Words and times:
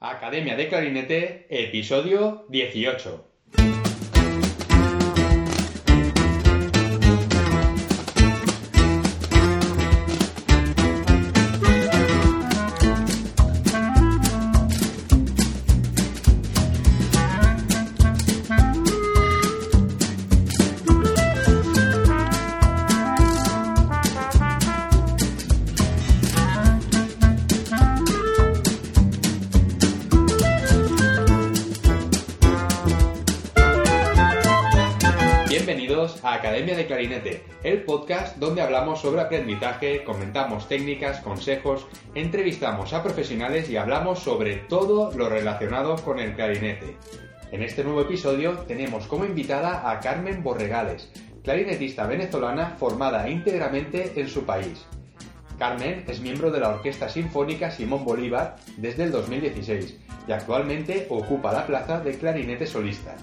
Academia 0.00 0.54
de 0.54 0.68
Clarinete, 0.68 1.46
episodio 1.50 2.46
18. 2.50 3.87
Donde 38.38 38.62
hablamos 38.62 39.00
sobre 39.00 39.20
aprendizaje, 39.20 40.04
comentamos 40.04 40.68
técnicas, 40.68 41.20
consejos, 41.20 41.86
entrevistamos 42.14 42.92
a 42.92 43.02
profesionales 43.02 43.68
y 43.68 43.76
hablamos 43.76 44.20
sobre 44.20 44.56
todo 44.56 45.10
lo 45.16 45.28
relacionado 45.28 45.96
con 45.96 46.18
el 46.18 46.34
clarinete. 46.34 46.96
En 47.50 47.62
este 47.62 47.82
nuevo 47.82 48.02
episodio 48.02 48.58
tenemos 48.66 49.06
como 49.06 49.24
invitada 49.24 49.90
a 49.90 50.00
Carmen 50.00 50.42
Borregales, 50.42 51.10
clarinetista 51.42 52.06
venezolana 52.06 52.76
formada 52.78 53.28
íntegramente 53.28 54.12
en 54.16 54.28
su 54.28 54.44
país. 54.44 54.86
Carmen 55.58 56.04
es 56.06 56.20
miembro 56.20 56.50
de 56.52 56.60
la 56.60 56.68
Orquesta 56.68 57.08
Sinfónica 57.08 57.70
Simón 57.70 58.04
Bolívar 58.04 58.56
desde 58.76 59.04
el 59.04 59.10
2016 59.10 59.98
y 60.28 60.32
actualmente 60.32 61.06
ocupa 61.10 61.52
la 61.52 61.66
plaza 61.66 62.00
de 62.00 62.16
clarinete 62.16 62.66
solista. 62.66 63.16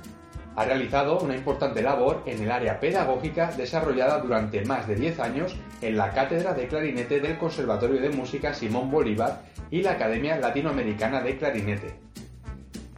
Ha 0.56 0.64
realizado 0.64 1.20
una 1.20 1.36
importante 1.36 1.82
labor 1.82 2.24
en 2.26 2.42
el 2.42 2.50
área 2.50 2.80
pedagógica 2.80 3.52
desarrollada 3.52 4.20
durante 4.20 4.64
más 4.64 4.88
de 4.88 4.96
10 4.96 5.20
años 5.20 5.56
en 5.82 5.98
la 5.98 6.12
Cátedra 6.12 6.54
de 6.54 6.68
Clarinete 6.68 7.20
del 7.20 7.38
Conservatorio 7.38 8.00
de 8.00 8.10
Música 8.10 8.54
Simón 8.54 8.90
Bolívar 8.90 9.42
y 9.70 9.82
la 9.82 9.92
Academia 9.92 10.38
Latinoamericana 10.38 11.22
de 11.22 11.38
Clarinete. 11.38 12.00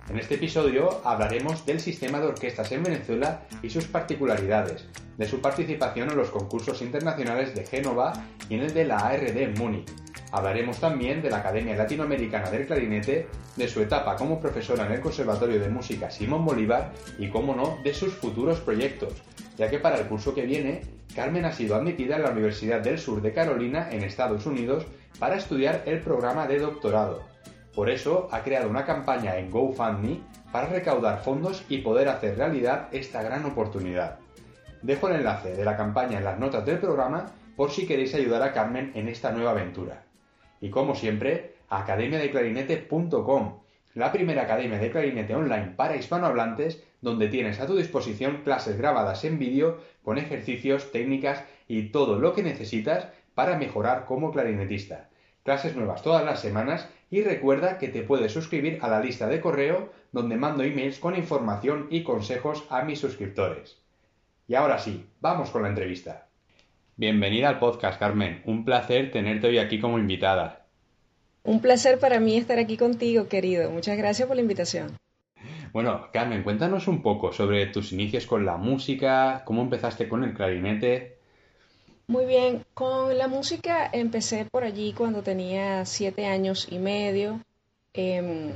En 0.08 0.20
este 0.20 0.36
episodio 0.36 1.02
hablaremos 1.04 1.66
del 1.66 1.80
sistema 1.80 2.20
de 2.20 2.28
orquestas 2.28 2.72
en 2.72 2.84
Venezuela 2.84 3.42
y 3.64 3.72
sus 3.72 3.86
particularidades, 3.86 4.88
de 5.18 5.28
su 5.28 5.42
participación 5.42 6.10
en 6.10 6.18
los 6.18 6.30
concursos 6.30 6.82
internacionales 6.82 7.54
de 7.56 7.66
Génova 7.66 8.14
y 8.50 8.56
en 8.56 8.62
el 8.62 8.74
de 8.74 8.86
la 8.86 8.98
ARD 9.00 9.58
Múnich. 9.58 9.90
Hablaremos 10.32 10.80
también 10.80 11.22
de 11.22 11.30
la 11.30 11.38
Academia 11.38 11.76
Latinoamericana 11.76 12.52
del 12.52 12.68
Clarinete, 12.68 13.28
de 13.56 13.68
su 13.68 13.82
etapa 13.82 14.16
como 14.16 14.40
profesora 14.40 14.86
en 14.86 14.94
el 14.94 15.02
Conservatorio 15.02 15.60
de 15.60 15.70
Música 15.70 16.12
Simón 16.12 16.46
Bolívar 16.46 16.92
y, 17.18 17.30
como 17.30 17.56
no, 17.56 17.78
de 17.84 17.94
sus 17.94 18.14
futuros 18.14 18.60
proyectos, 18.60 19.14
ya 19.58 19.70
que 19.70 19.80
para 19.80 19.98
el 19.98 20.08
curso 20.08 20.36
que 20.36 20.46
viene, 20.46 20.82
Carmen 21.16 21.46
ha 21.46 21.52
sido 21.52 21.76
admitida 21.76 22.18
en 22.18 22.24
la 22.24 22.32
Universidad 22.32 22.82
del 22.82 23.00
Sur 23.00 23.22
de 23.22 23.34
Carolina, 23.34 23.90
en 23.92 24.04
Estados 24.04 24.46
Unidos, 24.46 24.86
para 25.18 25.38
estudiar 25.38 25.84
el 25.86 26.02
programa 26.02 26.46
de 26.46 26.60
doctorado. 26.60 27.24
Por 27.74 27.90
eso 27.90 28.28
ha 28.32 28.42
creado 28.42 28.70
una 28.70 28.86
campaña 28.86 29.38
en 29.38 29.50
GoFundMe 29.50 30.20
para 30.52 30.68
recaudar 30.68 31.24
fondos 31.24 31.64
y 31.70 31.80
poder 31.80 32.10
hacer 32.10 32.38
realidad 32.38 32.90
esta 32.92 33.24
gran 33.24 33.46
oportunidad. 33.46 34.20
Dejo 34.88 35.10
el 35.10 35.18
enlace 35.18 35.54
de 35.54 35.66
la 35.66 35.76
campaña 35.76 36.18
en 36.18 36.24
las 36.24 36.40
notas 36.40 36.66
del 36.66 36.78
programa 36.80 37.26
por 37.58 37.72
si 37.72 37.86
queréis 37.86 38.16
ayudar 38.16 38.42
a 38.42 38.54
Carmen 38.54 38.94
en 38.96 39.10
esta 39.10 39.34
nueva 39.34 39.52
aventura. 39.52 40.06
Y 40.62 40.70
como 40.70 40.96
siempre, 40.96 41.56
academiadeclarinete.com, 41.68 43.60
la 43.96 44.14
primera 44.14 44.44
academia 44.44 44.80
de 44.80 44.90
clarinete 44.90 45.36
online 45.36 45.74
para 45.76 45.98
hispanohablantes, 45.98 46.82
donde 47.02 47.28
tienes 47.28 47.60
a 47.60 47.68
tu 47.68 47.76
disposición 47.76 48.44
clases 48.46 48.78
grabadas 48.78 49.26
en 49.26 49.40
vídeo 49.40 49.78
con 50.06 50.18
ejercicios, 50.18 50.90
técnicas 50.94 51.44
y 51.68 51.90
todo 51.90 52.18
lo 52.18 52.32
que 52.32 52.44
necesitas 52.44 53.10
para 53.36 53.58
mejorar 53.58 54.06
como 54.06 54.32
clarinetista. 54.32 55.10
Clases 55.44 55.76
nuevas 55.76 56.02
todas 56.02 56.24
las 56.24 56.40
semanas 56.40 56.88
y 57.12 57.24
recuerda 57.24 57.78
que 57.78 57.90
te 57.90 58.04
puedes 58.04 58.32
suscribir 58.32 58.80
a 58.82 58.88
la 58.88 59.02
lista 59.02 59.28
de 59.28 59.42
correo 59.42 59.92
donde 60.14 60.38
mando 60.38 60.64
emails 60.64 61.00
con 61.00 61.18
información 61.18 61.88
y 61.90 62.04
consejos 62.04 62.66
a 62.70 62.84
mis 62.84 63.00
suscriptores. 63.00 63.86
Y 64.50 64.56
ahora 64.56 64.80
sí, 64.80 65.06
vamos 65.20 65.50
con 65.50 65.64
la 65.64 65.68
entrevista. 65.68 66.30
Bienvenida 66.96 67.50
al 67.50 67.60
podcast, 67.60 68.00
Carmen. 68.00 68.42
Un 68.46 68.64
placer 68.64 69.12
tenerte 69.12 69.48
hoy 69.48 69.58
aquí 69.58 69.78
como 69.82 70.00
invitada. 70.00 70.66
Un 71.44 71.60
placer 71.60 72.00
para 72.00 72.22
mí 72.22 72.38
estar 72.38 72.58
aquí 72.58 72.78
contigo, 72.78 73.28
querido. 73.28 73.70
Muchas 73.70 73.98
gracias 73.98 74.26
por 74.26 74.38
la 74.38 74.42
invitación. 74.42 74.98
Bueno, 75.74 76.08
Carmen, 76.14 76.44
cuéntanos 76.44 76.88
un 76.88 77.02
poco 77.02 77.34
sobre 77.34 77.66
tus 77.68 77.92
inicios 77.92 78.26
con 78.26 78.46
la 78.46 78.56
música, 78.56 79.44
cómo 79.44 79.62
empezaste 79.62 80.08
con 80.08 80.24
el 80.24 80.34
clarinete. 80.34 81.18
Muy 82.08 82.26
bien, 82.26 82.64
con 82.74 83.18
la 83.18 83.28
música 83.28 83.90
empecé 83.92 84.46
por 84.46 84.64
allí 84.64 84.94
cuando 84.94 85.24
tenía 85.24 85.84
siete 85.84 86.26
años 86.26 86.70
y 86.72 86.80
medio. 86.80 87.42
Eh, 87.94 88.56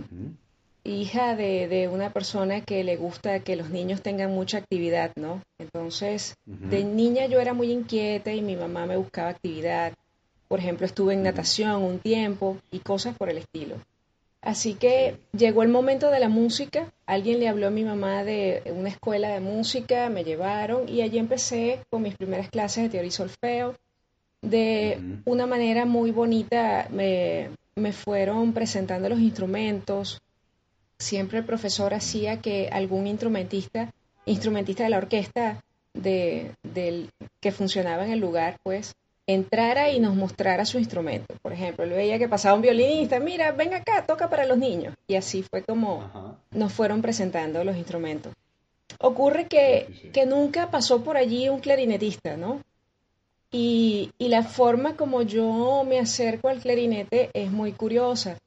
hija 0.84 1.36
de, 1.36 1.68
de, 1.68 1.88
una 1.88 2.12
persona 2.12 2.62
que 2.62 2.84
le 2.84 2.96
gusta 2.96 3.40
que 3.42 3.56
los 3.56 3.70
niños 3.70 4.02
tengan 4.02 4.32
mucha 4.32 4.58
actividad, 4.58 5.12
¿no? 5.16 5.42
Entonces, 5.60 6.36
uh 6.48 6.52
-huh. 6.52 6.70
de 6.70 6.84
niña 6.84 7.26
yo 7.28 7.40
era 7.40 7.54
muy 7.54 7.72
inquieta 7.72 8.32
y 8.32 8.42
mi 8.42 8.56
mamá 8.56 8.86
me 8.86 8.98
buscaba 8.98 9.30
actividad. 9.30 9.94
Por 10.48 10.60
ejemplo, 10.60 10.86
estuve 10.86 11.14
en 11.14 11.24
natación 11.24 11.84
un 11.84 12.00
tiempo 12.00 12.58
y 12.72 12.80
cosas 12.80 13.16
por 13.16 13.30
el 13.30 13.38
estilo. 13.38 13.76
Así 14.42 14.74
que 14.74 15.18
llegó 15.38 15.62
el 15.62 15.70
momento 15.70 16.10
de 16.10 16.20
la 16.20 16.28
música, 16.28 16.92
alguien 17.06 17.40
le 17.40 17.48
habló 17.48 17.68
a 17.68 17.70
mi 17.70 17.84
mamá 17.84 18.24
de 18.24 18.64
una 18.76 18.90
escuela 18.90 19.30
de 19.30 19.40
música, 19.40 20.10
me 20.10 20.24
llevaron 20.24 20.90
y 20.90 21.02
allí 21.02 21.20
empecé 21.20 21.80
con 21.92 22.02
mis 22.02 22.16
primeras 22.16 22.50
clases 22.50 22.84
de 22.84 22.90
teoría 22.90 23.10
y 23.10 23.12
solfeo. 23.12 23.76
De 24.42 24.98
uh 24.98 25.02
-huh. 25.02 25.22
una 25.26 25.46
manera 25.46 25.86
muy 25.86 26.10
bonita 26.10 26.88
me, 26.90 27.52
me 27.76 27.92
fueron 27.94 28.54
presentando 28.54 29.10
los 29.10 29.20
instrumentos, 29.20 30.22
siempre 31.02 31.40
el 31.40 31.46
profesor 31.46 31.94
hacía 31.94 32.42
que 32.42 32.70
algún 32.72 33.08
instrumentista, 33.08 33.92
instrumentista 34.26 34.84
de 34.84 34.90
la 34.90 34.98
orquesta 34.98 35.64
de, 35.94 36.52
de, 36.64 37.10
que 37.40 37.52
funcionaba 37.52 38.06
en 38.06 38.12
el 38.12 38.20
lugar, 38.20 38.58
pues 38.64 38.94
entrara 39.28 39.90
y 39.90 40.00
nos 40.00 40.16
mostrara 40.16 40.66
su 40.66 40.78
instrumento. 40.78 41.36
Por 41.42 41.54
ejemplo, 41.54 41.84
él 41.84 41.92
veía 41.92 42.20
que 42.20 42.28
pasaba 42.28 42.56
un 42.56 42.62
violinista, 42.62 43.20
mira, 43.20 43.52
ven 43.52 43.74
acá, 43.74 44.06
toca 44.06 44.30
para 44.30 44.46
los 44.46 44.58
niños. 44.58 44.96
Y 45.08 45.16
así 45.16 45.44
fue 45.44 45.64
como 45.64 46.04
Ajá. 46.04 46.36
nos 46.52 46.74
fueron 46.74 47.02
presentando 47.02 47.64
los 47.64 47.78
instrumentos. 47.78 48.34
Ocurre 49.00 49.48
que, 49.48 49.88
sí, 49.88 50.00
sí. 50.02 50.10
que 50.10 50.26
nunca 50.26 50.70
pasó 50.70 51.04
por 51.04 51.18
allí 51.18 51.50
un 51.50 51.60
clarinetista, 51.60 52.36
¿no? 52.38 52.62
Y, 53.52 54.12
y 54.18 54.30
la 54.30 54.44
forma 54.44 54.96
como 54.96 55.22
yo 55.24 55.84
me 55.88 56.00
acerco 56.00 56.48
al 56.48 56.60
clarinete 56.60 57.30
es 57.34 57.52
muy 57.52 57.74
curiosa. 57.74 58.38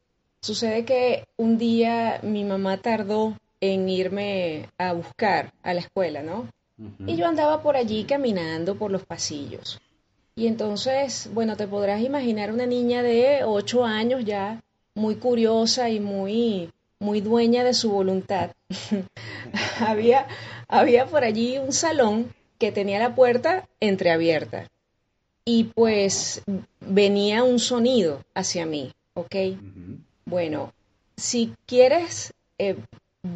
Sucede 0.44 0.84
que 0.84 1.24
un 1.38 1.56
día 1.56 2.20
mi 2.22 2.44
mamá 2.44 2.76
tardó 2.76 3.34
en 3.62 3.88
irme 3.88 4.68
a 4.76 4.92
buscar 4.92 5.54
a 5.62 5.72
la 5.72 5.80
escuela, 5.80 6.22
¿no? 6.22 6.50
Uh 6.76 6.84
-huh. 6.84 7.10
Y 7.10 7.16
yo 7.16 7.26
andaba 7.26 7.62
por 7.62 7.76
allí 7.76 8.04
caminando 8.04 8.74
por 8.74 8.90
los 8.90 9.06
pasillos. 9.06 9.80
Y 10.36 10.46
entonces, 10.46 11.30
bueno, 11.32 11.56
te 11.56 11.66
podrás 11.66 12.02
imaginar 12.02 12.52
una 12.52 12.66
niña 12.66 13.02
de 13.02 13.42
ocho 13.42 13.86
años 13.86 14.22
ya, 14.26 14.62
muy 14.94 15.14
curiosa 15.16 15.88
y 15.88 15.98
muy, 15.98 16.70
muy 16.98 17.22
dueña 17.22 17.64
de 17.64 17.72
su 17.72 17.90
voluntad. 17.90 18.50
había, 19.80 20.26
había 20.68 21.06
por 21.06 21.24
allí 21.24 21.56
un 21.56 21.72
salón 21.72 22.34
que 22.58 22.70
tenía 22.70 22.98
la 22.98 23.14
puerta 23.14 23.66
entreabierta. 23.80 24.68
Y 25.46 25.64
pues 25.74 26.42
venía 26.80 27.44
un 27.44 27.58
sonido 27.58 28.20
hacia 28.34 28.66
mí, 28.66 28.92
¿ok? 29.14 29.34
Uh 29.34 29.38
-huh. 29.38 29.98
Bueno, 30.26 30.72
si 31.16 31.54
quieres, 31.66 32.32
eh, 32.58 32.76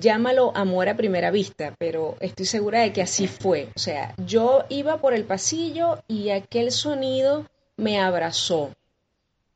llámalo 0.00 0.56
amor 0.56 0.88
a 0.88 0.96
primera 0.96 1.31
vista, 1.31 1.75
pero 1.79 2.17
estoy 2.20 2.46
segura 2.46 2.81
de 2.81 2.93
que 2.93 3.02
así 3.02 3.26
fue. 3.26 3.69
O 3.76 3.79
sea, 3.79 4.14
yo 4.19 4.64
iba 4.69 4.99
por 4.99 5.14
el 5.14 5.25
pasillo 5.25 6.02
y 6.08 6.31
aquel 6.31 6.70
sonido 6.73 7.46
me 7.76 8.00
abrazó. 8.00 8.70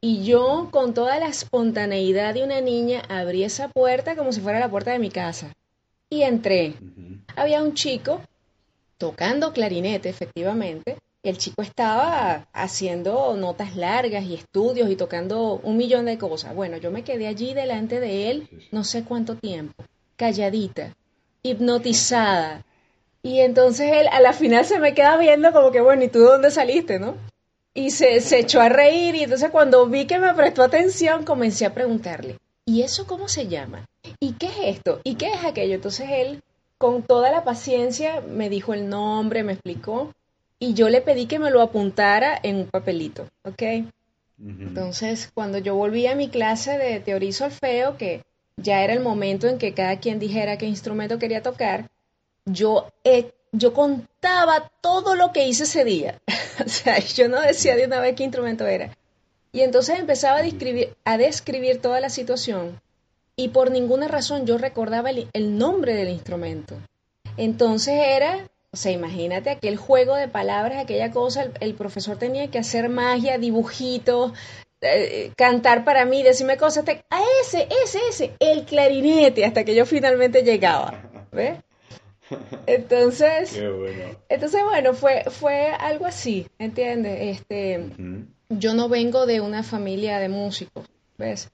Y 0.01 0.25
yo, 0.25 0.69
con 0.73 0.95
toda 0.95 1.19
la 1.19 1.29
espontaneidad 1.29 2.35
de 2.35 2.43
una 2.43 2.61
niña, 2.61 3.03
abrí 3.09 3.45
esa 3.45 3.69
puerta 3.69 4.17
como 4.17 4.33
si 4.33 4.41
fuera 4.41 4.59
la 4.59 4.71
puerta 4.71 4.91
de 4.91 4.99
mi 4.99 5.11
casa. 5.11 5.53
Y 6.11 6.23
entré. 6.23 6.75
Uh 6.81 6.85
-huh. 6.85 7.21
Había 7.37 7.63
un 7.63 7.75
chico 7.75 8.21
tocando 8.99 9.53
clarinete, 9.53 10.09
efectivamente, 10.09 10.99
el 11.23 11.39
chico 11.39 11.63
estaba 11.63 12.49
haciendo 12.53 13.37
notas 13.37 13.77
largas 13.77 14.25
y 14.25 14.35
estudios 14.35 14.91
y 14.91 14.97
tocando 14.97 15.61
un 15.63 15.77
millón 15.77 16.07
de 16.07 16.19
cosas. 16.19 16.55
Bueno, 16.55 16.79
yo 16.79 16.91
me 16.91 17.05
quedé 17.05 17.29
allí 17.29 17.55
delante 17.55 18.01
de 18.01 18.31
él 18.31 18.49
no 18.73 18.83
sé 18.83 19.05
cuánto 19.05 19.37
tiempo, 19.37 19.85
calladita, 20.17 20.95
hipnotizada. 21.43 22.65
Y 23.23 23.39
entonces 23.39 23.93
él 23.93 24.09
a 24.11 24.21
la 24.21 24.33
final 24.33 24.65
se 24.65 24.81
me 24.81 24.95
queda 24.95 25.17
viendo 25.17 25.53
como 25.53 25.71
que, 25.71 25.81
bueno, 25.81 26.03
¿y 26.03 26.09
tú 26.09 26.19
dónde 26.21 26.51
saliste, 26.51 26.99
no? 26.99 27.15
Y 27.73 27.91
se, 27.91 28.21
se 28.21 28.41
echó 28.41 28.61
a 28.61 28.69
reír 28.69 29.15
y 29.15 29.23
entonces 29.23 29.51
cuando 29.51 29.87
vi 29.87 30.07
que 30.07 30.19
me 30.19 30.35
prestó 30.35 30.63
atención 30.63 31.25
comencé 31.25 31.65
a 31.65 31.73
preguntarle, 31.73 32.39
¿y 32.67 32.83
eso 32.83 33.07
cómo 33.07 33.29
se 33.29 33.47
llama? 33.47 33.87
¿Y 34.19 34.33
qué 34.33 34.47
es 34.47 34.77
esto? 34.77 35.01
¿Y 35.05 35.15
qué 35.15 35.29
es 35.29 35.45
aquello? 35.45 35.77
Entonces 35.77 36.09
él, 36.11 36.43
con 36.79 37.05
toda 37.05 37.31
la 37.31 37.45
paciencia, 37.45 38.21
me 38.21 38.51
dijo 38.51 38.75
el 38.75 38.89
nombre, 38.89 39.45
me 39.45 39.53
explicó, 39.53 40.13
y 40.63 40.75
yo 40.75 40.89
le 40.89 41.01
pedí 41.01 41.27
que 41.27 41.41
me 41.41 41.51
lo 41.51 41.61
apuntara 41.61 42.39
en 42.41 42.55
un 42.55 42.67
papelito, 42.67 43.27
¿ok? 43.43 43.63
Entonces, 44.39 45.29
cuando 45.35 45.59
yo 45.59 45.75
volví 45.75 46.07
a 46.07 46.15
mi 46.15 46.29
clase 46.29 46.79
de 46.79 47.01
teoría 47.01 47.31
y 47.31 47.33
solfeo, 47.33 47.97
que 47.97 48.23
ya 48.57 48.85
era 48.85 48.93
el 48.93 49.01
momento 49.01 49.49
en 49.49 49.59
que 49.59 49.75
cada 49.75 49.99
quien 49.99 50.21
dijera 50.21 50.59
qué 50.59 50.67
instrumento 50.67 51.19
quería 51.19 51.43
tocar, 51.43 51.91
yo, 52.45 52.93
yo 53.51 53.75
contaba 53.75 54.71
todo 54.81 55.17
lo 55.17 55.33
que 55.33 55.49
hice 55.49 55.65
ese 55.65 55.85
día. 55.85 56.21
o 56.65 56.69
sea, 56.69 57.01
yo 57.01 57.29
no 57.29 57.41
decía 57.41 57.75
de 57.75 57.87
una 57.87 57.99
vez 57.99 58.15
qué 58.15 58.23
instrumento 58.23 58.65
era. 58.65 58.97
Y 59.51 59.63
entonces 59.63 59.99
empezaba 59.99 60.39
a 60.39 60.43
describir, 60.45 60.95
a 61.05 61.19
describir 61.19 61.81
toda 61.81 61.99
la 61.99 62.09
situación 62.09 62.81
y 63.35 63.49
por 63.49 63.73
ninguna 63.73 64.07
razón 64.07 64.47
yo 64.47 64.59
recordaba 64.59 65.11
el, 65.11 65.59
nombre 65.59 65.95
del 65.95 66.11
instrumento. 66.11 66.77
Entonces 67.37 67.95
era, 67.99 68.49
o 68.73 68.77
sea, 68.77 68.91
imagínate 68.91 69.51
aquel 69.51 69.77
juego 69.77 70.15
de 70.17 70.29
palabras, 70.29 70.83
aquella 70.83 71.11
cosa, 71.11 71.51
el, 71.61 71.75
profesor 71.75 72.17
tenía 72.17 72.51
que 72.51 72.59
hacer 72.59 72.89
magia, 72.89 73.37
dibujitos, 73.37 74.33
eh, 74.81 75.31
cantar 75.37 75.85
para 75.85 76.07
mí, 76.07 76.23
decirme 76.23 76.57
cosas, 76.57 76.85
a 76.89 77.21
ese, 77.43 77.69
ese, 77.85 78.01
ese, 78.09 78.33
el 78.41 78.65
clarinete, 78.65 79.45
hasta 79.45 79.65
que 79.65 79.75
yo 79.75 79.85
finalmente 79.85 80.43
llegaba. 80.43 81.03
¿Ves? 81.31 81.59
Entonces, 82.67 83.53
bueno. 83.53 84.19
entonces 84.31 84.65
bueno, 84.65 84.95
fue, 84.95 85.25
fue 85.25 85.67
algo 85.67 86.07
así, 86.07 86.47
¿entiendes? 86.59 87.37
Este, 87.37 87.91
yo 88.49 88.73
no 88.73 88.89
vengo 88.89 89.27
de 89.27 89.43
una 89.43 89.63
familia 89.63 90.19
de 90.19 90.31
músicos, 90.31 90.87
¿ves? 91.19 91.51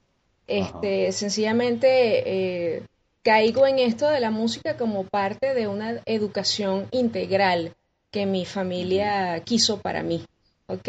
Este, 0.47 1.11
sencillamente 1.11 2.77
eh, 2.77 2.83
caigo 3.23 3.67
en 3.67 3.79
esto 3.79 4.09
de 4.09 4.21
la 4.21 4.31
música 4.31 4.77
como 4.77 5.05
parte 5.05 5.55
de 5.55 5.69
una 5.69 6.01
educación 6.07 6.87
integral 6.91 7.75
que 8.11 8.27
mi 8.27 8.45
familia 8.45 9.41
quiso 9.45 9.81
para 9.81 10.03
mí, 10.03 10.25
¿ok? 10.67 10.89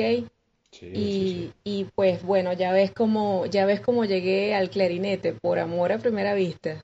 y, 0.81 1.51
y, 1.63 1.85
pues 1.95 2.23
bueno, 2.23 2.53
ya 2.53 2.71
ves 2.71 2.91
cómo, 2.91 3.45
ya 3.47 3.65
ves 3.65 3.81
cómo 3.81 4.05
llegué 4.05 4.53
al 4.53 4.69
clarinete, 4.69 5.33
por 5.33 5.59
amor 5.59 5.91
a 5.91 5.97
primera 5.97 6.35
vista. 6.35 6.83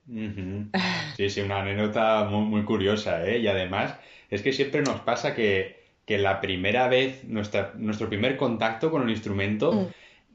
Sí, 1.15 1.29
sí, 1.29 1.41
una 1.41 1.61
anécdota 1.61 2.25
muy, 2.25 2.45
muy 2.45 2.63
curiosa, 2.63 3.23
¿eh? 3.25 3.39
Y 3.39 3.47
además 3.47 3.95
es 4.29 4.41
que 4.41 4.53
siempre 4.53 4.81
nos 4.81 5.01
pasa 5.01 5.35
que, 5.35 5.83
que 6.05 6.17
la 6.17 6.41
primera 6.41 6.87
vez, 6.87 7.23
nuestra, 7.25 7.73
nuestro 7.75 8.09
primer 8.09 8.37
contacto 8.37 8.89
con 8.89 9.03
el 9.03 9.11
instrumento, 9.11 9.71
mm. 9.71 9.87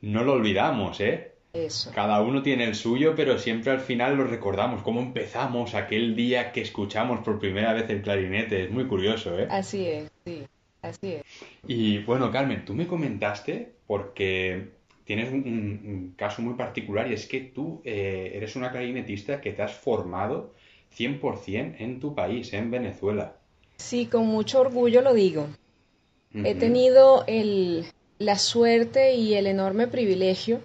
no 0.02 0.24
lo 0.24 0.34
olvidamos, 0.34 1.00
¿eh? 1.00 1.30
Eso. 1.52 1.91
Cada 1.93 2.23
uno 2.23 2.43
tiene 2.43 2.64
el 2.64 2.75
suyo, 2.75 3.14
pero 3.17 3.38
siempre 3.38 3.73
al 3.73 3.81
final 3.81 4.17
lo 4.17 4.25
recordamos, 4.25 4.82
cómo 4.82 5.00
empezamos 5.00 5.75
aquel 5.75 6.14
día 6.14 6.52
que 6.52 6.61
escuchamos 6.61 7.20
por 7.20 7.41
primera 7.41 7.73
vez 7.73 7.91
el 7.91 8.02
clarinete. 8.02 8.64
Es 8.64 8.70
muy 8.70 8.87
curioso, 8.87 9.37
¿eh? 9.38 9.49
Así 9.50 9.87
es, 9.87 10.11
sí. 10.25 10.44
Así 10.82 11.14
es. 11.14 11.23
Y 11.67 11.99
bueno, 11.99 12.31
Carmen, 12.31 12.64
tú 12.64 12.75
me 12.75 12.87
comentaste, 12.87 13.73
porque 13.87 14.69
tienes 15.05 15.32
un, 15.32 16.14
caso 16.17 16.41
muy 16.41 16.55
particular 16.55 17.11
y 17.11 17.14
es 17.14 17.26
que 17.26 17.41
tú 17.41 17.82
eh, 17.85 18.32
eres 18.35 18.55
una 18.55 18.70
clarinetista 18.70 19.41
que 19.41 19.53
te 19.53 19.62
has 19.62 19.73
formado 19.73 20.55
100% 20.96 21.76
en 21.79 22.00
tu 22.00 22.14
país, 22.14 22.53
en 22.53 22.70
Venezuela. 22.70 23.37
Sí, 23.76 24.06
con 24.06 24.26
mucho 24.26 24.61
orgullo 24.61 25.03
lo 25.03 25.14
digo. 25.14 25.49
He 26.32 26.55
tenido 26.55 27.25
el, 27.26 27.87
la 28.19 28.38
suerte 28.38 29.14
y 29.14 29.35
el 29.35 29.49
enorme 29.49 29.88
privilegio 29.88 30.61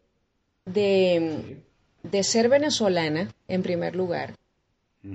de, 0.66 1.58
de 2.04 2.24
ser 2.24 2.50
venezolana, 2.50 3.30
en 3.48 3.64
primer 3.64 3.96
lugar, 3.96 4.36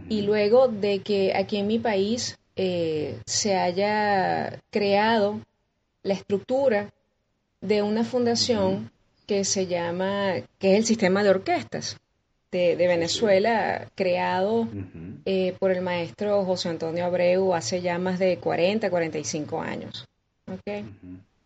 y 0.08 0.23
luego 0.23 0.69
de 0.69 1.00
que 1.00 1.35
aquí 1.35 1.56
en 1.56 1.67
mi 1.67 1.79
país 1.79 2.38
eh, 2.56 3.19
se 3.26 3.56
haya 3.56 4.61
creado 4.70 5.41
la 6.02 6.14
estructura 6.14 6.93
de 7.61 7.82
una 7.82 8.05
fundación 8.05 8.91
que 9.26 9.44
se 9.44 9.67
llama, 9.67 10.35
que 10.58 10.73
es 10.73 10.79
el 10.79 10.87
sistema 10.87 11.23
de 11.23 11.31
orquestas 11.31 11.99
de, 12.50 12.75
Venezuela, 12.76 13.88
creado 13.94 14.67
eh, 15.25 15.55
por 15.58 15.70
el 15.70 15.82
maestro 15.82 16.44
José 16.44 16.69
Antonio 16.69 17.05
Abreu 17.05 17.55
hace 17.55 17.81
ya 17.81 17.99
más 17.99 18.19
de 18.19 18.38
40, 18.38 18.91
45 18.91 19.61
años. 19.61 20.06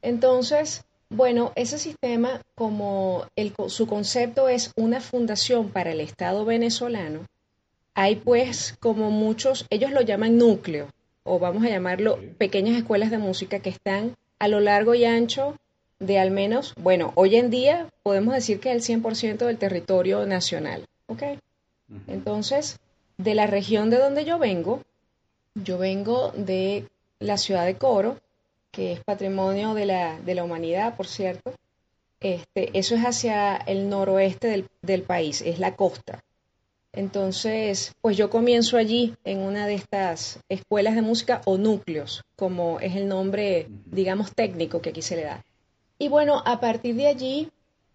Entonces, 0.00 0.84
bueno, 1.10 1.52
ese 1.54 1.78
sistema, 1.78 2.40
como 2.54 3.26
el, 3.36 3.52
su 3.68 3.86
concepto 3.86 4.48
es 4.48 4.72
una 4.76 5.00
fundación 5.00 5.70
para 5.70 5.92
el 5.92 6.00
Estado 6.00 6.44
venezolano, 6.44 7.20
hay 7.94 8.16
pues 8.16 8.76
como 8.80 9.10
muchos, 9.10 9.66
ellos 9.70 9.92
lo 9.92 10.00
llaman 10.00 10.36
núcleo, 10.36 10.88
o 11.22 11.38
vamos 11.38 11.64
a 11.64 11.68
llamarlo 11.68 12.18
pequeñas 12.38 12.76
escuelas 12.76 13.10
de 13.10 13.18
música 13.18 13.60
que 13.60 13.70
están 13.70 14.16
a 14.38 14.48
lo 14.48 14.60
largo 14.60 14.94
y 14.94 15.04
ancho 15.04 15.56
de 15.98 16.18
al 16.18 16.30
menos, 16.30 16.74
bueno, 16.76 17.12
hoy 17.14 17.36
en 17.36 17.50
día 17.50 17.88
podemos 18.02 18.34
decir 18.34 18.60
que 18.60 18.72
es 18.72 18.88
el 18.88 19.02
100% 19.02 19.46
del 19.46 19.58
territorio 19.58 20.26
nacional, 20.26 20.84
¿ok? 21.06 21.22
Entonces, 22.08 22.78
de 23.16 23.34
la 23.34 23.46
región 23.46 23.90
de 23.90 23.98
donde 23.98 24.24
yo 24.24 24.38
vengo, 24.38 24.82
yo 25.54 25.78
vengo 25.78 26.32
de 26.36 26.88
la 27.20 27.38
ciudad 27.38 27.64
de 27.64 27.76
Coro, 27.76 28.18
que 28.74 28.92
es 28.92 29.00
patrimonio 29.04 29.74
de 29.74 29.86
la, 29.86 30.18
de 30.20 30.34
la 30.34 30.44
humanidad, 30.44 30.96
por 30.96 31.06
cierto. 31.06 31.52
Este, 32.20 32.76
eso 32.76 32.94
es 32.94 33.02
hacia 33.02 33.56
el 33.56 33.88
noroeste 33.88 34.48
del, 34.48 34.68
del 34.82 35.02
país, 35.02 35.42
es 35.42 35.58
la 35.58 35.76
costa. 35.76 36.22
Entonces, 36.92 37.92
pues 38.00 38.16
yo 38.16 38.30
comienzo 38.30 38.76
allí 38.76 39.14
en 39.24 39.40
una 39.40 39.66
de 39.66 39.74
estas 39.74 40.38
escuelas 40.48 40.94
de 40.94 41.02
música 41.02 41.40
o 41.44 41.58
núcleos, 41.58 42.22
como 42.36 42.78
es 42.80 42.94
el 42.94 43.08
nombre, 43.08 43.66
digamos, 43.86 44.32
técnico 44.32 44.80
que 44.80 44.90
aquí 44.90 45.02
se 45.02 45.16
le 45.16 45.24
da. 45.24 45.44
Y 45.98 46.08
bueno, 46.08 46.42
a 46.44 46.60
partir 46.60 46.94
de 46.94 47.08
allí, 47.08 47.50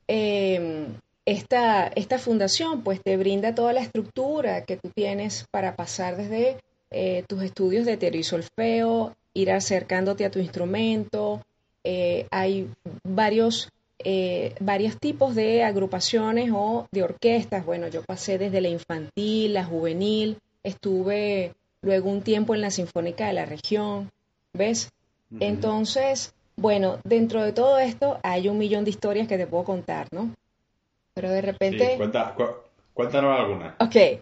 em, 0.08 0.88
esta, 1.26 1.88
esta, 1.88 2.18
fundación 2.18 2.82
pues 2.82 3.02
te 3.02 3.16
brinda 3.18 3.56
toda 3.56 3.72
la 3.72 3.82
estructura 3.82 4.66
que 4.66 4.78
tú 4.78 4.90
tienes 4.90 5.46
para 5.52 5.76
pasar 5.76 6.18
desde 6.18 6.58
eh, 6.92 7.24
tus 7.28 7.44
estudios 7.44 7.86
de 7.86 7.98
teoría 7.98 8.22
y 8.22 8.24
solfeo, 8.24 9.16
ir 9.34 9.52
acercándote 9.52 10.26
a 10.26 10.32
tu 10.32 10.40
instrumento. 10.40 11.42
Eh, 11.84 12.28
hay 12.32 12.70
varios 13.04 13.72
eh, 14.02 14.56
varios 14.62 14.98
tipos 14.98 15.36
de 15.36 15.64
agrupaciones 15.64 16.52
o 16.54 16.88
de 16.92 17.04
orquestas. 17.04 17.66
Bueno, 17.66 17.90
yo 17.90 18.02
pasé 18.04 18.38
desde 18.38 18.62
la 18.62 18.70
infantil, 18.70 19.54
la 19.54 19.66
juvenil, 19.66 20.38
estuve 20.64 21.54
luego 21.82 22.10
un 22.10 22.22
tiempo 22.22 22.56
en 22.56 22.62
la 22.62 22.72
Sinfónica 22.72 23.28
de 23.28 23.34
la 23.34 23.46
región, 23.46 24.10
¿ves? 24.54 24.92
Entonces, 25.40 26.34
bueno, 26.56 27.00
dentro 27.04 27.44
de 27.44 27.52
todo 27.52 27.78
esto 27.78 28.20
hay 28.24 28.48
un 28.48 28.58
millón 28.58 28.86
de 28.86 28.90
historias 28.90 29.28
que 29.28 29.38
te 29.38 29.48
puedo 29.48 29.66
contar, 29.66 30.08
¿no? 30.12 30.34
Pero 31.14 31.30
de 31.30 31.42
repente... 31.42 31.98
cuéntanos 32.94 33.40
alguna. 33.40 33.76
Ok, 33.80 34.22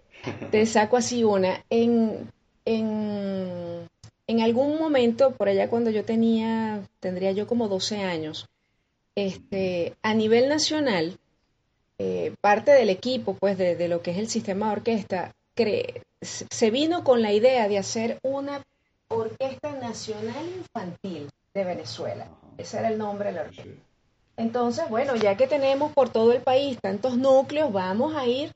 te 0.50 0.66
saco 0.66 0.96
así 0.96 1.22
una. 1.22 1.64
En, 1.70 2.30
en, 2.64 3.77
en 4.28 4.42
algún 4.42 4.78
momento, 4.78 5.32
por 5.32 5.48
allá 5.48 5.68
cuando 5.70 5.90
yo 5.90 6.04
tenía, 6.04 6.82
tendría 7.00 7.32
yo 7.32 7.46
como 7.46 7.66
12 7.66 8.02
años, 8.02 8.46
este, 9.14 9.96
a 10.02 10.14
nivel 10.14 10.50
nacional, 10.50 11.18
eh, 11.98 12.34
parte 12.42 12.70
del 12.70 12.90
equipo, 12.90 13.34
pues, 13.34 13.56
de, 13.56 13.88
lo 13.88 14.02
que 14.02 14.10
es 14.12 14.18
el 14.18 14.28
sistema 14.28 14.66
de 14.66 14.72
orquesta, 14.72 15.34
se 16.20 16.70
vino 16.70 17.02
con 17.02 17.22
la 17.22 17.32
idea 17.32 17.68
de 17.68 17.78
hacer 17.78 18.18
una 18.22 18.62
orquesta 19.08 19.72
nacional 19.72 20.46
infantil 20.46 21.30
de 21.54 21.64
Venezuela. 21.64 22.28
Ese 22.58 22.78
era 22.78 22.88
el 22.88 22.98
nombre 22.98 23.30
de 23.30 23.34
la 23.34 23.42
orquesta. 23.42 23.82
Entonces, 24.36 24.88
bueno, 24.90 25.16
ya 25.16 25.36
que 25.36 25.48
tenemos 25.48 25.92
por 25.92 26.10
todo 26.10 26.32
el 26.32 26.42
país 26.42 26.78
tantos 26.80 27.16
núcleos, 27.16 27.72
vamos 27.72 28.14
a 28.14 28.26
ir 28.26 28.52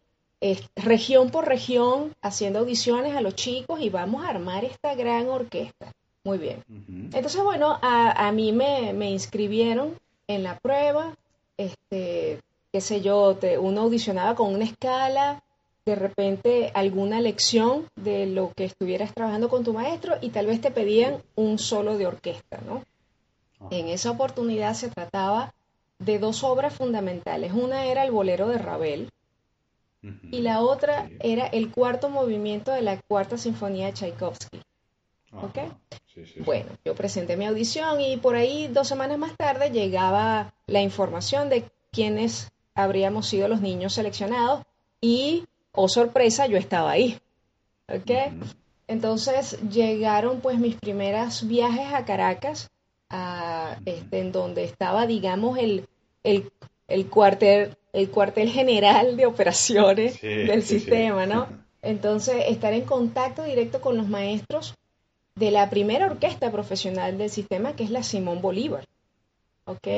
región 0.76 1.30
por 1.30 1.46
región 1.46 2.14
haciendo 2.20 2.60
audiciones 2.60 3.14
a 3.14 3.20
los 3.20 3.34
chicos 3.34 3.80
y 3.80 3.90
vamos 3.90 4.24
a 4.24 4.28
armar 4.28 4.64
esta 4.64 4.94
gran 4.94 5.28
orquesta. 5.28 5.92
Muy 6.24 6.38
bien. 6.38 6.62
Entonces, 7.12 7.42
bueno, 7.42 7.78
a, 7.82 8.30
mí 8.32 8.52
me, 8.52 8.92
me, 8.92 9.10
inscribieron 9.10 9.98
en 10.28 10.44
la 10.44 10.56
prueba, 10.58 11.16
este, 11.56 12.40
qué 12.72 12.80
sé 12.80 13.00
yo, 13.00 13.36
te, 13.36 13.58
uno 13.58 13.82
audicionaba 13.82 14.36
con 14.36 14.54
una 14.54 14.64
escala, 14.64 15.42
de 15.84 15.96
repente 15.96 16.70
alguna 16.74 17.20
lección 17.20 17.88
de 17.96 18.26
lo 18.26 18.52
que 18.52 18.64
estuvieras 18.64 19.12
trabajando 19.14 19.48
con 19.48 19.64
tu 19.64 19.72
maestro 19.72 20.14
y 20.20 20.30
tal 20.30 20.46
vez 20.46 20.60
te 20.60 20.70
pedían 20.70 21.22
un 21.34 21.58
solo 21.58 21.98
de 21.98 22.06
orquesta, 22.06 22.60
¿no? 22.64 22.84
Ah. 23.60 23.66
En 23.70 23.88
esa 23.88 24.12
oportunidad 24.12 24.74
se 24.74 24.90
trataba 24.90 25.54
de 25.98 26.20
dos 26.20 26.44
obras 26.44 26.72
fundamentales. 26.74 27.52
Una 27.52 27.86
era 27.86 28.04
el 28.04 28.12
bolero 28.12 28.46
de 28.46 28.58
Ravel 28.58 29.10
y 30.02 30.40
la 30.40 30.60
otra 30.60 31.08
era 31.20 31.46
el 31.46 31.70
cuarto 31.70 32.08
movimiento 32.08 32.72
de 32.72 32.82
la 32.82 33.00
cuarta 33.00 33.38
sinfonía 33.38 33.86
de 33.86 33.92
Tchaikovsky. 33.92 34.60
¿Ok? 35.32 35.58
Bueno, 36.44 36.70
yo 36.84 36.94
presenté 36.94 37.36
mi 37.36 37.46
audición 37.46 38.00
y 38.00 38.16
por 38.16 38.34
ahí 38.34 38.68
dos 38.68 38.88
semanas 38.88 39.18
más 39.18 39.36
tarde 39.36 39.70
llegaba 39.70 40.52
la 40.66 40.82
información 40.82 41.48
de 41.48 41.64
quiénes 41.90 42.50
habríamos 42.74 43.28
sido 43.28 43.48
los 43.48 43.60
niños 43.60 43.94
seleccionados 43.94 44.64
y, 45.00 45.44
oh 45.72 45.88
sorpresa, 45.88 46.46
yo 46.46 46.58
estaba 46.58 46.90
ahí. 46.90 47.18
¿Ok? 47.88 48.10
Entonces 48.88 49.58
llegaron 49.70 50.40
pues 50.40 50.58
mis 50.58 50.76
primeros 50.76 51.46
viajes 51.46 51.94
a 51.94 52.04
Caracas, 52.04 52.70
a, 53.08 53.78
este, 53.86 54.18
en 54.18 54.32
donde 54.32 54.64
estaba, 54.64 55.06
digamos, 55.06 55.58
el, 55.58 55.86
el, 56.24 56.50
el, 56.92 57.08
cuartel, 57.08 57.76
el 57.92 58.10
cuartel 58.10 58.50
general 58.50 59.16
de 59.16 59.26
operaciones 59.26 60.20
del 60.20 60.62
sistema, 60.62 61.26
¿no? 61.26 61.48
Entonces, 61.82 62.44
estar 62.48 62.72
en 62.72 62.82
contacto 62.82 63.42
directo 63.42 63.80
con 63.80 63.96
los 63.96 64.08
maestros 64.08 64.74
de 65.34 65.50
la 65.50 65.68
primera 65.70 66.06
orquesta 66.06 66.50
profesional 66.52 67.18
del 67.18 67.30
sistema, 67.30 67.74
que 67.74 67.84
es 67.84 67.90
la 67.90 68.02
Simón 68.02 68.40
Bolívar. 68.40 68.86
¿Ok? 69.64 69.88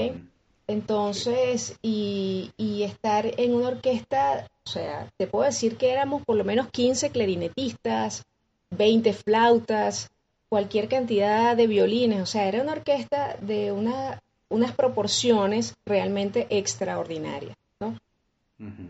Entonces, 0.67 1.77
y, 1.83 2.53
y, 2.57 2.85
estar 2.85 3.27
en 3.39 3.55
una 3.55 3.69
orquesta, 3.69 4.49
o 4.65 4.71
sea, 4.71 5.11
te 5.19 5.27
puedo 5.27 5.45
decir 5.45 5.77
que 5.77 5.91
éramos 5.91 6.23
por 6.25 6.37
lo 6.37 6.45
menos 6.45 6.69
15 6.71 7.11
clarinetistas, 7.11 8.25
20 8.71 9.13
flautas, 9.13 10.11
cualquier 10.49 10.89
cantidad 10.89 11.57
de 11.57 11.67
violines, 11.67 12.21
o 12.23 12.27
sea, 12.27 12.49
era 12.49 12.63
una 12.63 12.73
orquesta 12.73 13.37
de 13.41 13.73
una, 13.73 14.23
unas 14.55 14.73
proporciones 14.73 15.75
realmente 15.85 16.47
extraordinarias, 16.51 17.57
¿no? 17.81 17.99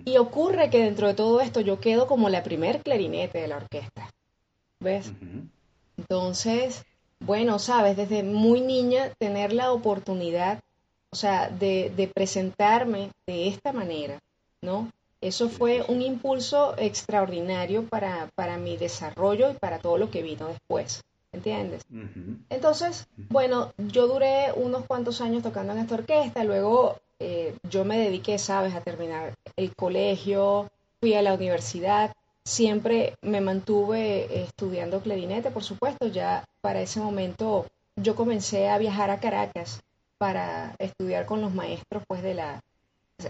Y 0.04 0.18
ocurre 0.18 0.70
que 0.70 0.82
dentro 0.82 1.06
de 1.08 1.14
todo 1.14 1.40
esto 1.40 1.60
yo 1.60 1.80
quedo 1.80 2.06
como 2.06 2.28
la 2.28 2.42
primer 2.42 2.82
clarinete 2.82 3.38
de 3.38 3.48
la 3.48 3.56
orquesta, 3.56 4.10
¿ves? 4.78 5.12
Entonces, 5.96 6.84
bueno, 7.20 7.58
sabes, 7.58 7.96
desde 7.96 8.22
muy 8.22 8.60
niña 8.60 9.10
tener 9.18 9.52
la 9.52 9.72
oportunidad, 9.72 10.60
o 11.10 11.16
sea, 11.16 11.48
de, 11.48 11.90
de 11.96 12.08
presentarme 12.08 13.10
de 13.26 13.48
esta 13.48 13.72
manera, 13.72 14.18
¿no? 14.60 14.90
Eso 15.20 15.48
fue 15.48 15.82
un 15.88 16.02
impulso 16.02 16.74
extraordinario 16.76 17.86
para, 17.88 18.28
para, 18.34 18.58
mi 18.58 18.76
desarrollo 18.76 19.50
y 19.50 19.54
para 19.54 19.78
todo 19.78 19.96
lo 19.96 20.10
que 20.10 20.22
vino 20.22 20.48
después. 20.48 21.02
¿Entiendes? 21.34 21.82
Entonces, 22.48 23.08
bueno, 23.16 23.72
yo 23.76 24.06
duré 24.06 24.52
unos 24.54 24.86
cuantos 24.86 25.20
años 25.20 25.42
tocando 25.42 25.72
en 25.72 25.80
esta 25.80 25.96
orquesta, 25.96 26.44
luego 26.44 27.00
eh, 27.18 27.56
yo 27.68 27.84
me 27.84 27.98
dediqué, 27.98 28.38
sabes, 28.38 28.74
a 28.74 28.80
terminar 28.80 29.34
el 29.56 29.74
colegio, 29.74 30.70
fui 31.00 31.14
a 31.14 31.22
la 31.22 31.34
universidad, 31.34 32.14
siempre 32.44 33.16
me 33.20 33.40
mantuve 33.40 34.42
estudiando 34.42 35.00
clarinete, 35.00 35.50
por 35.50 35.64
supuesto, 35.64 36.06
ya 36.06 36.44
para 36.60 36.80
ese 36.80 37.00
momento 37.00 37.66
yo 37.96 38.14
comencé 38.14 38.68
a 38.68 38.78
viajar 38.78 39.10
a 39.10 39.18
Caracas 39.18 39.80
para 40.18 40.76
estudiar 40.78 41.26
con 41.26 41.40
los 41.40 41.52
maestros 41.52 42.04
pues 42.06 42.22
de 42.22 42.34
la 42.34 42.60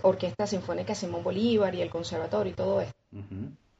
Orquesta 0.02 0.46
Sinfónica 0.46 0.94
Simón 0.94 1.25
Bolívar 1.25 1.75
y 1.75 1.82
el 1.82 1.90
Conservatorio 1.90 2.52
y 2.52 2.56
todo 2.56 2.80
esto. 2.80 2.99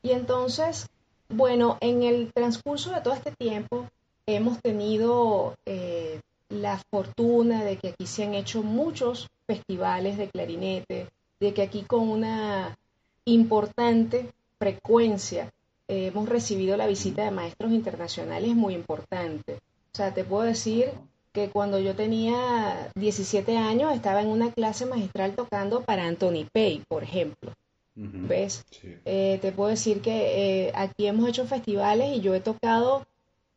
Y 0.03 0.13
entonces, 0.13 0.87
bueno, 1.29 1.79
en 1.81 2.03
el 2.03 2.33
transcurso 2.33 2.91
de 2.91 3.01
todo 3.01 3.15
este 3.15 3.33
tiempo 3.33 3.87
hemos 4.27 4.61
tenido 4.61 5.55
eh, 5.67 6.21
la 6.49 6.81
fortuna 6.91 7.65
de 7.65 7.77
que 7.77 7.89
aquí 7.89 8.07
se 8.07 8.25
han 8.25 8.35
hecho 8.35 8.63
muchos 8.63 9.29
festivales 9.47 10.17
de 10.17 10.29
clarinete, 10.29 11.09
de 11.41 11.55
que 11.55 11.63
aquí 11.63 11.83
con 11.83 12.09
una 12.09 12.77
importante 13.25 14.31
frecuencia 14.59 15.51
eh, 15.89 16.07
hemos 16.07 16.29
recibido 16.29 16.77
la 16.77 16.87
visita 16.87 17.25
de 17.25 17.31
maestros 17.31 17.73
internacionales 17.73 18.55
muy 18.55 18.75
importante. 18.75 19.55
O 19.55 19.97
sea, 19.97 20.15
te 20.15 20.25
puedo 20.25 20.43
decir 20.43 20.93
que 21.33 21.51
cuando 21.51 21.79
yo 21.79 21.95
tenía 21.95 22.91
17 22.95 23.57
años 23.57 23.93
estaba 23.93 24.23
en 24.23 24.29
una 24.29 24.53
clase 24.53 24.87
magistral 24.87 25.35
tocando 25.35 25.83
para 25.83 26.07
Anthony 26.07 26.47
Pay, 26.53 26.85
por 26.89 27.03
ejemplo. 27.03 27.53
¿Ves? 27.97 28.65
Eh, 29.05 29.39
te 29.41 29.53
puedo 29.53 29.71
decir 29.71 30.01
que 30.01 30.67
eh, 30.67 30.73
aquí 30.75 31.07
hemos 31.07 31.29
hecho 31.29 31.47
festivales 31.47 32.17
y 32.17 32.21
yo 32.21 32.35
he 32.35 32.41
tocado, 32.41 33.07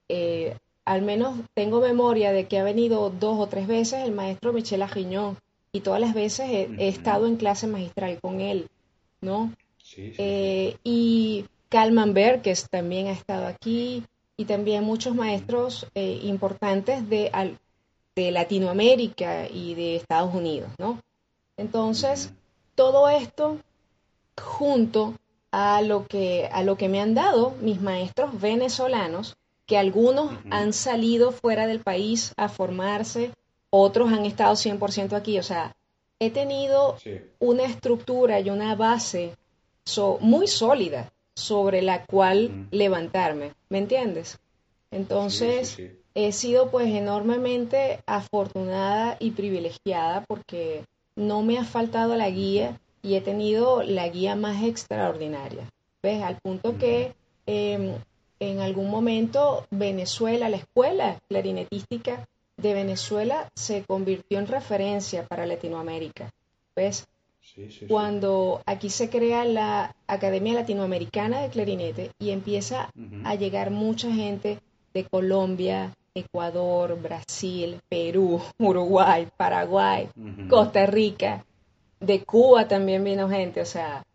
eh, 0.09 0.57
al 0.85 1.01
menos 1.01 1.39
tengo 1.53 1.81
memoria 1.81 2.31
de 2.31 2.47
que 2.47 2.59
ha 2.59 2.63
venido 2.63 3.09
dos 3.09 3.39
o 3.39 3.47
tres 3.47 3.67
veces 3.67 4.03
el 4.05 4.11
maestro 4.11 4.53
Michel 4.53 4.81
Agiñón 4.81 5.37
y 5.71 5.81
todas 5.81 5.99
las 5.99 6.13
veces 6.13 6.49
he, 6.49 6.87
estado 6.87 7.27
en 7.27 7.35
clase 7.35 7.67
magistral 7.67 8.19
con 8.21 8.39
él, 8.39 8.67
¿no? 9.21 9.53
Sí, 9.77 10.13
y 10.83 11.45
Calman 11.69 12.13
que 12.41 12.53
también 12.69 13.07
ha 13.07 13.11
estado 13.11 13.47
aquí 13.47 14.03
y 14.37 14.45
también 14.45 14.83
muchos 14.83 15.13
maestros 15.13 15.87
importantes 15.93 17.09
de, 17.09 17.31
de 18.15 18.31
Latinoamérica 18.31 19.47
y 19.49 19.75
de 19.75 19.97
Estados 19.97 20.33
Unidos, 20.33 20.71
¿no? 20.79 20.99
Entonces, 21.57 22.31
todo 22.75 23.09
esto 23.09 23.57
junto 24.39 25.15
a 25.51 25.81
lo 25.81 26.05
que, 26.05 26.49
a 26.51 26.63
lo 26.63 26.77
que 26.77 26.89
me 26.89 27.01
han 27.01 27.15
dado 27.15 27.55
mis 27.61 27.81
maestros 27.81 28.39
venezolanos, 28.39 29.37
que 29.67 29.77
algunos 29.77 30.31
han 30.49 30.73
salido 30.73 31.31
fuera 31.31 31.67
del 31.67 31.81
país 31.81 32.33
a 32.37 32.49
formarse, 32.49 33.31
otros 33.69 34.11
han 34.11 34.25
estado 34.25 34.55
100% 34.55 35.13
aquí, 35.13 35.37
o 35.37 35.43
sea, 35.43 35.75
he 36.19 36.31
tenido 36.31 36.97
una 37.39 37.63
estructura 37.63 38.39
y 38.39 38.49
una 38.49 38.75
base 38.75 39.35
muy 40.21 40.47
sólida 40.47 41.11
sobre 41.35 41.81
la 41.81 42.05
cual 42.05 42.67
levantarme, 42.71 43.53
¿me 43.69 43.77
entiendes? 43.77 44.39
Entonces, 44.89 45.77
he 46.15 46.31
sido 46.31 46.71
pues 46.71 46.87
enormemente 46.87 47.99
afortunada 48.07 49.17
y 49.19 49.31
privilegiada 49.31 50.25
porque 50.25 50.85
no 51.15 51.43
me 51.43 51.59
ha 51.59 51.65
faltado 51.65 52.15
la 52.15 52.29
guía 52.29 52.79
y 53.03 53.15
he 53.15 53.21
tenido 53.21 53.83
la 53.83 54.07
guía 54.07 54.35
más 54.35 54.63
extraordinaria. 54.63 55.69
¿Ves? 56.01 56.23
Al 56.23 56.37
punto 56.37 56.77
que 56.77 57.13
en 58.39 58.59
algún 58.59 58.89
momento 58.89 59.65
Venezuela, 59.71 60.49
la 60.49 60.57
escuela 60.57 61.19
clarinetística 61.27 62.27
de 62.57 62.73
Venezuela 62.73 63.49
se 63.55 63.83
convirtió 63.83 64.39
en 64.39 64.47
referencia 64.47 65.25
para 65.25 65.45
Latinoamérica. 65.45 66.31
¿Ves? 66.75 67.07
Cuando 67.87 68.61
aquí 68.65 68.89
se 68.89 69.09
crea 69.09 69.45
la 69.45 69.95
Academia 70.05 70.53
Latinoamericana 70.53 71.41
de 71.41 71.49
Clarinete 71.49 72.11
y 72.19 72.31
empieza 72.31 72.91
a 73.23 73.35
llegar 73.35 73.71
mucha 73.71 74.11
gente 74.11 74.59
de 74.93 75.03
Colombia, 75.05 75.93
Ecuador, 76.13 76.99
Brasil, 77.01 77.79
Perú, 77.89 78.41
Uruguay, 78.59 79.27
Paraguay, 79.37 80.09
Costa 80.49 80.85
Rica, 80.85 81.45
de 81.99 82.23
Cuba 82.23 82.67
también 82.67 83.03
vino 83.03 83.27
gente, 83.29 83.61
o 83.61 83.65
sea, 83.65 84.05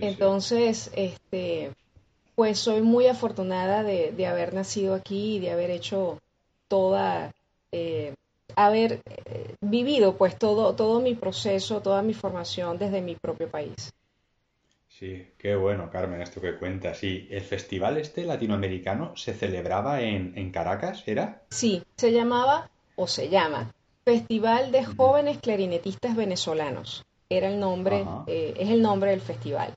entonces, 0.00 0.90
este, 0.94 1.72
pues 2.36 2.58
soy 2.58 2.82
muy 2.82 3.06
afortunada 3.06 3.82
de, 3.82 4.26
haber 4.26 4.54
nacido 4.54 4.94
aquí 4.94 5.36
y 5.36 5.40
de 5.40 5.50
haber 5.50 5.70
hecho 5.70 6.20
toda, 6.68 7.32
eh, 7.72 8.14
haber 8.54 9.00
eh, 9.06 9.54
vivido 9.62 10.16
pues 10.16 10.38
todo, 10.38 10.76
todo 10.76 11.00
mi 11.00 11.14
proceso, 11.14 11.80
toda 11.80 12.02
mi 12.02 12.12
formación 12.12 12.78
desde 12.78 13.00
mi 13.00 13.16
propio 13.16 13.48
país. 13.50 13.92
Sí, 14.86 15.26
qué 15.38 15.56
bueno, 15.56 15.90
Carmen, 15.90 16.20
esto 16.20 16.40
que 16.40 16.56
cuentas. 16.56 16.98
Sí, 16.98 17.26
el 17.30 17.42
festival 17.42 17.96
este 17.96 18.24
latinoamericano 18.24 19.16
se 19.16 19.32
celebraba 19.34 20.02
en, 20.02 20.50
Caracas, 20.50 21.02
¿era? 21.06 21.42
Sí, 21.50 21.82
se 21.96 22.12
llamaba 22.12 22.70
o 22.96 23.06
se 23.06 23.28
llama 23.28 23.72
Festival 24.04 24.72
de 24.72 24.84
Jóvenes 24.84 25.38
Clarinetistas 25.38 26.16
Venezolanos. 26.16 27.04
Era 27.28 27.48
el 27.48 27.58
nombre, 27.58 28.04
eh, 28.26 28.54
es 28.58 28.70
el 28.70 28.80
nombre 28.80 29.10
del 29.10 29.20
festival. 29.20 29.74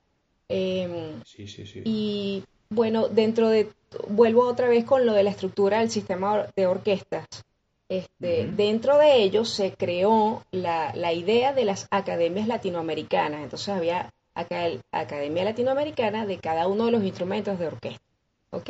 Em, 0.49 1.23
sí, 1.23 1.47
sí, 1.47 1.65
sí. 1.65 1.81
Y 1.85 2.43
bueno, 2.69 3.07
dentro 3.07 3.49
de, 3.49 3.69
vuelvo 4.09 4.45
otra 4.45 4.67
vez 4.67 4.83
con 4.83 5.05
lo 5.05 5.13
de 5.13 5.23
la 5.23 5.29
estructura 5.29 5.79
del 5.79 5.89
sistema 5.89 6.47
de 6.55 6.67
orquestas. 6.67 7.25
Este, 7.87 8.45
Dentro 8.45 8.97
de 8.97 9.23
ellos 9.23 9.49
se 9.49 9.73
creó 9.73 10.43
la, 10.51 10.93
la 10.93 11.11
idea 11.13 11.53
de 11.53 11.65
las 11.65 11.87
academias 11.89 12.47
latinoamericanas. 12.47 13.41
Entonces 13.41 13.69
había 13.69 14.11
Academia 14.91 15.43
Latinoamericana 15.43 16.25
de 16.25 16.37
cada 16.37 16.67
uno 16.67 16.85
de 16.85 16.91
los 16.91 17.03
instrumentos 17.03 17.57
de 17.59 17.67
orquesta. 17.67 18.05
¿Ok? 18.51 18.69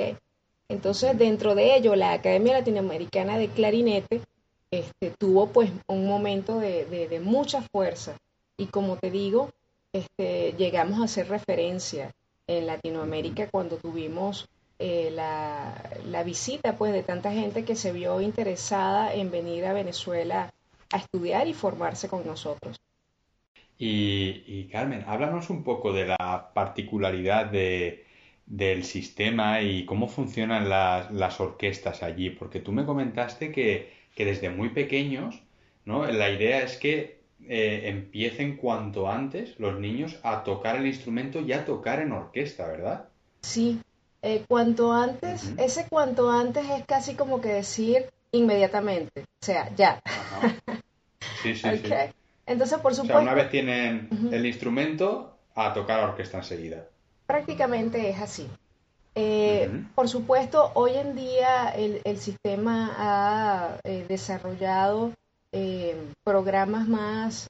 Entonces, 0.70 1.18
dentro 1.18 1.56
de 1.56 1.76
ello, 1.76 1.96
la 1.96 2.14
Academia 2.14 2.54
Latinoamericana 2.54 3.38
de 3.38 3.50
Clarinete 3.50 4.22
este, 4.72 5.12
tuvo 5.18 5.48
pues 5.48 5.72
un 5.88 6.08
momento 6.08 6.60
de, 6.60 7.20
mucha 7.24 7.62
fuerza. 7.62 8.18
Y 8.58 8.68
como 8.68 8.98
te 8.98 9.10
digo, 9.10 9.50
este, 9.93 10.53
llegamos 10.58 11.00
a 11.00 11.05
hacer 11.05 11.29
referencia 11.29 12.12
en 12.48 12.67
Latinoamérica 12.67 13.48
cuando 13.50 13.77
tuvimos 13.77 14.48
eh, 14.79 15.12
la, 15.12 15.91
la, 16.05 16.24
visita 16.24 16.77
pues 16.77 16.93
de 16.93 17.03
tanta 17.03 17.31
gente 17.31 17.65
que 17.65 17.75
se 17.75 17.91
vio 17.91 18.22
interesada 18.22 19.13
en 19.13 19.29
venir 19.29 19.65
a 19.65 19.74
Venezuela 19.74 20.53
a 20.91 20.98
estudiar 20.98 21.48
y 21.48 21.53
formarse 21.53 22.08
con 22.08 22.25
nosotros. 22.25 22.79
Y, 23.81 24.65
Carmen, 24.65 25.05
háblanos 25.08 25.50
un 25.50 25.63
poco 25.63 25.93
de 25.93 26.08
la 26.08 26.51
particularidad 26.53 27.46
de, 27.46 28.05
del 28.46 28.84
sistema 28.84 29.62
y 29.62 29.86
cómo 29.86 30.10
funcionan 30.10 30.67
las, 30.67 31.10
las, 31.12 31.39
orquestas 31.39 32.03
allí, 32.03 32.29
porque 32.29 32.60
tú 32.60 32.74
me 32.74 32.86
comentaste 32.86 33.53
que, 33.53 33.93
que, 34.15 34.25
desde 34.25 34.50
muy 34.50 34.69
pequeños, 34.69 35.41
¿no? 35.86 36.05
La 36.05 36.29
idea 36.29 36.62
es 36.62 36.75
que 36.75 37.19
eh, 37.51 37.89
empiecen 37.89 38.58
cuanto 38.58 39.10
antes 39.10 39.60
los 39.60 39.79
niños 39.79 40.20
a 40.22 40.44
tocar 40.44 40.75
el 40.75 40.86
instrumento 40.86 41.41
y 41.41 41.51
a 41.51 41.65
tocar 41.65 42.00
en 42.00 42.12
orquesta, 42.12 42.68
¿verdad? 42.68 43.06
Sí, 43.41 43.82
eh, 44.22 44.46
cuanto 44.48 44.94
antes, 44.94 45.51
ese 45.58 45.88
cuanto 45.89 46.29
antes 46.29 46.63
es 46.70 46.86
casi 46.86 47.15
como 47.15 47.41
que 47.41 47.50
decir 47.50 48.06
inmediatamente, 48.32 49.22
o 49.22 49.46
sea, 49.46 49.74
ya. 49.75 50.00
Sí, 51.41 51.56
sí, 51.56 51.70
sí. 51.84 51.91
Entonces, 52.46 52.77
por 52.77 52.94
supuesto... 52.94 53.18
O 53.18 53.22
sea, 53.22 53.32
una 53.32 53.34
vez 53.34 53.50
tienen 53.50 54.10
el 54.32 54.46
instrumento, 54.46 55.39
a 55.56 55.74
tocar 55.74 56.01
orquesta 56.01 56.38
enseguida. 56.38 56.86
Prácticamente 57.25 58.12
es 58.12 58.20
así. 58.20 58.48
Eh, 59.15 59.70
por 59.96 60.08
supuesto, 60.08 60.72
hoy 60.75 60.91
en 60.94 61.15
día 61.15 61.70
el, 61.70 62.18
sistema 62.18 62.94
ha 62.96 63.79
eh, 63.84 64.06
desarrollado 64.08 65.13
eh, 65.51 65.96
programas 66.24 66.88
más 66.88 67.50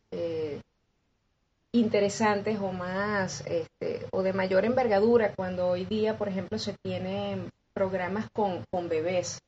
interesantes 1.72 2.60
o 2.60 2.72
más 2.72 3.42
este, 3.46 4.08
o 4.12 4.24
de 4.24 4.34
mayor 4.34 4.66
envergadura 4.66 5.34
cuando 5.36 5.68
hoy 5.68 5.86
día, 5.86 6.18
por 6.18 6.28
ejemplo, 6.28 6.58
se 6.58 6.74
tienen 6.82 7.52
programas 7.74 8.28
con, 8.32 8.66
bebés, 8.90 9.40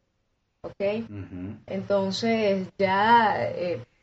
¿ok? 0.61 1.05
Entonces 1.65 2.67
ya 2.77 3.37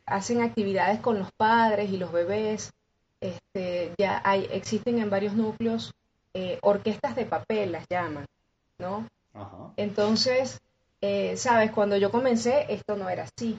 hacen 0.05 0.41
actividades 0.41 0.99
con 0.99 1.19
los 1.19 1.31
padres 1.31 1.89
y 1.91 1.97
los 1.97 2.11
bebés. 2.11 2.71
Este, 3.21 3.93
ya 3.97 4.21
hay, 4.23 4.47
existen 4.51 4.99
en 4.99 5.09
varios 5.09 5.33
núcleos 5.33 5.93
eh, 6.33 6.59
orquestas 6.61 7.15
de 7.15 7.25
papel, 7.25 7.71
las 7.71 7.85
llaman, 7.89 8.25
¿no? 8.77 9.07
Entonces, 9.77 10.59
eh, 11.01 11.35
sabes, 11.37 11.71
cuando 11.71 11.97
yo 11.97 12.11
comencé, 12.11 12.65
esto 12.69 12.95
no 12.95 13.09
era 13.09 13.23
así, 13.23 13.57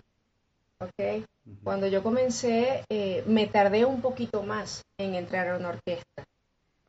¿ok? 0.80 1.25
Cuando 1.62 1.87
yo 1.87 2.02
comencé, 2.02 2.84
eh, 2.88 3.22
me 3.26 3.46
tardé 3.46 3.84
un 3.84 4.00
poquito 4.00 4.42
más 4.42 4.84
en 4.99 5.14
entrar 5.14 5.49
a 5.49 5.56
una 5.56 5.70
orquesta, 5.70 6.25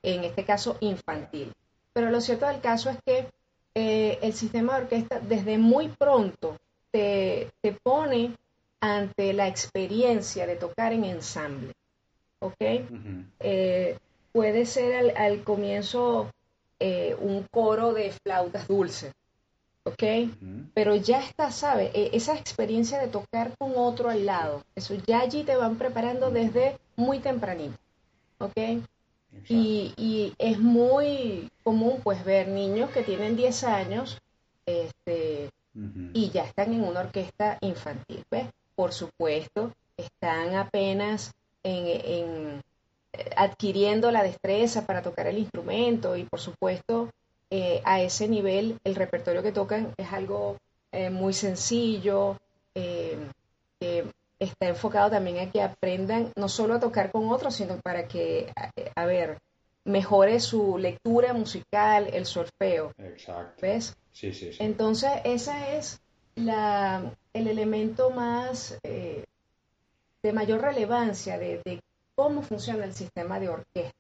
en 0.03 0.23
este 0.23 0.43
caso 0.43 0.77
infantil. 0.81 1.53
Pero 1.93 2.09
lo 2.09 2.21
cierto 2.21 2.47
del 2.47 2.61
caso 2.61 2.89
es 2.89 2.97
que 3.05 3.27
el 3.73 4.33
sistema 4.33 4.75
de 4.75 4.83
orquesta 4.83 5.19
desde 5.19 5.57
muy 5.57 5.87
pronto 5.87 6.57
te, 6.91 7.49
te 7.61 7.71
pone 7.71 8.35
ante 8.81 9.31
la 9.31 9.47
experiencia 9.47 10.45
de 10.47 10.55
tocar 10.55 10.91
en 10.91 11.05
ensamble. 11.05 11.73
¿Ok? 12.39 12.57
Eh, 13.39 13.97
puede 14.31 14.65
ser 14.65 15.15
al, 15.15 15.43
comienzo 15.43 16.31
eh, 16.79 17.15
un 17.19 17.43
coro 17.43 17.93
de 17.93 18.11
flautas 18.11 18.67
dulces. 18.67 19.13
¿Ok? 19.83 20.03
Pero 20.73 20.95
ya 20.95 21.23
está, 21.23 21.51
¿sabe? 21.51 21.91
E, 21.93 22.15
esa 22.15 22.35
experiencia 22.35 22.99
de 22.99 23.07
tocar 23.07 23.57
con 23.57 23.73
otro 23.75 24.09
al 24.09 24.25
lado, 24.25 24.63
eso 24.75 24.95
ya 25.07 25.21
allí 25.21 25.43
te 25.43 25.55
van 25.55 25.77
preparando 25.77 26.29
desde 26.29 26.77
muy 26.95 27.19
tempranito. 27.19 27.77
¿Ok? 28.39 28.57
Y, 29.47 29.93
y, 29.97 30.33
es 30.37 30.59
muy 30.59 31.49
común 31.63 31.99
pues 32.03 32.23
ver 32.25 32.49
niños 32.49 32.91
que 32.91 33.01
tienen 33.01 33.35
10 33.35 33.63
años 33.63 34.21
este, 34.65 35.49
y 36.13 36.29
ya 36.31 36.43
están 36.43 36.73
en 36.73 36.83
una 36.83 36.99
orquesta 37.01 37.57
infantil, 37.61 38.23
¿ves? 38.29 38.47
por 38.75 38.93
supuesto, 38.93 39.73
están 39.95 40.55
apenas 40.55 41.31
en, 41.63 42.61
eh, 43.13 43.29
adquiriendo 43.35 44.11
la 44.11 44.23
destreza 44.23 44.85
para 44.85 45.01
tocar 45.01 45.27
el 45.27 45.37
instrumento 45.37 46.15
y 46.15 46.23
por 46.23 46.39
supuesto 46.39 47.09
eh, 47.51 47.81
a 47.83 48.01
ese 48.01 48.27
nivel 48.27 48.79
el 48.83 48.95
repertorio 48.95 49.43
que 49.43 49.51
tocan 49.51 49.93
es 49.97 50.11
algo 50.11 50.57
eh, 50.91 51.09
muy 51.09 51.33
sencillo, 51.33 52.37
que 52.73 53.17
está 54.39 54.67
enfocado 54.67 55.11
también 55.11 55.39
a 55.39 55.51
que 55.51 55.61
aprendan 55.61 56.31
no 56.35 56.49
solo 56.49 56.75
a 56.75 56.79
tocar 56.79 57.11
con 57.11 57.29
otros, 57.29 57.55
sino 57.55 57.77
para 57.77 58.07
que, 58.07 58.51
a, 58.95 59.05
ver, 59.05 59.37
mejore 59.85 60.39
su 60.39 60.77
lectura 60.77 61.33
musical, 61.33 62.09
el 62.11 62.25
solfeo. 62.25 62.91
Exacto. 62.97 63.61
¿Ves? 63.61 63.95
Sí, 64.11 64.33
sí, 64.33 64.51
sí. 64.51 64.57
Entonces, 64.63 65.11
esa 65.25 65.75
es 65.75 66.01
la, 66.35 67.13
el 67.33 67.47
elemento 67.47 68.09
más 68.09 68.77
eh, 68.83 69.25
de 70.23 70.33
mayor 70.33 70.61
relevancia 70.61 71.37
de, 71.37 71.81
cómo 72.15 72.41
funciona 72.41 72.85
el 72.85 72.93
sistema 72.93 73.39
de 73.39 73.49
orquesta. 73.49 73.97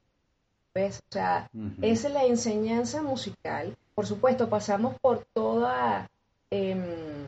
¿Ves? 0.73 0.99
O 1.09 1.13
sea, 1.13 1.49
es 1.81 2.09
la 2.09 2.23
enseñanza 2.23 3.01
musical. 3.01 3.75
Por 3.93 4.05
supuesto, 4.05 4.49
pasamos 4.49 4.95
por 5.01 5.25
toda, 5.33 6.09
em, 6.49 7.25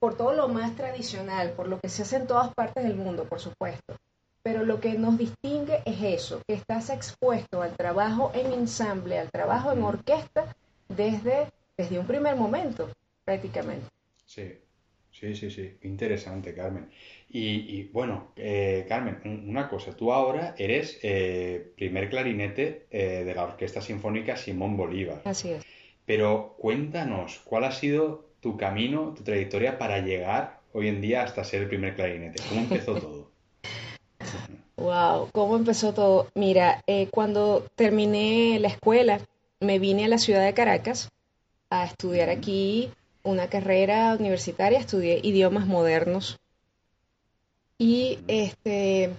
por 0.00 0.16
todo 0.16 0.32
lo 0.32 0.48
más 0.48 0.74
tradicional, 0.74 1.52
por 1.52 1.68
lo 1.68 1.78
que 1.80 1.88
se 1.88 2.02
hace 2.02 2.16
en 2.16 2.26
todas 2.26 2.52
partes 2.54 2.84
del 2.84 2.96
mundo, 2.96 3.24
por 3.24 3.40
supuesto. 3.40 3.96
Pero 4.42 4.64
lo 4.64 4.80
que 4.80 4.98
nos 4.98 5.16
distingue 5.16 5.80
es 5.84 6.02
eso, 6.02 6.42
que 6.46 6.54
estás 6.54 6.90
expuesto 6.90 7.62
al 7.62 7.76
trabajo 7.76 8.32
en 8.34 8.52
ensamble, 8.52 9.18
al 9.18 9.30
trabajo 9.30 9.72
en 9.72 9.82
orquesta, 9.82 10.54
desde, 10.88 11.50
desde 11.76 11.98
un 11.98 12.06
primer 12.06 12.36
momento, 12.36 12.90
prácticamente. 13.24 13.86
Sí. 14.26 14.58
Sí, 15.14 15.36
sí, 15.36 15.48
sí, 15.48 15.78
interesante, 15.82 16.52
Carmen. 16.52 16.90
Y, 17.28 17.84
bueno, 17.92 18.28
eh, 18.36 18.86
Carmen, 18.88 19.18
una 19.48 19.68
cosa, 19.68 19.96
tú 19.96 20.12
ahora 20.12 20.54
eres 20.56 21.00
eh, 21.02 21.72
primer 21.76 22.08
clarinete 22.08 22.86
eh, 22.90 23.24
de 23.24 23.34
la 23.34 23.44
Orquesta 23.44 23.80
Sinfónica 23.80 24.36
Simón 24.36 24.76
Bolívar. 24.76 25.22
Así 25.24 25.50
es. 25.50 25.64
Pero 26.06 26.54
cuéntanos, 26.58 27.40
¿cuál 27.44 27.64
ha 27.64 27.72
sido 27.72 28.30
tu 28.40 28.56
camino, 28.56 29.14
tu 29.16 29.24
trayectoria 29.24 29.78
para 29.78 29.98
llegar 29.98 30.60
hoy 30.72 30.88
en 30.88 31.00
día 31.00 31.22
hasta 31.22 31.42
ser 31.42 31.62
el 31.62 31.68
primer 31.68 31.96
clarinete? 31.96 32.40
¿Cómo 32.48 32.60
empezó 32.60 32.94
todo? 33.00 33.30
wow, 34.76 35.28
¿cómo 35.32 35.56
empezó 35.56 35.92
todo? 35.92 36.28
Mira, 36.34 36.84
cuando 37.10 37.66
terminé 37.74 38.58
la 38.60 38.68
escuela, 38.68 39.20
me 39.60 39.78
vine 39.78 40.04
a 40.04 40.08
la 40.08 40.18
ciudad 40.18 40.44
de 40.44 40.54
Caracas 40.54 41.08
a 41.70 41.84
estudiar 41.86 42.28
aquí 42.28 42.90
una 43.24 43.48
carrera 43.48 44.14
universitaria, 44.18 44.78
estudié 44.78 45.20
idiomas 45.22 45.66
modernos. 45.66 46.38
Y 47.78 48.18
este, 48.28 49.10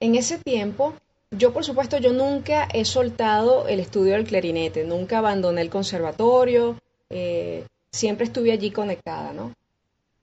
en 0.00 0.14
ese 0.14 0.38
tiempo, 0.38 0.94
yo 1.30 1.52
por 1.52 1.64
supuesto, 1.64 1.98
yo 1.98 2.12
nunca 2.12 2.68
he 2.72 2.84
soltado 2.84 3.68
el 3.68 3.80
estudio 3.80 4.14
del 4.14 4.26
clarinete, 4.26 4.84
nunca 4.84 5.18
abandoné 5.18 5.60
el 5.60 5.70
conservatorio, 5.70 6.76
eh, 7.08 7.64
siempre 7.92 8.24
estuve 8.26 8.52
allí 8.52 8.70
conectada, 8.70 9.32
¿no? 9.32 9.54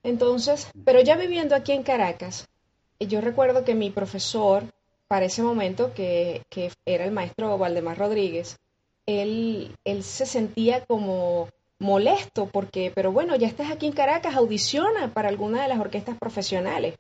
Entonces, 0.03 0.69
pero 0.85 1.01
ya 1.01 1.15
viviendo 1.15 1.55
aquí 1.55 1.71
en 1.71 1.83
Caracas, 1.83 2.47
yo 2.99 3.21
recuerdo 3.21 3.63
que 3.63 3.75
mi 3.75 3.89
profesor, 3.89 4.63
para 5.07 5.25
ese 5.25 5.43
momento, 5.43 5.93
que, 5.93 6.43
que 6.49 6.71
era 6.85 7.05
el 7.05 7.11
maestro 7.11 7.57
Valdemar 7.57 7.97
Rodríguez, 7.97 8.57
él, 9.05 9.75
él 9.85 10.03
se 10.03 10.25
sentía 10.25 10.85
como 10.85 11.49
molesto 11.79 12.47
porque, 12.47 12.91
pero 12.93 13.11
bueno, 13.11 13.35
ya 13.35 13.47
estás 13.47 13.71
aquí 13.71 13.85
en 13.85 13.93
Caracas, 13.93 14.35
audiciona 14.35 15.13
para 15.13 15.29
alguna 15.29 15.61
de 15.61 15.69
las 15.69 15.79
orquestas 15.79 16.17
profesionales. 16.17 16.95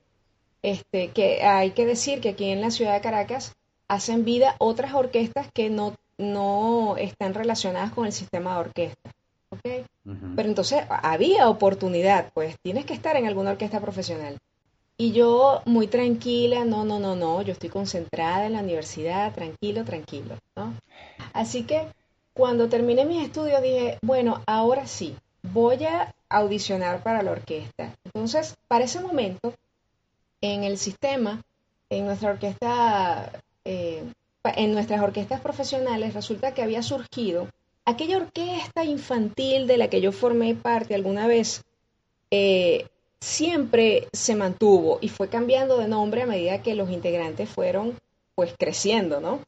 Este, 0.61 1.09
que 1.09 1.43
hay 1.43 1.71
que 1.71 1.85
decir 1.85 2.19
que 2.19 2.29
aquí 2.29 2.45
en 2.45 2.61
la 2.61 2.71
ciudad 2.71 2.93
de 2.93 3.01
Caracas 3.01 3.53
hacen 3.87 4.25
vida 4.25 4.55
otras 4.59 4.93
orquestas 4.93 5.47
que 5.53 5.69
no, 5.69 5.95
no 6.17 6.97
están 6.97 7.33
relacionadas 7.33 7.91
con 7.93 8.05
el 8.05 8.11
sistema 8.11 8.53
de 8.53 8.59
orquesta. 8.59 9.11
¿okay? 9.49 9.85
Pero 10.35 10.49
entonces 10.49 10.83
había 10.89 11.49
oportunidad, 11.49 12.31
pues 12.33 12.55
tienes 12.61 12.85
que 12.85 12.93
estar 12.93 13.15
en 13.15 13.27
alguna 13.27 13.51
orquesta 13.51 13.79
profesional. 13.79 14.37
Y 14.97 15.11
yo 15.11 15.61
muy 15.65 15.87
tranquila, 15.87 16.65
no, 16.65 16.83
no, 16.83 16.99
no, 16.99 17.15
no, 17.15 17.41
yo 17.43 17.53
estoy 17.53 17.69
concentrada 17.69 18.47
en 18.47 18.53
la 18.53 18.61
universidad, 18.61 19.33
tranquilo, 19.33 19.83
tranquilo, 19.83 20.35
¿no? 20.55 20.73
Así 21.33 21.63
que 21.63 21.87
cuando 22.33 22.67
terminé 22.67 23.05
mis 23.05 23.23
estudios 23.23 23.61
dije, 23.61 23.99
bueno, 24.01 24.41
ahora 24.47 24.87
sí, 24.87 25.15
voy 25.43 25.83
a 25.85 26.15
audicionar 26.29 27.03
para 27.03 27.21
la 27.21 27.31
orquesta. 27.31 27.93
Entonces, 28.05 28.55
para 28.67 28.85
ese 28.85 28.99
momento, 28.99 29.53
en 30.41 30.63
el 30.63 30.77
sistema, 30.77 31.41
en 31.89 32.05
nuestra 32.05 32.31
orquesta, 32.31 33.31
eh, 33.65 34.03
en 34.43 34.73
nuestras 34.73 35.01
orquestas 35.01 35.41
profesionales, 35.41 36.13
resulta 36.13 36.53
que 36.53 36.61
había 36.61 36.81
surgido 36.81 37.47
aquella 37.85 38.17
orquesta 38.17 38.83
infantil 38.83 39.67
de 39.67 39.77
la 39.77 39.89
que 39.89 40.01
yo 40.01 40.11
formé 40.11 40.55
parte 40.55 40.95
alguna 40.95 41.27
vez. 41.27 41.63
Eh, 42.31 42.87
siempre 43.19 44.07
se 44.13 44.35
mantuvo 44.35 44.99
y 45.01 45.09
fue 45.09 45.29
cambiando 45.29 45.77
de 45.77 45.87
nombre 45.87 46.21
a 46.21 46.27
medida 46.27 46.61
que 46.61 46.75
los 46.75 46.89
integrantes 46.89 47.49
fueron 47.49 47.97
pues 48.35 48.53
creciendo, 48.57 49.19
¿no? 49.19 49.39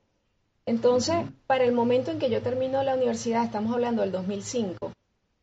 Entonces, 0.65 1.17
para 1.47 1.63
el 1.63 1.71
momento 1.71 2.11
en 2.11 2.19
que 2.19 2.29
yo 2.29 2.41
termino 2.41 2.83
la 2.83 2.95
universidad, 2.95 3.43
estamos 3.43 3.73
hablando 3.73 4.01
del 4.01 4.11
2005, 4.11 4.91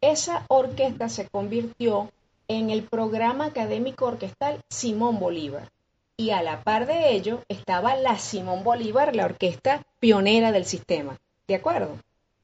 esa 0.00 0.44
orquesta 0.48 1.08
se 1.08 1.28
convirtió 1.28 2.10
en 2.48 2.70
el 2.70 2.82
programa 2.82 3.46
académico 3.46 4.06
orquestal 4.06 4.60
Simón 4.68 5.18
Bolívar. 5.18 5.70
Y 6.16 6.30
a 6.30 6.42
la 6.42 6.62
par 6.62 6.86
de 6.86 7.12
ello 7.12 7.42
estaba 7.48 7.94
la 7.96 8.18
Simón 8.18 8.64
Bolívar, 8.64 9.14
la 9.14 9.26
orquesta 9.26 9.84
pionera 10.00 10.52
del 10.52 10.64
sistema. 10.64 11.18
¿De 11.46 11.54
acuerdo? 11.54 11.98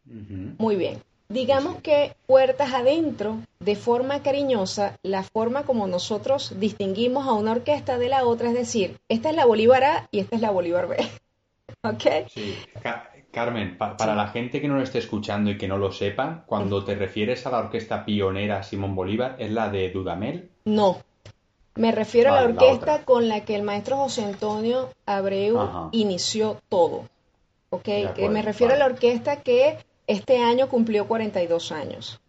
Muy 0.05 0.77
bien. 0.77 1.03
digamos 1.29 1.81
que 1.81 2.15
puertas 2.27 2.75
adentro, 2.75 3.38
de 3.59 3.75
forma 3.75 4.23
cariñosa, 4.23 4.99
la 5.03 5.23
forma 5.23 5.62
como 5.62 5.87
nosotros 5.87 6.53
distinguimos 6.61 7.27
a 7.27 7.33
una 7.33 7.53
orquesta 7.53 7.97
de 7.97 8.11
la 8.11 8.27
otra, 8.27 8.49
es 8.49 8.55
decir, 8.55 8.99
esta 9.09 9.31
es 9.31 9.37
la 9.37 9.47
Bolívar 9.47 9.85
A 9.85 10.09
y 10.11 10.19
esta 10.19 10.37
es 10.37 10.43
la 10.43 10.51
Bolívar 10.51 10.88
B. 10.88 10.97
¿Ok? 11.83 12.29
Sí. 12.29 12.55
Carmen, 13.33 13.77
para 13.79 14.14
la 14.14 14.29
gente 14.29 14.61
que 14.61 14.68
no 14.68 14.77
lo 14.77 14.83
esté 14.83 14.99
escuchando 14.99 15.51
y 15.51 15.59
que 15.59 15.66
no 15.66 15.79
lo 15.79 15.90
sepa, 15.90 16.45
cuando 16.47 16.85
te 16.85 16.95
refieres 16.95 17.47
a 17.47 17.51
la 17.51 17.59
orquesta 17.59 18.05
pionera 18.05 18.62
Simón 18.62 18.95
Bolívar, 18.95 19.37
¿es 19.38 19.51
la 19.51 19.71
de 19.71 19.90
Dudamel? 19.90 20.51
No, 20.64 20.99
me 21.75 21.90
refiero 21.90 22.33
a 22.33 22.42
la 22.42 22.49
orquesta 22.49 23.05
con 23.05 23.29
la 23.29 23.45
que 23.45 23.57
el 23.57 23.62
maestro 23.62 23.97
José 23.97 24.25
Antonio 24.25 24.90
Abreu 25.07 25.88
inició 25.92 26.61
todo. 26.68 27.09
¿Ok? 27.71 27.88
Que 28.14 28.29
me 28.29 28.42
refiero 28.42 28.75
a 28.75 28.77
la 28.77 28.85
orquesta 28.85 29.37
que 29.37 29.79
este 30.07 30.38
año 30.38 30.68
cumplió 30.68 31.09
42 31.09 31.73
años. 31.73 32.21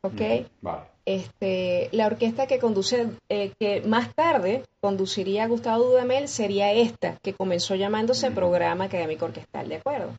¿Ok? 0.00 0.20
Mm, 0.20 0.44
vale. 0.62 0.82
Este, 1.04 1.88
la 1.92 2.06
orquesta 2.06 2.46
que 2.46 2.58
conduce, 2.58 3.10
eh, 3.28 3.52
que 3.58 3.82
más 3.82 4.14
tarde 4.14 4.62
conduciría 4.80 5.46
Gustavo 5.46 5.84
Dudamel 5.84 6.28
sería 6.28 6.72
esta, 6.72 7.16
que 7.22 7.34
comenzó 7.34 7.74
llamándose 7.74 8.30
mm. 8.30 8.34
Programa 8.34 8.84
Académico 8.84 9.26
Orquestal, 9.26 9.68
¿de 9.68 9.76
acuerdo? 9.76 10.12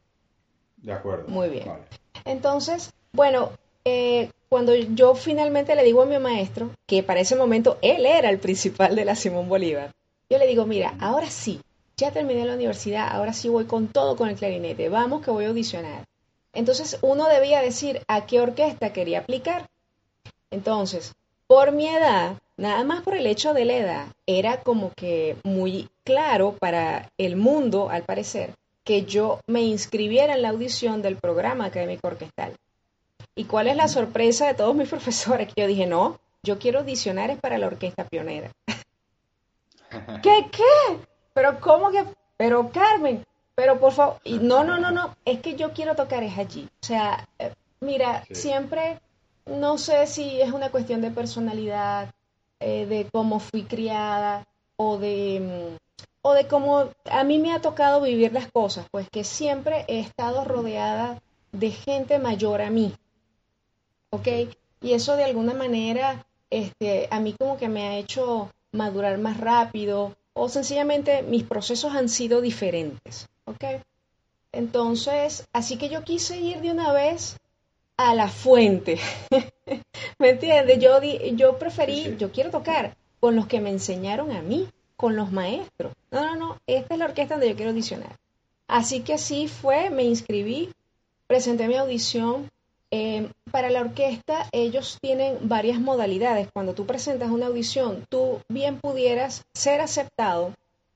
De 0.81 0.93
acuerdo. 0.93 1.27
Muy 1.27 1.49
bien. 1.49 1.65
Entonces, 2.25 2.91
bueno, 3.11 3.51
eh, 3.85 4.29
cuando 4.49 4.75
yo 4.75 5.15
finalmente 5.15 5.75
le 5.75 5.83
digo 5.83 6.01
a 6.01 6.05
mi 6.05 6.17
maestro, 6.19 6.71
que 6.85 7.03
para 7.03 7.19
ese 7.19 7.35
momento 7.35 7.77
él 7.81 8.05
era 8.05 8.29
el 8.29 8.39
principal 8.39 8.95
de 8.95 9.05
la 9.05 9.15
Simón 9.15 9.49
Bolívar, 9.49 9.91
yo 10.29 10.37
le 10.37 10.47
digo, 10.47 10.65
mira, 10.65 10.95
ahora 10.99 11.29
sí, 11.29 11.61
ya 11.97 12.11
terminé 12.11 12.45
la 12.45 12.53
universidad, 12.53 13.09
ahora 13.11 13.33
sí 13.33 13.49
voy 13.49 13.65
con 13.65 13.87
todo 13.87 14.15
con 14.15 14.29
el 14.29 14.35
clarinete, 14.35 14.89
vamos 14.89 15.23
que 15.23 15.31
voy 15.31 15.45
a 15.45 15.49
audicionar. 15.49 16.05
Entonces 16.53 16.97
uno 17.01 17.27
debía 17.27 17.61
decir 17.61 18.01
a 18.07 18.25
qué 18.25 18.41
orquesta 18.41 18.93
quería 18.93 19.19
aplicar. 19.19 19.67
Entonces, 20.51 21.13
por 21.47 21.71
mi 21.71 21.87
edad, 21.87 22.37
nada 22.57 22.83
más 22.83 23.01
por 23.01 23.15
el 23.15 23.27
hecho 23.27 23.53
de 23.53 23.65
la 23.65 23.77
edad, 23.77 24.07
era 24.25 24.61
como 24.61 24.91
que 24.95 25.35
muy 25.43 25.89
claro 26.03 26.55
para 26.59 27.11
el 27.17 27.35
mundo, 27.35 27.89
al 27.89 28.03
parecer, 28.03 28.53
que 28.89 29.05
yo 29.05 29.39
me 29.45 29.61
inscribiera 29.61 30.33
en 30.33 30.41
la 30.41 30.49
audición 30.49 31.03
del 31.03 31.15
programa 31.15 31.65
académico 31.65 32.07
orquestal. 32.07 32.55
¿Y 33.35 33.43
cuál 33.43 33.67
es 33.67 33.75
la 33.75 33.87
sorpresa 33.87 34.47
de 34.47 34.55
todos 34.55 34.73
mis 34.73 34.89
profesores? 34.95 35.53
Que 35.53 35.61
yo 35.61 35.67
dije, 35.67 35.85
no, 35.85 36.19
yo 36.41 36.57
quiero 36.57 36.79
audicionar 36.79 37.29
es 37.29 37.37
para 37.37 37.59
la 37.59 37.67
orquesta 37.67 38.05
pionera. 38.05 38.49
¿Qué, 40.23 40.47
qué? 40.51 40.97
Pero 41.35 41.59
¿cómo 41.59 41.91
que? 41.91 42.03
Pero 42.35 42.71
Carmen, 42.71 43.23
pero 43.53 43.79
por 43.79 43.91
favor, 43.91 44.17
y 44.23 44.39
no, 44.39 44.63
no, 44.63 44.79
no, 44.79 44.89
no, 44.89 45.15
es 45.23 45.39
que 45.39 45.55
yo 45.55 45.71
quiero 45.71 45.95
tocar 45.95 46.23
es 46.23 46.35
allí. 46.39 46.67
O 46.81 46.85
sea, 46.87 47.27
eh, 47.37 47.53
mira, 47.81 48.23
siempre, 48.31 48.99
no 49.45 49.77
sé 49.77 50.07
si 50.07 50.41
es 50.41 50.51
una 50.51 50.71
cuestión 50.71 51.01
de 51.01 51.11
personalidad, 51.11 52.09
eh, 52.59 52.87
de 52.87 53.07
cómo 53.11 53.39
fui 53.39 53.65
criada 53.65 54.47
o 54.79 54.97
de... 54.97 55.39
Mm, 55.41 55.77
o 56.21 56.33
de 56.33 56.47
cómo 56.47 56.89
a 57.09 57.23
mí 57.23 57.39
me 57.39 57.53
ha 57.53 57.61
tocado 57.61 58.01
vivir 58.01 58.33
las 58.33 58.51
cosas, 58.51 58.85
pues 58.91 59.07
que 59.09 59.23
siempre 59.23 59.85
he 59.87 59.99
estado 59.99 60.43
rodeada 60.43 61.21
de 61.53 61.71
gente 61.71 62.19
mayor 62.19 62.61
a 62.61 62.69
mí, 62.69 62.93
¿ok? 64.09 64.27
Y 64.81 64.93
eso 64.93 65.15
de 65.15 65.23
alguna 65.23 65.53
manera, 65.53 66.25
este, 66.49 67.07
a 67.09 67.21
mí 67.21 67.33
como 67.39 67.57
que 67.57 67.69
me 67.69 67.87
ha 67.87 67.97
hecho 67.97 68.51
madurar 68.73 69.17
más 69.17 69.37
rápido 69.39 70.15
o 70.33 70.49
sencillamente 70.49 71.23
mis 71.23 71.43
procesos 71.43 71.95
han 71.95 72.09
sido 72.09 72.41
diferentes, 72.41 73.29
¿ok? 73.45 73.81
Entonces, 74.51 75.47
así 75.53 75.77
que 75.77 75.87
yo 75.87 76.03
quise 76.03 76.37
ir 76.37 76.59
de 76.59 76.71
una 76.71 76.91
vez 76.91 77.37
a 77.95 78.13
la 78.13 78.27
fuente, 78.27 78.99
¿me 80.19 80.31
entiendes? 80.31 80.79
Yo, 80.79 81.01
yo 81.01 81.57
preferí, 81.57 82.17
yo 82.17 82.29
quiero 82.31 82.49
tocar 82.49 82.98
con 83.19 83.35
los 83.35 83.47
que 83.47 83.59
me 83.59 83.69
enseñaron 83.69 84.31
a 84.31 84.41
mí, 84.41 84.67
con 84.95 85.15
los 85.15 85.31
maestros. 85.31 85.93
No, 86.11 86.25
no, 86.25 86.35
no, 86.35 86.57
esta 86.67 86.93
es 86.93 86.99
la 86.99 87.05
orquesta 87.05 87.35
donde 87.35 87.49
yo 87.49 87.55
quiero 87.55 87.71
audicionar. 87.71 88.17
Así 88.67 89.01
que 89.01 89.13
así 89.13 89.47
fue, 89.47 89.89
me 89.89 90.03
inscribí, 90.03 90.69
presenté 91.27 91.67
mi 91.67 91.75
audición. 91.75 92.49
Eh, 92.91 93.29
para 93.51 93.69
la 93.69 93.81
orquesta 93.81 94.47
ellos 94.51 94.97
tienen 95.01 95.37
varias 95.41 95.79
modalidades. 95.79 96.49
Cuando 96.53 96.73
tú 96.73 96.85
presentas 96.85 97.29
una 97.29 97.47
audición, 97.47 98.05
tú 98.09 98.41
bien 98.49 98.79
pudieras 98.79 99.43
ser 99.53 99.81
aceptado, 99.81 100.53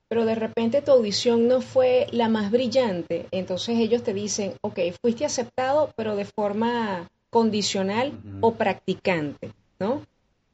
pero 0.07 0.25
de 0.25 0.35
repente 0.35 0.81
tu 0.81 0.91
audición 0.91 1.47
no 1.47 1.61
fue 1.61 2.07
la 2.11 2.29
más 2.29 2.51
brillante. 2.51 3.27
Entonces 3.31 3.79
ellos 3.79 4.03
te 4.03 4.13
dicen, 4.13 4.53
ok, 4.61 4.79
fuiste 5.01 5.25
aceptado, 5.25 5.91
pero 5.95 6.15
de 6.15 6.25
forma 6.25 7.09
condicional 7.29 8.13
o 8.41 8.53
practicante, 8.53 9.51
¿no? 9.79 10.03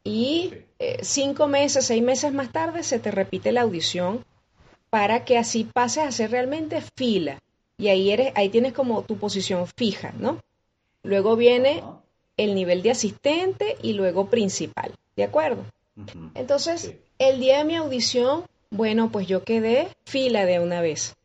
Y 0.09 0.65
eh, 0.79 0.97
cinco 1.03 1.47
meses, 1.47 1.85
seis 1.85 2.01
meses 2.01 2.33
más 2.33 2.51
tarde 2.51 2.81
se 2.81 2.97
te 2.97 3.11
repite 3.11 3.51
la 3.51 3.61
audición 3.61 4.25
para 4.89 5.23
que 5.23 5.37
así 5.37 5.65
pases 5.65 6.03
a 6.03 6.11
ser 6.11 6.31
realmente 6.31 6.81
fila. 6.97 7.37
Y 7.77 7.89
ahí, 7.89 8.09
eres, 8.09 8.33
ahí 8.35 8.49
tienes 8.49 8.73
como 8.73 9.03
tu 9.03 9.17
posición 9.17 9.67
fija, 9.67 10.11
¿no? 10.17 10.39
Luego 11.03 11.35
viene 11.35 11.83
el 12.37 12.55
nivel 12.55 12.81
de 12.81 12.89
asistente 12.89 13.77
y 13.83 13.93
luego 13.93 14.31
principal, 14.31 14.95
¿de 15.15 15.25
acuerdo? 15.25 15.63
Entonces, 16.33 16.95
el 17.19 17.39
día 17.39 17.59
de 17.59 17.65
mi 17.65 17.75
audición, 17.75 18.45
bueno, 18.71 19.11
pues 19.11 19.27
yo 19.27 19.43
quedé 19.43 19.89
fila 20.05 20.45
de 20.45 20.59
una 20.59 20.81
vez, 20.81 21.15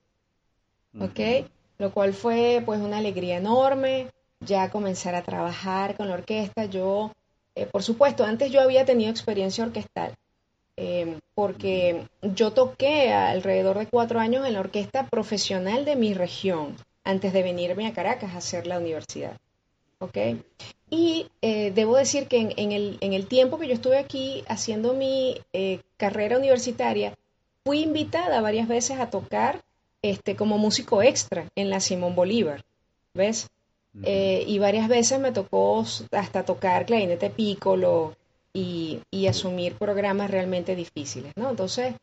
¿ok? 1.01 1.49
Lo 1.79 1.91
cual 1.91 2.13
fue 2.13 2.63
pues 2.67 2.81
una 2.81 2.99
alegría 2.99 3.39
enorme, 3.39 4.09
ya 4.41 4.71
comenzar 4.71 5.15
a 5.15 5.23
trabajar 5.23 5.97
con 5.97 6.09
la 6.09 6.15
orquesta, 6.15 6.67
yo 6.67 7.13
eh, 7.55 7.67
por 7.67 7.83
supuesto, 7.83 8.25
antes 8.25 8.51
yo 8.51 8.61
había 8.61 8.85
tenido 8.85 9.11
experiencia 9.11 9.65
orquestal, 9.65 10.15
em, 10.77 11.21
porque 11.35 12.07
yo 12.23 12.53
toqué 12.53 13.13
alrededor 13.13 13.79
de 13.79 13.87
cuatro 13.87 14.21
años 14.21 14.47
en 14.47 14.55
la 14.55 14.61
orquesta 14.61 15.07
profesional 15.07 15.85
de 15.85 15.97
mi 15.97 16.15
región, 16.15 16.77
antes 17.05 17.33
de 17.33 17.43
venirme 17.43 17.87
a 17.87 17.93
Caracas 17.93 18.35
a 18.35 18.39
hacer 18.39 18.67
la 18.67 18.79
universidad. 18.79 19.39
Y 20.91 21.27
eh, 21.43 21.73
debo 21.75 21.97
decir 21.97 22.29
que 22.29 22.53
en, 22.57 22.73
el, 22.73 22.99
en, 23.01 23.13
el, 23.13 23.27
tiempo 23.27 23.59
que 23.59 23.67
yo 23.67 23.75
estuve 23.75 23.99
aquí 23.99 24.45
haciendo 24.49 24.93
mi 24.93 25.41
eh, 25.53 25.81
carrera 25.97 26.39
universitaria, 26.39 27.15
fui 27.65 27.83
invitada 27.83 28.41
varias 28.41 28.69
veces 28.69 29.01
a 29.01 29.11
tocar 29.11 29.63
este, 30.03 30.37
como 30.37 30.59
músico 30.59 31.03
extra 31.03 31.49
en 31.57 31.71
la 31.71 31.81
Simón 31.81 32.15
Bolívar. 32.15 32.65
¿Ves? 33.15 33.49
Eh, 34.03 34.45
y 34.47 34.59
varias 34.59 34.89
veces 34.89 35.21
me 35.21 35.31
tocó 35.31 35.85
hasta 36.11 36.45
tocar 36.45 36.85
clarinete 36.85 37.31
pícolo 37.31 38.17
y, 38.53 39.01
y 39.11 39.29
asumir 39.29 39.75
programas 39.75 40.31
realmente 40.31 40.75
difíciles, 40.75 41.33
¿no? 41.37 41.51
Entonces, 41.51 41.95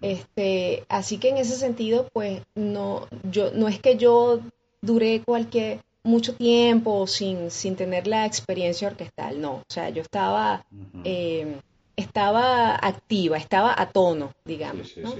este, 0.00 0.84
así 0.88 1.18
que 1.18 1.28
en 1.28 1.36
ese 1.36 1.56
sentido, 1.56 2.08
pues 2.12 2.40
no, 2.54 3.06
yo, 3.30 3.50
no 3.52 3.68
es 3.68 3.78
que 3.78 3.96
yo 3.96 4.40
duré 4.80 5.22
cualquier 5.22 5.80
mucho 6.02 6.34
tiempo 6.34 7.06
sin, 7.06 7.50
sin 7.50 7.76
tener 7.76 8.06
la 8.06 8.26
experiencia 8.26 8.88
orquestal, 8.88 9.40
no, 9.40 9.54
o 9.56 9.64
sea, 9.68 9.88
yo 9.88 10.02
estaba, 10.02 10.64
em, 11.04 11.60
estaba 11.96 12.76
activa, 12.76 13.36
estaba 13.38 13.74
a 13.76 13.90
tono, 13.90 14.32
digamos. 14.44 14.96
¿no? 14.96 15.14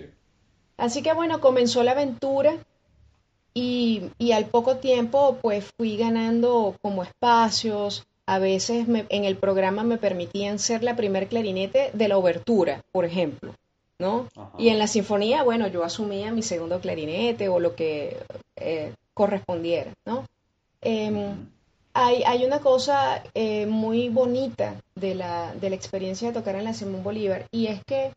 Así 0.76 1.02
que 1.02 1.12
bueno, 1.14 1.40
comenzó 1.40 1.82
la 1.82 1.92
aventura 1.92 2.56
y, 3.54 4.10
y, 4.18 4.32
al 4.32 4.46
poco 4.46 4.76
tiempo 4.76 5.38
pues 5.40 5.64
fui 5.76 5.96
ganando 5.96 6.76
como 6.82 7.04
espacios, 7.04 8.04
a 8.26 8.38
veces 8.38 8.86
en 8.88 9.24
el 9.24 9.36
programa 9.36 9.84
me 9.84 9.98
permitían 9.98 10.58
ser 10.58 10.82
la 10.82 10.96
primer 10.96 11.28
clarinete 11.28 11.90
de 11.92 12.08
la 12.08 12.16
obertura, 12.16 12.82
por 12.90 13.04
ejemplo, 13.04 13.54
¿no? 13.98 14.28
Y 14.58 14.68
en 14.68 14.78
la 14.78 14.86
sinfonía, 14.86 15.42
bueno, 15.42 15.68
yo 15.68 15.84
asumía 15.84 16.32
mi 16.32 16.42
segundo 16.42 16.80
clarinete 16.80 17.48
o 17.48 17.60
lo 17.60 17.74
que 17.74 18.16
eh, 18.56 18.94
correspondiera, 19.12 19.92
¿no? 20.06 20.24
Em, 20.80 21.48
hay, 21.92 22.22
hay, 22.24 22.44
una 22.44 22.60
cosa 22.60 23.22
eh, 23.34 23.66
muy 23.66 24.08
bonita 24.08 24.80
de 24.94 25.14
la, 25.14 25.54
de 25.54 25.70
la 25.70 25.76
experiencia 25.76 26.28
de 26.28 26.34
tocar 26.34 26.56
en 26.56 26.64
la 26.64 26.74
Simón 26.74 27.04
Bolívar 27.04 27.46
y 27.52 27.66
es 27.68 27.84
que 27.84 28.12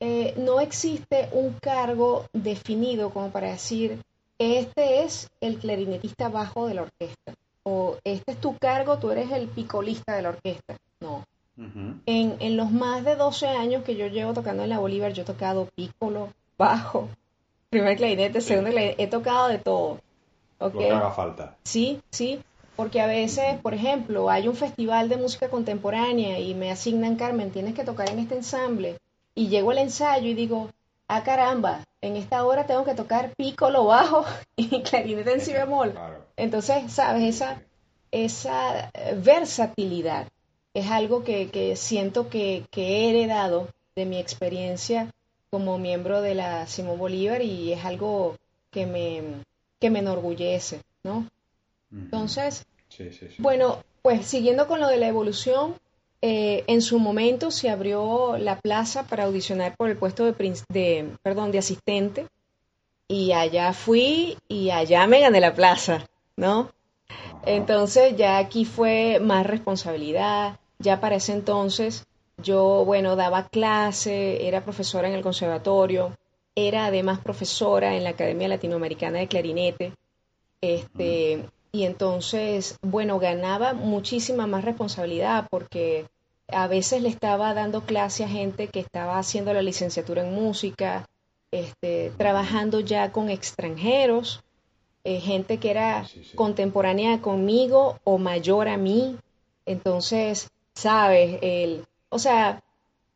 eh, 0.00 0.34
no 0.36 0.60
existe 0.60 1.28
un 1.32 1.54
cargo 1.54 2.26
definido 2.32 3.10
como 3.10 3.30
para 3.30 3.50
decir 3.50 3.98
este 4.44 5.04
es 5.04 5.30
el 5.40 5.58
clarinetista 5.58 6.28
bajo 6.28 6.66
de 6.66 6.74
la 6.74 6.82
orquesta, 6.82 7.34
o 7.62 7.96
este 8.04 8.32
es 8.32 8.40
tu 8.40 8.56
cargo, 8.58 8.98
tú 8.98 9.10
eres 9.10 9.30
el 9.32 9.48
picolista 9.48 10.14
de 10.14 10.22
la 10.22 10.30
orquesta. 10.30 10.76
No. 11.00 11.24
en, 11.56 12.36
en, 12.40 12.56
los 12.56 12.70
más 12.72 13.04
de 13.04 13.14
12 13.14 13.46
años 13.46 13.84
que 13.84 13.94
yo 13.94 14.06
llevo 14.06 14.32
tocando 14.32 14.62
en 14.62 14.70
la 14.70 14.78
Bolívar, 14.78 15.12
yo 15.12 15.22
he 15.22 15.26
tocado 15.26 15.66
pícolo, 15.66 16.30
bajo, 16.56 17.08
primer 17.70 17.96
clarinete, 17.96 18.40
segundo 18.40 18.70
clarinete, 18.70 19.02
he 19.02 19.06
tocado 19.06 19.48
de 19.48 19.58
todo. 19.58 20.00
Lo 20.60 20.72
que 20.72 20.90
haga 20.90 21.10
falta. 21.10 21.56
Sí, 21.64 22.00
sí, 22.10 22.40
porque 22.76 23.00
a 23.00 23.06
veces, 23.06 23.58
por 23.60 23.74
ejemplo, 23.74 24.30
hay 24.30 24.48
un 24.48 24.56
festival 24.56 25.08
de 25.08 25.16
música 25.16 25.48
contemporánea 25.48 26.38
y 26.38 26.54
me 26.54 26.70
asignan, 26.70 27.16
Carmen, 27.16 27.50
tienes 27.50 27.74
que 27.74 27.84
tocar 27.84 28.08
en 28.10 28.18
este 28.18 28.36
ensamble, 28.36 28.96
y 29.34 29.48
llego 29.48 29.70
al 29.72 29.78
ensayo 29.78 30.28
y 30.28 30.34
digo, 30.34 30.70
ah 31.08 31.22
caramba, 31.22 31.84
en 32.00 32.16
esta 32.16 32.44
hora 32.44 32.66
tengo 32.66 32.84
que 32.84 32.94
tocar 32.94 33.32
pico, 33.36 33.70
lo 33.70 33.86
bajo 33.86 34.24
y 34.56 34.82
clarinete 34.82 35.32
en 35.32 35.40
si 35.40 35.52
bemol. 35.52 35.94
Entonces, 36.36 36.92
sabes, 36.92 37.22
esa, 37.22 37.62
esa 38.10 38.90
versatilidad 39.16 40.28
es 40.74 40.90
algo 40.90 41.22
que, 41.22 41.74
siento 41.76 42.28
que, 42.28 42.64
he 42.74 43.10
heredado 43.10 43.68
de 43.94 44.06
mi 44.06 44.18
experiencia 44.18 45.08
como 45.50 45.78
miembro 45.78 46.20
de 46.20 46.34
la 46.34 46.66
Simón 46.66 46.98
Bolívar 46.98 47.42
y 47.42 47.72
es 47.72 47.84
algo 47.84 48.36
que 48.72 48.86
me, 48.86 49.22
que 49.80 49.90
me 49.90 50.00
enorgullece, 50.00 50.80
¿no? 51.04 51.28
Entonces, 51.92 52.66
bueno, 53.38 53.84
pues 54.02 54.26
siguiendo 54.26 54.66
con 54.66 54.80
lo 54.80 54.88
de 54.88 54.96
la 54.96 55.06
evolución, 55.06 55.76
eh, 56.26 56.64
en 56.68 56.80
su 56.80 56.98
momento 56.98 57.50
se 57.50 57.68
abrió 57.68 58.38
la 58.38 58.58
plaza 58.58 59.02
para 59.02 59.24
audicionar 59.24 59.76
por 59.76 59.90
el 59.90 59.98
puesto 59.98 60.24
de, 60.24 60.32
de, 60.70 61.10
perdón, 61.22 61.52
de 61.52 61.58
asistente. 61.58 62.28
Y 63.06 63.32
allá 63.32 63.74
fui 63.74 64.38
y 64.48 64.70
allá 64.70 65.06
me 65.06 65.20
gané 65.20 65.42
la 65.42 65.54
plaza, 65.54 66.06
¿no? 66.34 66.70
Entonces 67.44 68.16
ya 68.16 68.38
aquí 68.38 68.64
fue 68.64 69.20
más 69.20 69.46
responsabilidad, 69.46 70.58
ya 70.78 70.98
para 70.98 71.16
ese 71.16 71.32
entonces 71.32 72.06
yo, 72.42 72.86
bueno, 72.86 73.16
daba 73.16 73.48
clase, 73.48 74.48
era 74.48 74.64
profesora 74.64 75.08
en 75.08 75.14
el 75.14 75.22
conservatorio, 75.22 76.16
era 76.54 76.86
además 76.86 77.18
profesora 77.18 77.96
en 77.96 78.02
la 78.02 78.10
Academia 78.10 78.48
Latinoamericana 78.48 79.18
de 79.18 79.28
Clarinete, 79.28 79.92
este, 80.62 81.44
y 81.70 81.84
entonces, 81.84 82.78
bueno, 82.80 83.18
ganaba 83.18 83.74
muchísima 83.74 84.46
más 84.46 84.64
responsabilidad 84.64 85.48
porque 85.50 86.06
a 86.48 86.66
veces 86.66 87.02
le 87.02 87.08
estaba 87.08 87.54
dando 87.54 87.82
clase 87.82 88.24
a 88.24 88.28
gente 88.28 88.68
que 88.68 88.80
estaba 88.80 89.18
haciendo 89.18 89.52
la 89.52 89.62
licenciatura 89.62 90.22
en 90.26 90.34
música, 90.34 91.08
este, 91.50 92.12
trabajando 92.16 92.80
ya 92.80 93.12
con 93.12 93.30
extranjeros, 93.30 94.42
eh, 95.04 95.20
gente 95.20 95.58
que 95.58 95.70
era 95.70 96.06
contemporánea 96.34 97.20
conmigo 97.20 97.98
o 98.04 98.18
mayor 98.18 98.68
a 98.68 98.76
mí. 98.76 99.16
Entonces, 99.66 100.50
sabes, 100.74 101.38
el, 101.42 101.84
o 102.08 102.18
sea, 102.18 102.62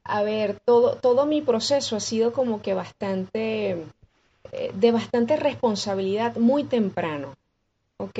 a 0.04 0.22
ver, 0.22 0.58
todo, 0.64 0.96
todo 0.96 1.26
mi 1.26 1.42
proceso 1.42 1.96
ha 1.96 2.00
sido 2.00 2.32
como 2.32 2.62
que 2.62 2.74
bastante, 2.74 3.84
eh, 4.52 4.70
de 4.74 4.92
bastante 4.92 5.36
responsabilidad 5.36 6.36
muy 6.36 6.64
temprano, 6.64 7.36
¿ok? 7.98 8.18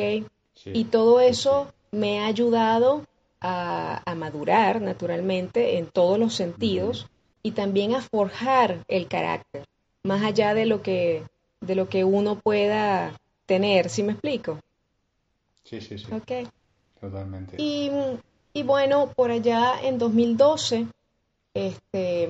y 0.64 0.84
todo 0.84 1.20
eso 1.20 1.72
me 1.92 2.20
ha 2.20 2.26
ayudado 2.26 3.02
a, 3.40 4.02
a, 4.04 4.14
madurar 4.14 4.80
naturalmente 4.80 5.78
en 5.78 5.86
todos 5.86 6.18
los 6.18 6.34
sentidos 6.34 7.08
y 7.42 7.52
también 7.52 7.94
a 7.94 8.02
forjar 8.02 8.84
el 8.88 9.08
carácter 9.08 9.64
más 10.02 10.22
allá 10.22 10.54
de 10.54 10.66
lo 10.66 10.82
que, 10.82 11.22
de 11.60 11.74
lo 11.74 11.88
que 11.88 12.04
uno 12.04 12.40
pueda 12.40 13.12
tener, 13.46 13.88
¿sí 13.90 14.02
me 14.02 14.12
explico? 14.12 14.58
Sí, 15.64 15.80
sí, 15.80 15.98
sí. 15.98 16.06
Ok. 16.12 16.48
Totalmente. 17.00 17.56
Y, 17.58 17.90
y 18.52 18.62
bueno, 18.62 19.12
por 19.14 19.30
allá 19.30 19.80
en 19.82 19.98
2012, 19.98 20.86
este, 21.54 22.28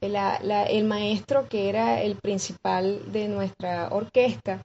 el 0.00 0.84
maestro 0.84 1.48
que 1.48 1.68
era 1.68 2.02
el 2.02 2.16
principal 2.16 3.12
de 3.12 3.28
nuestra 3.28 3.88
orquesta, 3.90 4.62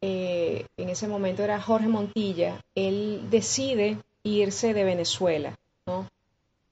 eh, 0.00 0.66
en 0.76 0.88
ese 0.90 1.08
momento 1.08 1.42
era 1.42 1.60
Jorge 1.60 1.88
Montilla, 1.88 2.60
él 2.74 3.26
decide 3.30 3.98
irse 4.26 4.74
de 4.74 4.84
Venezuela, 4.84 5.56
¿no? 5.86 6.08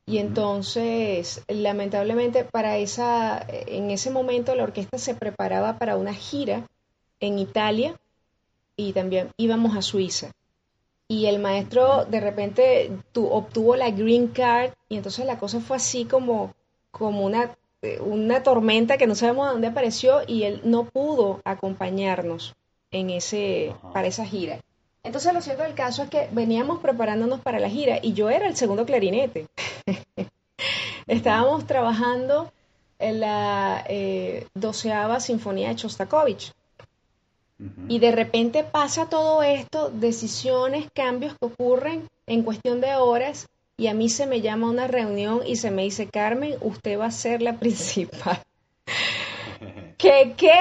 Y 0.06 0.18
entonces, 0.18 1.42
lamentablemente, 1.48 2.44
para 2.44 2.76
esa, 2.76 3.44
en 3.48 3.90
ese 3.90 4.10
momento 4.10 4.54
la 4.54 4.64
orquesta 4.64 4.98
se 4.98 5.14
preparaba 5.14 5.78
para 5.78 5.96
una 5.96 6.12
gira 6.12 6.68
en 7.20 7.38
Italia 7.38 7.98
y 8.76 8.92
también 8.92 9.30
íbamos 9.38 9.76
a 9.76 9.82
Suiza. 9.82 10.32
Y 11.08 11.26
el 11.26 11.38
maestro 11.38 12.04
de 12.04 12.20
repente 12.20 12.90
obtuvo 13.14 13.76
la 13.76 13.90
green 13.90 14.28
card 14.28 14.72
y 14.88 14.96
entonces 14.96 15.24
la 15.24 15.38
cosa 15.38 15.60
fue 15.60 15.76
así 15.76 16.04
como, 16.04 16.54
como 16.90 17.24
una, 17.24 17.56
una 18.00 18.42
tormenta 18.42 18.98
que 18.98 19.06
no 19.06 19.14
sabemos 19.14 19.52
dónde 19.52 19.68
apareció 19.68 20.20
y 20.26 20.42
él 20.42 20.60
no 20.64 20.84
pudo 20.84 21.40
acompañarnos 21.44 22.54
en 22.90 23.10
ese, 23.10 23.74
para 23.92 24.06
esa 24.06 24.26
gira. 24.26 24.60
Entonces 25.04 25.34
lo 25.34 25.42
cierto 25.42 25.62
del 25.62 25.74
caso 25.74 26.02
es 26.02 26.10
que 26.10 26.28
veníamos 26.32 26.80
preparándonos 26.80 27.40
para 27.40 27.60
la 27.60 27.68
gira 27.68 27.98
y 28.02 28.14
yo 28.14 28.30
era 28.30 28.48
el 28.48 28.56
segundo 28.56 28.86
clarinete. 28.86 29.46
Estábamos 31.06 31.66
trabajando 31.66 32.50
en 32.98 33.20
la 33.20 33.84
eh, 33.86 34.46
doceava 34.54 35.20
sinfonía 35.20 35.68
de 35.68 35.76
Chostakovich. 35.76 36.52
Y 37.88 37.98
de 37.98 38.10
repente 38.10 38.64
pasa 38.64 39.08
todo 39.08 39.42
esto, 39.42 39.90
decisiones, 39.90 40.88
cambios 40.92 41.34
que 41.38 41.46
ocurren 41.46 42.08
en 42.26 42.42
cuestión 42.42 42.80
de 42.80 42.96
horas 42.96 43.46
y 43.76 43.86
a 43.88 43.94
mí 43.94 44.08
se 44.08 44.26
me 44.26 44.40
llama 44.40 44.66
a 44.66 44.70
una 44.70 44.86
reunión 44.86 45.40
y 45.46 45.56
se 45.56 45.70
me 45.70 45.82
dice, 45.82 46.08
Carmen, 46.08 46.56
usted 46.60 46.98
va 46.98 47.06
a 47.06 47.10
ser 47.10 47.42
la 47.42 47.52
principal. 47.58 48.42
¿Qué, 49.98 50.34
qué? 50.36 50.58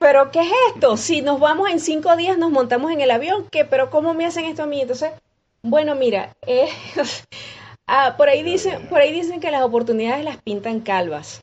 ¿Pero 0.00 0.30
qué 0.30 0.40
es 0.40 0.52
esto? 0.74 0.96
Si 0.96 1.20
nos 1.20 1.38
vamos 1.38 1.68
en 1.68 1.78
cinco 1.78 2.16
días, 2.16 2.38
nos 2.38 2.50
montamos 2.50 2.90
en 2.90 3.02
el 3.02 3.10
avión, 3.10 3.46
¿qué? 3.50 3.66
¿Pero 3.66 3.90
cómo 3.90 4.14
me 4.14 4.24
hacen 4.24 4.46
esto 4.46 4.62
a 4.62 4.66
mí? 4.66 4.80
Entonces, 4.80 5.12
bueno, 5.60 5.94
mira, 5.94 6.34
eh, 6.46 6.70
ah, 7.86 8.14
por, 8.16 8.30
ahí 8.30 8.42
dicen, 8.42 8.88
por 8.88 9.02
ahí 9.02 9.12
dicen 9.12 9.40
que 9.40 9.50
las 9.50 9.62
oportunidades 9.62 10.24
las 10.24 10.38
pintan 10.40 10.80
calvas. 10.80 11.42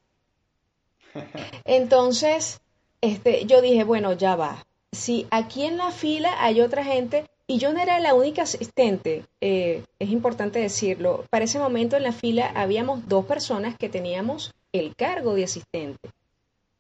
Entonces, 1.66 2.60
este, 3.00 3.46
yo 3.46 3.62
dije, 3.62 3.84
bueno, 3.84 4.14
ya 4.14 4.36
va. 4.36 4.66
Si 4.92 5.28
aquí 5.30 5.64
en 5.66 5.78
la 5.78 5.92
fila 5.92 6.34
hay 6.40 6.62
otra 6.62 6.84
gente, 6.84 7.26
y 7.46 7.60
yo 7.60 7.72
no 7.74 7.80
era 7.80 8.00
la 8.00 8.16
única 8.16 8.42
asistente, 8.42 9.26
eh, 9.40 9.84
es 10.00 10.10
importante 10.10 10.58
decirlo, 10.58 11.26
para 11.30 11.46
ese 11.46 11.60
momento 11.60 11.96
en 11.96 12.04
la 12.04 12.12
fila 12.12 12.52
habíamos 12.56 13.08
dos 13.08 13.26
personas 13.26 13.78
que 13.78 13.88
teníamos 13.88 14.56
el 14.72 14.96
cargo 14.96 15.36
de 15.36 15.44
asistente. 15.44 16.10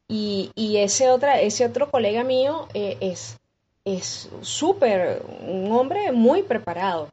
Y, 0.07 0.51
y 0.55 0.77
ese, 0.77 1.09
otra, 1.09 1.41
ese 1.41 1.65
otro 1.65 1.91
colega 1.91 2.23
mío 2.23 2.67
eh, 2.73 2.97
es 3.01 3.37
es 3.87 4.29
súper, 4.41 5.23
un 5.47 5.71
hombre 5.71 6.11
muy 6.11 6.43
preparado, 6.43 7.07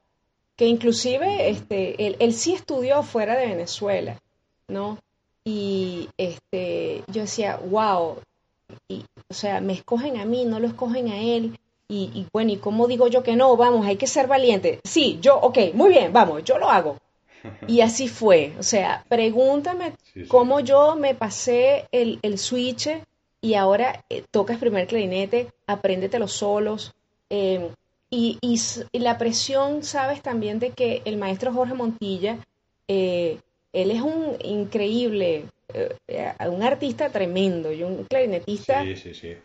que 0.57 0.67
inclusive 0.67 1.49
este, 1.49 2.05
él, 2.05 2.17
él, 2.19 2.35
sí 2.35 2.53
estudió 2.53 3.05
fuera 3.05 3.37
de 3.37 3.47
Venezuela, 3.47 4.21
¿no? 4.67 4.99
Y 5.45 6.09
este, 6.17 7.05
yo 7.07 7.23
decía, 7.23 7.61
wow, 7.71 8.17
y, 8.89 9.05
o 9.29 9.35
sea, 9.35 9.61
me 9.61 9.75
escogen 9.75 10.17
a 10.17 10.25
mí, 10.25 10.47
no 10.47 10.59
lo 10.59 10.67
escogen 10.67 11.09
a 11.09 11.21
él. 11.21 11.57
Y, 11.87 12.11
y, 12.13 12.27
bueno, 12.33 12.51
¿y 12.51 12.57
cómo 12.57 12.89
digo 12.89 13.07
yo 13.07 13.23
que 13.23 13.37
no? 13.37 13.57
Vamos, 13.57 13.87
hay 13.87 13.97
que 13.97 14.09
ser 14.09 14.27
valiente. 14.27 14.81
Sí, 14.83 15.19
yo, 15.21 15.39
ok, 15.39 15.75
muy 15.75 15.91
bien, 15.91 16.13
vamos, 16.13 16.43
yo 16.43 16.59
lo 16.59 16.69
hago. 16.69 16.97
Y 17.67 17.81
así 17.81 18.09
fue. 18.09 18.53
O 18.59 18.63
sea, 18.63 19.05
pregúntame 19.09 19.95
cómo 20.29 20.61
yo 20.61 20.97
me 20.97 21.15
pasé 21.15 21.87
el, 21.93 22.19
el 22.23 22.39
switch 22.39 22.89
y 23.41 23.55
ahora 23.55 24.03
eh, 24.09 24.25
tocas 24.31 24.59
primer 24.59 24.87
clarinete, 24.87 25.49
apréndete 25.67 26.19
los 26.19 26.33
solos. 26.33 26.95
Em, 27.29 27.69
y, 28.11 28.39
y, 28.41 28.99
la 28.99 29.19
presión, 29.19 29.83
sabes 29.83 30.23
también 30.23 30.59
de 30.61 30.71
que 30.71 31.03
el 31.05 31.17
maestro 31.17 31.53
Jorge 31.53 31.75
Montilla, 31.75 32.39
eh, 32.87 33.39
él 33.73 33.91
es 33.91 34.01
un 34.01 34.37
increíble, 34.43 35.47
eh, 35.75 36.33
un 36.49 36.63
artista 36.63 37.11
tremendo 37.11 37.73
y 37.73 37.83
un 37.83 38.05
clarinetista 38.05 38.85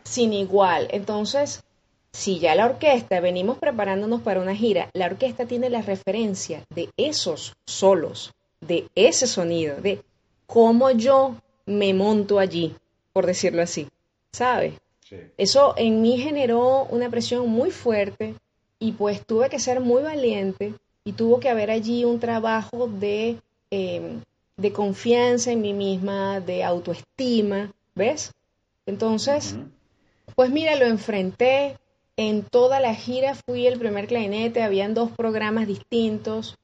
sin 0.04 0.32
igual. 0.32 0.88
Entonces, 0.92 1.64
si 2.12 2.38
ya 2.38 2.54
la 2.54 2.66
orquesta, 2.66 3.20
venimos 3.20 3.58
preparándonos 3.58 4.22
para 4.22 4.40
una 4.40 4.54
gira, 4.54 4.90
la 4.92 5.06
orquesta 5.06 5.46
tiene 5.46 5.70
la 5.70 5.82
referencia 5.82 6.64
de 6.74 6.90
esos 6.96 7.54
solos, 7.66 8.32
de 8.60 8.88
ese 8.94 9.26
sonido, 9.26 9.80
de 9.80 10.02
cómo 10.46 10.90
yo 10.90 11.36
me 11.66 11.94
monto 11.94 12.38
allí, 12.38 12.74
por 13.12 13.26
decirlo 13.26 13.62
así, 13.62 13.88
¿sabe? 14.32 14.78
Eso 15.36 15.74
en 15.76 16.02
mí 16.02 16.18
generó 16.18 16.84
una 16.84 17.10
presión 17.10 17.48
muy 17.48 17.70
fuerte 17.70 18.34
y 18.78 18.92
pues 18.92 19.24
tuve 19.26 19.48
que 19.48 19.58
ser 19.58 19.80
muy 19.80 20.02
valiente 20.02 20.74
y 21.04 21.12
tuvo 21.12 21.40
que 21.40 21.48
haber 21.48 21.70
allí 21.70 22.04
un 22.04 22.20
trabajo 22.20 22.86
de, 22.86 23.38
em, 23.70 24.20
de 24.56 24.72
confianza 24.72 25.50
en 25.50 25.62
mí 25.62 25.72
misma, 25.72 26.40
de 26.40 26.62
autoestima, 26.62 27.72
¿ves? 27.94 28.32
Entonces, 28.86 29.56
pues 30.34 30.50
mira, 30.50 30.76
lo 30.76 30.86
enfrenté, 30.86 31.76
en 32.20 32.42
toda 32.42 32.80
la 32.80 32.94
gira 32.94 33.34
fui 33.34 33.66
el 33.66 33.78
primer 33.78 34.06
clarinete, 34.06 34.62
habían 34.62 34.92
dos 34.92 35.10
programas 35.10 35.66
distintos, 35.66 36.58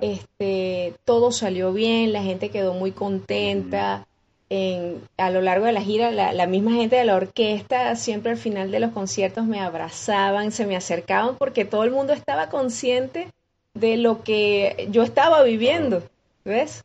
este, 0.00 0.94
todo 1.04 1.30
salió 1.30 1.72
bien, 1.72 2.12
la 2.12 2.24
gente 2.24 2.50
quedó 2.50 2.74
muy 2.74 2.90
contenta. 2.90 4.04
En, 4.50 5.02
a 5.16 5.30
lo 5.30 5.42
largo 5.42 5.66
de 5.66 5.72
la 5.72 5.80
gira, 5.80 6.10
la, 6.10 6.46
misma 6.48 6.72
gente 6.72 6.96
de 6.96 7.04
la 7.04 7.14
orquesta 7.14 7.94
siempre 7.94 8.32
al 8.32 8.36
final 8.36 8.72
de 8.72 8.80
los 8.80 8.90
conciertos 8.90 9.44
me 9.44 9.60
abrazaban, 9.60 10.50
se 10.50 10.66
me 10.66 10.76
acercaban 10.76 11.36
porque 11.36 11.64
todo 11.64 11.84
el 11.84 11.92
mundo 11.92 12.12
estaba 12.12 12.48
consciente 12.48 13.28
de 13.74 13.98
lo 13.98 14.24
que 14.24 14.88
yo 14.90 15.04
estaba 15.04 15.44
viviendo, 15.44 16.02
¿ves? 16.44 16.84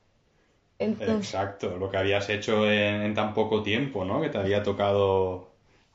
Exacto, 0.77 1.75
lo 1.77 1.89
que 1.89 1.97
habías 1.97 2.29
hecho 2.29 2.69
en, 2.69 3.01
en, 3.01 3.13
tan 3.15 3.33
poco 3.33 3.63
tiempo, 3.63 4.05
¿no? 4.05 4.21
Que 4.21 4.29
te 4.29 4.37
había 4.37 4.61
tocado 4.61 5.50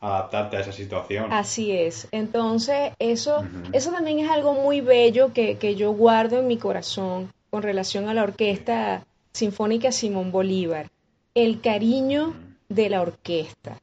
adaptarte 0.07 0.57
a 0.57 0.61
esa 0.61 0.73
situación. 0.73 1.33
Así 1.33 1.73
es. 1.73 2.09
Entonces, 2.13 2.93
eso, 2.99 3.45
eso 3.73 3.91
también 3.91 4.21
es 4.21 4.31
algo 4.31 4.55
muy 4.55 4.81
bello 4.81 5.33
que, 5.33 5.57
que, 5.59 5.75
yo 5.75 5.93
guardo 5.93 6.39
en 6.39 6.47
mi 6.47 6.57
corazón 6.59 7.33
con 7.51 7.63
relación 7.63 8.09
a 8.09 8.15
la 8.15 8.23
Orquesta 8.23 9.05
Sinfónica 9.33 9.93
Simón 9.93 10.33
Bolívar. 10.33 10.91
El 11.35 11.61
cariño 11.61 12.35
de 12.69 12.89
la 12.89 13.03
orquesta. 13.03 13.81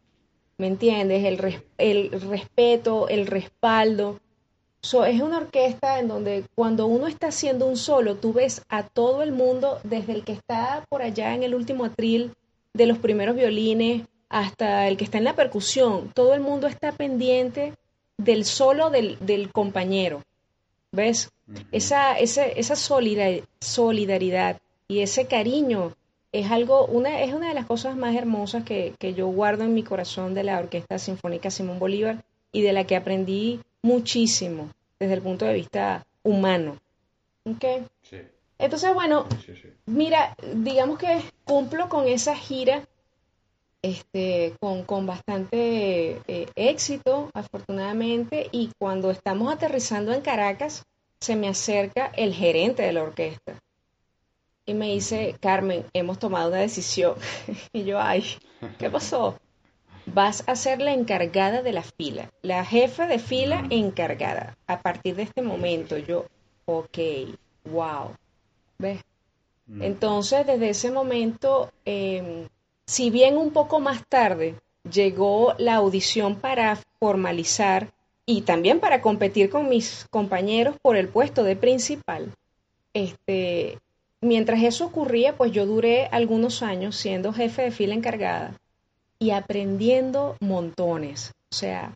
¿Me 0.58 0.68
entiendes? 0.68 1.24
El, 1.24 1.62
el 1.78 2.22
respeto, 2.22 3.08
el 3.10 3.28
respaldo. 3.28 4.20
es 4.82 5.22
una 5.22 5.38
orquesta 5.38 6.00
en 6.00 6.08
donde 6.08 6.46
cuando 6.56 6.86
uno 6.86 7.08
está 7.08 7.28
haciendo 7.28 7.66
un 7.66 7.78
solo, 7.78 8.16
tú 8.16 8.34
ves 8.34 8.64
a 8.70 8.84
todo 8.84 9.24
el 9.24 9.32
mundo, 9.32 9.80
desde 9.84 10.14
el 10.14 10.24
que 10.24 10.34
está 10.34 10.86
por 10.90 11.02
allá 11.02 11.34
en 11.36 11.44
el 11.44 11.56
último 11.56 11.86
atril 11.86 12.32
de 12.74 12.86
los 12.86 12.98
primeros 12.98 13.36
violines 13.36 14.04
hasta 14.34 14.88
el 14.88 14.98
que 14.98 15.04
está 15.04 15.20
en 15.20 15.26
la 15.26 15.36
percusión, 15.36 16.12
todo 16.12 16.34
el 16.34 16.42
mundo 16.42 16.66
está 16.66 16.92
pendiente 16.92 17.74
del 18.18 18.46
solo 18.46 18.90
del, 18.90 19.52
compañero. 19.52 20.24
¿Ves? 20.92 21.32
Esa, 21.72 22.18
esa, 22.18 22.48
esa 22.48 22.76
solidaridad 22.76 24.60
y 24.88 25.02
ese 25.02 25.28
cariño 25.28 25.94
es 26.32 26.50
algo, 26.50 26.88
una, 26.88 27.22
es 27.22 27.32
una 27.32 27.50
de 27.50 27.54
las 27.54 27.68
cosas 27.68 27.96
más 27.96 28.16
hermosas 28.16 28.64
que, 28.64 28.96
que, 28.98 29.14
yo 29.14 29.28
guardo 29.28 29.66
en 29.66 29.76
mi 29.76 29.84
corazón 29.84 30.34
de 30.34 30.44
la 30.44 30.58
Orquesta 30.58 30.98
Sinfónica 30.98 31.52
Simón 31.52 31.78
Bolívar 31.78 32.24
y 32.52 32.64
de 32.64 32.74
la 32.74 32.86
que 32.86 32.96
aprendí 32.96 33.60
muchísimo 33.84 34.70
desde 35.00 35.14
el 35.14 35.22
punto 35.22 35.46
de 35.46 35.54
vista 35.54 36.08
humano. 36.24 36.80
¿Okay? 37.46 37.86
Sí. 38.02 38.18
Entonces, 38.58 38.94
bueno, 38.96 39.28
mira, 39.86 40.36
digamos 40.56 40.98
que 40.98 41.22
cumplo 41.44 41.88
con 41.88 42.08
esa 42.08 42.36
gira 42.36 42.88
este, 43.84 44.56
con, 44.60 44.84
con 44.84 45.06
bastante 45.06 46.22
eh, 46.28 46.48
éxito, 46.56 47.30
afortunadamente, 47.36 48.48
y 48.52 48.72
cuando 48.80 49.12
estamos 49.12 49.54
aterrizando 49.54 50.14
en 50.14 50.22
Caracas, 50.22 50.84
se 51.20 51.36
me 51.36 51.48
acerca 51.48 52.08
el 52.08 52.34
gerente 52.34 52.82
de 52.82 52.94
la 52.94 53.04
orquesta 53.04 53.62
y 54.66 54.74
me 54.74 54.88
dice, 54.94 55.36
Carmen, 55.40 55.86
hemos 55.94 56.20
tomado 56.20 56.50
una 56.50 56.60
decisión. 56.60 57.16
y 57.74 57.84
yo, 57.84 58.00
ay, 58.00 58.24
¿qué 58.80 58.90
pasó? 58.90 59.38
Vas 60.06 60.44
a 60.48 60.56
ser 60.56 60.82
la 60.82 60.94
encargada 60.94 61.62
de 61.62 61.74
la 61.74 61.84
fila, 61.84 62.30
la 62.42 62.66
jefa 62.66 63.08
de 63.08 63.20
fila 63.20 63.66
encargada. 63.70 64.58
A 64.68 64.82
partir 64.82 65.16
de 65.16 65.24
este 65.24 65.42
momento, 65.42 65.98
yo, 65.98 66.26
ok, 66.66 66.98
wow. 67.66 68.16
¿Ves? 68.78 69.02
Entonces, 69.80 70.46
desde 70.46 70.70
ese 70.70 70.92
momento, 70.92 71.72
em, 71.86 72.48
si 72.86 73.10
bien 73.10 73.38
un 73.38 73.52
poco 73.52 73.80
más 73.80 74.06
tarde 74.08 74.56
llegó 74.90 75.54
la 75.58 75.76
audición 75.76 76.36
para 76.36 76.78
formalizar 77.00 77.92
y 78.26 78.42
también 78.42 78.80
para 78.80 79.02
competir 79.02 79.50
con 79.50 79.70
mis 79.70 80.06
compañeros 80.10 80.76
por 80.82 80.98
el 80.98 81.08
puesto 81.08 81.44
de 81.44 81.56
principal, 81.56 82.32
este, 82.94 83.80
mientras 84.22 84.64
eso 84.64 84.86
ocurría, 84.86 85.36
pues 85.36 85.52
yo 85.52 85.66
duré 85.66 86.08
algunos 86.12 86.64
años 86.64 86.96
siendo 86.96 87.34
jefe 87.34 87.64
de 87.64 87.72
fila 87.72 87.94
encargada 87.94 88.60
y 89.20 89.32
aprendiendo 89.32 90.36
montones, 90.40 91.34
o 91.52 91.56
sea, 91.56 91.96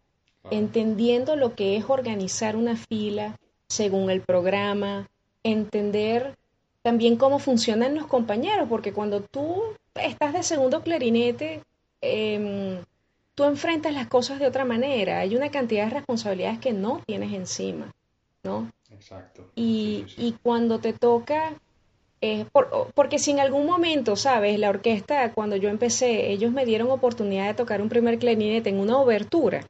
entendiendo 0.49 1.35
lo 1.35 1.55
que 1.55 1.75
es 1.77 1.85
organizar 1.89 2.55
una 2.55 2.75
fila 2.75 3.37
según 3.67 4.09
el 4.09 4.21
programa, 4.21 5.09
entender 5.43 6.35
también 6.81 7.17
cómo 7.17 7.39
funcionan 7.39 7.95
los 7.95 8.07
compañeros, 8.07 8.67
porque 8.69 8.93
cuando 8.93 9.21
tú 9.21 9.61
estás 10.01 10.33
de 10.33 10.43
segundo 10.43 10.81
clarinete, 10.81 11.61
em, 12.01 12.79
tú 13.35 13.43
enfrentas 13.43 13.93
las 13.93 14.07
cosas 14.07 14.39
de 14.39 14.47
otra 14.47 14.65
manera. 14.65 15.19
Hay 15.19 15.35
una 15.35 15.49
cantidad 15.49 15.85
de 15.85 15.91
responsabilidades 15.91 16.59
que 16.59 16.73
no 16.73 17.01
tienes 17.05 17.33
encima, 17.33 17.93
¿no? 18.43 18.71
Exacto. 18.91 19.49
Y, 19.55 20.05
y 20.17 20.33
cuando 20.41 20.79
te 20.79 20.93
toca, 20.93 21.53
eh, 22.21 22.45
porque 22.95 23.19
si 23.19 23.31
en 23.31 23.39
algún 23.39 23.65
momento, 23.65 24.15
sabes, 24.15 24.57
la 24.57 24.69
orquesta, 24.69 25.33
cuando 25.33 25.55
yo 25.55 25.69
empecé, 25.69 26.31
ellos 26.31 26.51
me 26.51 26.65
dieron 26.65 26.89
oportunidad 26.89 27.47
de 27.47 27.53
tocar 27.53 27.81
un 27.81 27.89
primer 27.89 28.17
clarinete 28.17 28.69
en 28.69 28.79
una 28.79 28.97
obertura, 28.97 29.65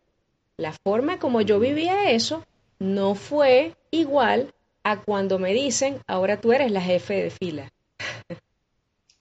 la 0.55 0.73
forma 0.83 1.19
como 1.19 1.41
yo 1.41 1.59
vivía 1.59 2.09
eso 2.09 2.43
no 2.79 3.15
fue 3.15 3.75
igual 3.91 4.53
a 4.83 5.01
cuando 5.01 5.39
me 5.39 5.53
dicen, 5.53 5.99
ahora 6.07 6.39
tú 6.39 6.53
eres 6.53 6.71
la 6.71 6.81
jefe 6.81 7.23
de 7.23 7.29
fila. 7.29 7.71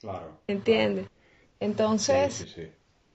Claro. 0.07 0.39
¿Entiendes? 0.47 1.09
Entonces, 1.59 2.47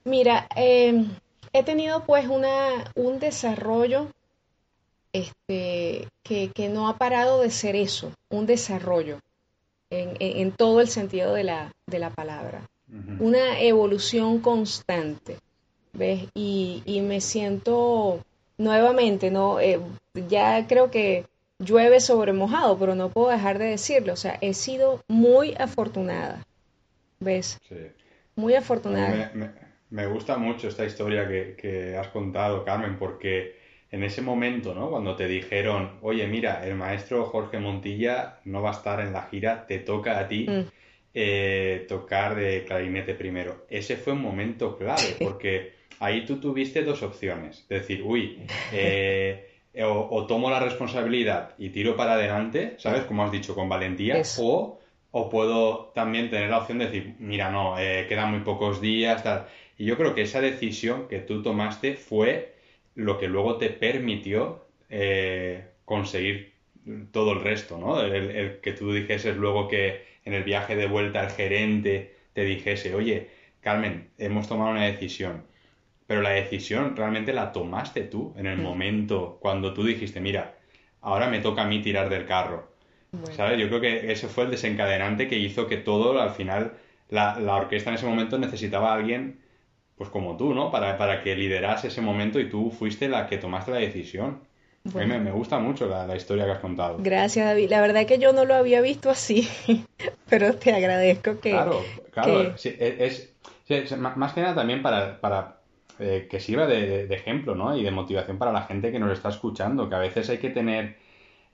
mira, 0.04 0.50
em, 0.58 1.10
he 1.54 1.64
tenido 1.64 2.04
pues 2.04 2.28
una, 2.28 2.92
un 2.96 3.18
desarrollo 3.18 4.08
este, 5.14 6.10
que, 6.22 6.52
que, 6.54 6.68
no 6.68 6.90
ha 6.90 6.98
parado 6.98 7.40
de 7.40 7.50
ser 7.50 7.78
eso, 7.78 8.12
un 8.30 8.46
desarrollo 8.46 9.20
en, 9.90 10.18
en, 10.20 10.52
todo 10.52 10.82
el 10.82 10.90
sentido 10.90 11.34
de 11.34 11.46
la, 11.46 11.72
de 11.88 12.00
la 12.00 12.10
palabra. 12.10 12.68
Una 13.20 13.62
evolución 13.62 14.40
constante, 14.40 15.38
¿ves? 15.94 16.28
Y, 16.34 16.84
y 16.86 17.00
me 17.00 17.22
siento 17.22 18.20
nuevamente, 18.58 19.32
¿no? 19.32 19.62
Eh, 19.62 19.80
ya 20.28 20.68
creo 20.68 20.92
que 20.92 21.26
llueve 21.58 22.02
sobre 22.02 22.34
mojado, 22.34 22.78
pero 22.78 22.96
no 22.96 23.08
puedo 23.08 23.30
dejar 23.30 23.60
de 23.60 23.68
decirlo. 23.68 24.12
O 24.12 24.18
sea, 24.18 24.38
he 24.42 24.54
sido 24.54 25.06
muy 25.08 25.56
afortunada 25.58 26.46
¿Ves? 27.22 27.60
Sí. 27.70 27.78
Muy 28.36 28.56
afortunada. 28.56 29.32
Me, 29.90 30.06
gusta 30.08 30.38
mucho 30.38 30.68
esta 30.68 30.86
historia 30.86 31.28
que, 31.28 31.96
has 31.98 32.08
contado, 32.08 32.66
Carmen, 32.66 32.98
porque 32.98 33.56
en 33.92 34.04
ese 34.04 34.22
momento, 34.22 34.74
¿no? 34.74 34.90
Cuando 34.90 35.16
te 35.16 35.28
dijeron, 35.28 36.00
oye, 36.02 36.26
mira, 36.28 36.66
el 36.66 36.76
maestro 36.76 37.26
Jorge 37.26 37.60
Montilla 37.60 38.40
no 38.46 38.62
va 38.62 38.70
a 38.70 38.74
estar 38.74 39.02
en 39.02 39.14
la 39.14 39.24
gira, 39.24 39.68
te 39.68 39.80
toca 39.80 40.18
a 40.18 40.28
ti 40.28 40.48
mm. 40.50 40.62
eh, 41.14 41.86
tocar 41.88 42.36
de 42.36 42.64
clarinete 42.66 43.14
primero. 43.14 43.66
Ese 43.70 43.98
fue 43.98 44.14
un 44.14 44.22
momento 44.22 44.78
clave, 44.78 45.18
porque 45.20 45.74
ahí 46.00 46.26
tú 46.26 46.40
tuviste 46.40 46.84
dos 46.84 47.04
opciones. 47.04 47.68
Decir, 47.68 48.02
uy, 48.04 48.40
eh, 48.74 49.46
o, 49.84 50.26
tomo 50.26 50.50
la 50.50 50.60
responsabilidad 50.60 51.54
y 51.60 51.70
tiro 51.70 51.96
para 51.96 52.14
adelante, 52.14 52.76
¿sabes? 52.78 53.04
Como 53.04 53.24
has 53.24 53.32
dicho, 53.32 53.54
con 53.54 53.70
valentía, 53.70 54.22
o 54.40 54.81
o 55.12 55.30
puedo 55.30 55.91
también 55.93 56.30
tener 56.30 56.50
la 56.50 56.60
opción 56.60 56.80
de 56.80 56.86
decir, 56.86 57.15
mira, 57.19 57.52
no, 57.52 57.78
eh, 57.78 58.06
quedan 58.08 58.32
muy 58.32 58.41
pocos 58.41 58.82
días, 58.82 59.24
tal. 59.24 59.47
Y 59.78 59.86
yo 59.86 59.97
creo 59.97 60.15
que 60.15 60.21
esa 60.24 60.41
decisión 60.41 61.08
que 61.08 61.19
tú 61.19 61.43
tomaste 61.43 61.95
fue 61.95 62.56
lo 62.95 63.17
que 63.19 63.28
luego 63.28 63.58
te 63.58 63.69
permitió 63.69 64.65
eh, 64.89 65.65
conseguir 65.86 66.54
todo 67.12 67.34
el 67.34 67.41
resto, 67.41 67.78
¿no? 67.78 68.02
El, 68.02 68.60
que 68.62 68.74
tú 68.74 68.93
dijeses 68.93 69.36
luego 69.38 69.67
que 69.67 70.06
en 70.26 70.34
el 70.34 70.43
viaje 70.43 70.76
de 70.76 70.88
vuelta 70.88 71.24
el 71.24 71.32
gerente 71.32 72.15
te 72.34 72.43
dijese, 72.43 72.95
oye, 72.95 73.30
Carmen, 73.60 74.10
hemos 74.17 74.47
tomado 74.47 74.71
una 74.71 74.86
decisión, 74.86 75.43
pero 76.08 76.21
la 76.21 76.32
decisión 76.32 76.95
realmente 76.95 77.34
la 77.34 77.52
tomaste 77.52 78.04
tú 78.04 78.34
en 78.38 78.47
el 78.47 78.58
momento 78.58 79.38
cuando 79.41 79.74
tú 79.74 79.84
dijiste, 79.84 80.19
mira, 80.21 80.58
ahora 81.02 81.28
me 81.28 81.39
toca 81.39 81.63
a 81.63 81.67
mí 81.67 81.82
tirar 81.82 82.10
del 82.10 82.26
carro 82.26 82.71
¿Sabes? 83.36 83.60
Yo 83.60 83.67
creo 83.67 83.82
que 83.82 84.12
ese 84.12 84.28
fue 84.28 84.45
el 84.45 84.52
desencadenante 84.52 85.28
que 85.28 85.38
hizo 85.38 85.67
que 85.67 85.78
todo, 85.78 86.19
al 86.21 86.32
final, 86.32 86.74
la, 87.10 87.36
orquesta 87.56 87.89
en 87.89 87.95
ese 87.95 88.06
momento 88.06 88.38
necesitaba 88.38 88.91
a 88.91 88.95
alguien, 88.95 89.41
pues 89.97 90.10
como 90.10 90.38
tú, 90.38 90.54
¿no? 90.54 90.71
Para, 90.71 90.97
para 90.97 91.21
que 91.21 91.36
liderase 91.36 91.89
ese 91.89 92.02
momento 92.02 92.39
y 92.39 92.50
tú 92.50 92.71
fuiste 92.71 93.10
la 93.10 93.28
que 93.28 93.38
tomaste 93.38 93.71
la 93.71 93.78
decisión. 93.78 94.39
A 94.95 94.97
mí 94.97 95.06
me, 95.06 95.32
gusta 95.32 95.60
mucho 95.60 95.88
la, 95.88 96.15
historia 96.15 96.45
que 96.45 96.52
has 96.52 96.60
contado. 96.60 96.97
Gracias, 97.00 97.45
David. 97.45 97.69
La 97.69 97.82
verdad 97.82 98.02
es 98.02 98.08
que 98.08 98.17
yo 98.17 98.34
no 98.34 98.45
lo 98.45 98.56
había 98.56 98.82
visto 98.82 99.10
así, 99.10 99.47
pero 100.30 100.56
te 100.56 100.74
agradezco 100.74 101.39
que... 101.39 101.52
Claro, 101.52 101.84
claro. 102.12 102.56
es, 102.56 103.34
más 103.97 104.34
que 104.34 104.41
nada 104.41 104.56
también 104.56 104.82
para, 104.82 105.19
para 105.19 105.58
eh, 106.00 106.28
que 106.32 106.39
sirva 106.39 106.65
de, 106.65 107.06
de, 107.06 107.15
ejemplo, 107.15 107.54
¿no? 107.56 107.78
Y 107.78 107.84
de 107.84 107.91
motivación 107.91 108.38
para 108.39 108.52
la 108.52 108.63
gente 108.63 108.91
que 108.91 109.00
nos 109.00 109.12
está 109.12 109.30
escuchando, 109.30 109.88
que 109.88 109.95
a 109.95 110.00
veces 110.00 110.30
hay 110.30 110.39
que 110.39 110.50
tener 110.50 110.95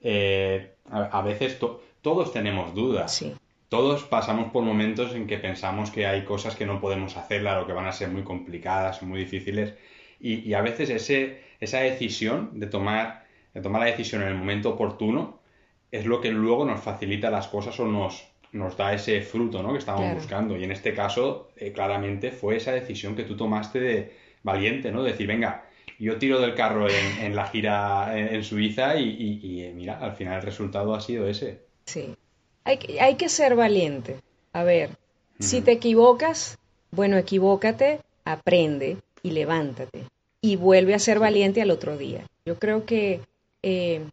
eh, 0.00 0.74
a, 0.90 1.22
veces 1.22 1.58
todos 2.02 2.32
tenemos 2.32 2.74
dudas. 2.74 3.24
Todos 3.68 4.04
pasamos 4.04 4.50
por 4.50 4.64
momentos 4.64 5.14
en 5.14 5.26
que 5.26 5.38
pensamos 5.38 5.90
que 5.90 6.06
hay 6.06 6.24
cosas 6.24 6.56
que 6.56 6.64
no 6.64 6.80
podemos 6.80 7.16
hacer, 7.16 7.42
claro, 7.42 7.66
que 7.66 7.74
van 7.74 7.86
a 7.86 7.92
ser 7.92 8.08
muy 8.08 8.22
complicadas, 8.22 9.02
muy 9.02 9.20
difíciles. 9.20 9.74
Y, 10.20 10.54
a 10.54 10.62
veces 10.62 10.90
ese, 10.90 11.42
esa 11.60 11.80
decisión 11.80 12.58
de 12.58 12.66
tomar, 12.66 13.26
de 13.54 13.60
tomar 13.60 13.82
la 13.82 13.86
decisión 13.86 14.22
en 14.22 14.28
el 14.28 14.34
momento 14.34 14.70
oportuno 14.70 15.38
es 15.90 16.06
lo 16.06 16.20
que 16.20 16.30
luego 16.30 16.64
nos 16.64 16.80
facilita 16.80 17.30
las 17.30 17.48
cosas 17.48 17.78
o 17.78 17.86
nos, 17.86 18.26
nos 18.52 18.76
da 18.76 18.92
ese 18.94 19.20
fruto 19.22 19.62
¿no? 19.62 19.72
que 19.72 19.78
estábamos 19.78 20.14
buscando. 20.14 20.56
Y 20.56 20.64
en 20.64 20.72
este 20.72 20.94
caso, 20.94 21.50
eh, 21.56 21.72
claramente 21.72 22.30
fue 22.30 22.56
esa 22.56 22.72
decisión 22.72 23.14
que 23.14 23.24
tú 23.24 23.36
tomaste 23.36 23.80
de 23.80 24.12
valiente, 24.42 24.90
¿no? 24.90 25.02
De 25.02 25.12
decir, 25.12 25.26
venga, 25.26 25.67
yo 25.98 26.18
tiro 26.18 26.40
del 26.40 26.54
carro 26.54 26.86
en, 26.88 27.34
la 27.34 27.46
gira 27.48 28.16
en, 28.16 28.44
Suiza 28.44 28.96
y, 28.96 29.62
eh, 29.62 29.72
mira, 29.74 29.98
al 29.98 30.14
final 30.14 30.36
el 30.36 30.42
resultado 30.42 30.94
ha 30.94 31.00
sido 31.00 31.26
ese. 31.26 31.62
Sí, 31.86 32.14
hay, 32.64 32.78
hay 33.00 33.16
que 33.16 33.28
ser 33.28 33.56
valiente. 33.56 34.20
A 34.52 34.62
ver, 34.62 34.90
si 35.38 35.60
te 35.60 35.72
equivocas, 35.72 36.58
bueno, 36.90 37.16
equivócate, 37.16 38.00
aprende 38.24 38.98
y 39.22 39.30
levántate. 39.30 40.04
y 40.40 40.54
vuelve 40.54 40.94
a 40.94 41.00
ser 41.00 41.18
valiente 41.18 41.60
al 41.62 41.72
otro 41.72 41.96
día. 41.96 42.24
Yo 42.46 42.60
creo 42.60 42.86
que 42.86 43.20
eh, 43.62 44.06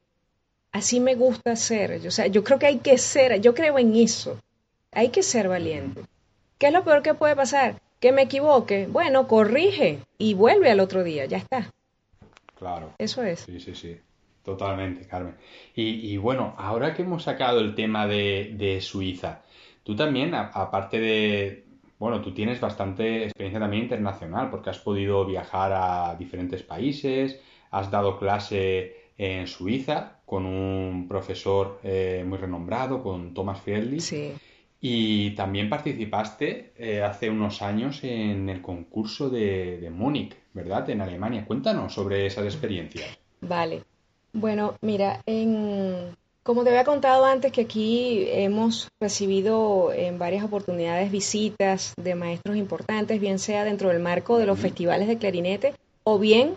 así 0.72 1.00
me 1.00 1.14
gusta 1.16 1.56
ser. 1.56 2.02
O 2.08 2.12
sea, 2.12 2.28
yo 2.28 2.44
creo 2.44 2.58
que 2.58 2.66
hay 2.66 2.80
que 2.80 2.98
ser, 2.98 3.40
yo 3.42 3.54
creo 3.54 3.78
en 3.78 3.96
eso. 3.96 4.40
Hay 4.92 5.10
que 5.10 5.22
ser 5.22 5.48
valiente. 5.48 6.02
¿Qué 6.58 6.68
es 6.68 6.74
lo 6.74 6.84
peor 6.84 7.04
que 7.04 7.14
puede 7.14 7.36
pasar? 7.36 7.80
Que 8.00 8.12
me 8.12 8.24
equivoque. 8.24 8.88
Bueno, 8.88 9.28
corrige 9.28 10.00
y 10.18 10.34
vuelve 10.34 10.72
al 10.72 10.80
otro 10.80 11.04
día. 11.04 11.26
Ya 11.26 11.38
está. 11.38 11.72
Claro. 12.56 12.94
Eso 12.98 13.24
es. 13.24 13.42
Sí, 13.42 13.60
sí, 13.60 13.76
sí. 13.76 13.98
Totalmente, 14.46 15.08
Carmen. 15.08 15.36
Y, 15.76 16.16
bueno, 16.18 16.54
ahora 16.58 16.94
que 16.94 17.02
hemos 17.02 17.24
sacado 17.24 17.60
el 17.60 17.74
tema 17.74 18.06
de, 18.06 18.78
Suiza, 18.80 19.42
tú 19.84 19.96
también, 19.96 20.36
aparte 20.36 21.00
de, 21.00 21.66
bueno, 21.98 22.22
tú 22.22 22.32
tienes 22.32 22.62
bastante 22.62 23.24
experiencia 23.24 23.60
también 23.60 23.84
internacional, 23.84 24.52
porque 24.52 24.70
has 24.70 24.78
podido 24.78 25.26
viajar 25.26 25.74
a 25.74 26.16
diferentes 26.16 26.62
países, 26.62 27.42
has 27.72 27.90
dado 27.90 28.20
clase 28.20 29.10
en 29.18 29.48
Suiza 29.48 30.20
con 30.26 30.46
un 30.46 31.08
profesor 31.08 31.80
eh, 31.84 32.24
muy 32.28 32.38
renombrado, 32.38 33.02
con 33.02 33.34
Thomas 33.34 33.62
Friedli. 33.62 34.00
Sí. 34.00 34.32
Y 34.80 35.32
también 35.32 35.70
participaste 35.70 36.74
eh, 36.78 37.02
hace 37.02 37.32
unos 37.32 37.64
años 37.64 38.04
en 38.04 38.48
el 38.50 38.62
concurso 38.62 39.32
de, 39.32 39.80
de 39.80 39.90
Múnich, 39.90 40.36
¿verdad? 40.56 40.90
En 40.90 41.02
Alemania. 41.02 41.46
Cuéntanos 41.46 41.94
sobre 41.94 42.26
esas 42.26 42.46
experiencias. 42.46 43.06
Vale. 43.42 43.84
Bueno, 44.34 44.76
mira, 44.82 45.22
en, 45.26 46.16
como 46.44 46.64
te 46.64 46.70
había 46.70 46.86
contado 46.86 47.26
antes 47.26 47.52
que 47.52 47.62
aquí 47.62 48.26
hemos 48.30 48.90
recibido 49.00 49.92
en 49.94 50.18
varias 50.18 50.44
oportunidades 50.44 51.12
visitas 51.12 51.94
de 51.98 52.16
maestros 52.16 52.56
importantes, 52.56 53.20
bien 53.20 53.38
sea 53.38 53.64
dentro 53.66 53.90
del 53.90 54.00
marco 54.00 54.38
de 54.38 54.46
los 54.46 54.58
festivales 54.58 55.08
de 55.08 55.18
clarinete 55.18 55.74
o 56.04 56.18
bien 56.18 56.56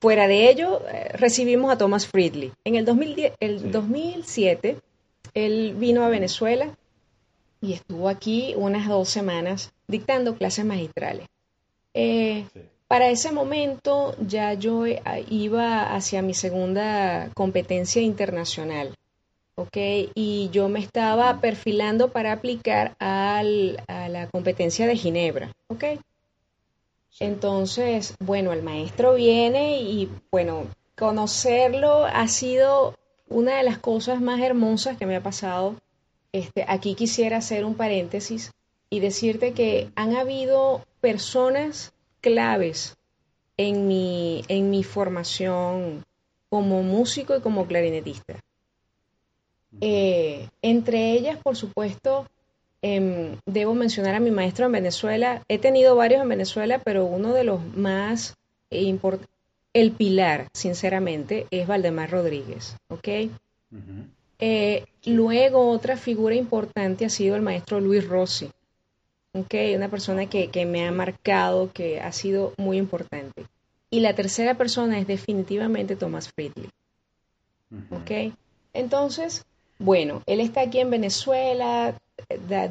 fuera 0.00 0.26
de 0.26 0.50
ello 0.50 0.82
eh, 0.88 1.10
recibimos 1.14 1.72
a 1.72 1.78
Thomas 1.78 2.06
Friedley. 2.06 2.52
En 2.64 2.76
el, 2.76 2.84
2010, 2.84 3.34
el 3.40 3.70
2007 3.70 4.78
él 5.34 5.74
vino 5.78 6.04
a 6.04 6.08
Venezuela 6.08 6.76
y 7.60 7.72
estuvo 7.72 8.08
aquí 8.08 8.54
unas 8.56 8.88
dos 8.88 9.08
semanas 9.08 9.72
dictando 9.86 10.36
clases 10.36 10.64
magistrales. 10.64 11.28
Eh, 11.94 12.44
para 12.92 13.08
ese 13.08 13.32
momento 13.32 14.14
ya 14.20 14.52
yo 14.52 14.84
eh, 14.84 15.00
iba 15.30 15.94
hacia 15.94 16.20
mi 16.20 16.34
segunda 16.34 17.30
competencia 17.32 18.02
internacional, 18.02 18.94
¿ok? 19.54 19.78
Y 20.14 20.50
yo 20.52 20.68
me 20.68 20.80
estaba 20.80 21.40
perfilando 21.40 22.12
para 22.12 22.32
aplicar 22.32 22.94
a 23.00 23.42
la 23.42 24.28
competencia 24.30 24.86
de 24.86 24.96
Ginebra, 24.96 25.54
¿ok? 25.68 25.84
Entonces, 27.18 28.14
bueno, 28.20 28.52
el 28.52 28.62
maestro 28.62 29.14
viene 29.14 29.80
y, 29.80 30.10
bueno, 30.30 30.66
conocerlo 30.94 32.04
ha 32.04 32.28
sido 32.28 32.94
una 33.26 33.56
de 33.56 33.62
las 33.62 33.78
cosas 33.78 34.20
más 34.20 34.38
hermosas 34.42 34.98
que 34.98 35.06
me 35.06 35.16
ha 35.16 35.22
pasado. 35.22 35.76
Este, 36.32 36.66
aquí 36.68 36.94
quisiera 36.94 37.38
hacer 37.38 37.64
un 37.64 37.74
paréntesis 37.74 38.50
y 38.90 39.00
decirte 39.00 39.54
que 39.54 39.90
han 39.96 40.14
habido 40.14 40.84
personas 41.00 41.94
claves 42.22 42.96
en 43.58 43.86
mi, 43.86 44.44
en 44.48 44.70
mi 44.70 44.82
formación 44.82 46.04
como 46.48 46.82
músico 46.82 47.36
y 47.36 47.40
como 47.40 47.66
clarinetista. 47.66 48.40
Eh, 49.80 50.48
entre 50.60 51.12
ellas, 51.12 51.38
por 51.42 51.56
supuesto, 51.56 52.26
em, 52.82 53.36
debo 53.46 53.74
mencionar 53.74 54.14
a 54.14 54.20
mi 54.20 54.30
maestro 54.30 54.66
en 54.66 54.72
Venezuela. 54.72 55.42
He 55.48 55.58
tenido 55.58 55.96
varios 55.96 56.22
en 56.22 56.28
Venezuela, 56.28 56.78
pero 56.78 57.04
uno 57.04 57.32
de 57.32 57.44
los 57.44 57.64
más 57.76 58.34
importantes, 58.70 59.32
el 59.74 59.92
pilar, 59.92 60.48
sinceramente, 60.52 61.46
es 61.50 61.66
Valdemar 61.66 62.10
Rodríguez. 62.10 62.76
¿ok? 62.88 63.08
Eh, 64.38 64.84
luego, 65.06 65.70
otra 65.70 65.96
figura 65.96 66.34
importante 66.34 67.06
ha 67.06 67.10
sido 67.10 67.36
el 67.36 67.42
maestro 67.42 67.80
Luis 67.80 68.06
Rossi. 68.06 68.50
Okay, 69.34 69.74
una 69.74 69.88
persona 69.88 70.26
que, 70.26 70.50
que, 70.50 70.66
me 70.66 70.86
ha 70.86 70.92
marcado, 70.92 71.72
que 71.72 72.00
ha 72.00 72.12
sido 72.12 72.52
muy 72.58 72.76
importante. 72.76 73.46
Y 73.88 74.00
la 74.00 74.14
tercera 74.14 74.58
persona 74.58 74.98
es 74.98 75.06
definitivamente 75.06 75.96
Thomas 75.96 76.30
Friedley. 76.30 76.68
¿Ok? 77.90 78.34
Entonces, 78.74 79.46
bueno, 79.78 80.22
él 80.26 80.40
está 80.40 80.62
aquí 80.62 80.80
en 80.80 80.90
Venezuela, 80.90 81.94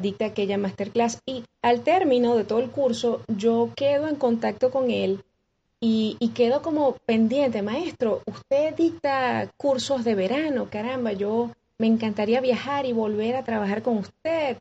dicta 0.00 0.26
aquella 0.26 0.56
masterclass 0.56 1.20
y 1.26 1.44
al 1.62 1.82
término 1.82 2.36
de 2.36 2.44
todo 2.44 2.60
el 2.60 2.70
curso 2.70 3.22
yo 3.28 3.70
quedo 3.76 4.08
en 4.08 4.16
contacto 4.16 4.70
con 4.70 4.90
él 4.90 5.22
y, 5.80 6.16
y, 6.20 6.28
quedo 6.28 6.62
como 6.62 6.92
pendiente, 7.06 7.60
maestro, 7.60 8.22
usted 8.26 8.74
dicta 8.76 9.50
cursos 9.56 10.04
de 10.04 10.14
verano, 10.14 10.68
caramba, 10.70 11.12
yo 11.12 11.50
me 11.76 11.88
encantaría 11.88 12.40
viajar 12.40 12.86
y 12.86 12.92
volver 12.92 13.34
a 13.34 13.42
trabajar 13.42 13.82
con 13.82 13.98
usted. 13.98 14.58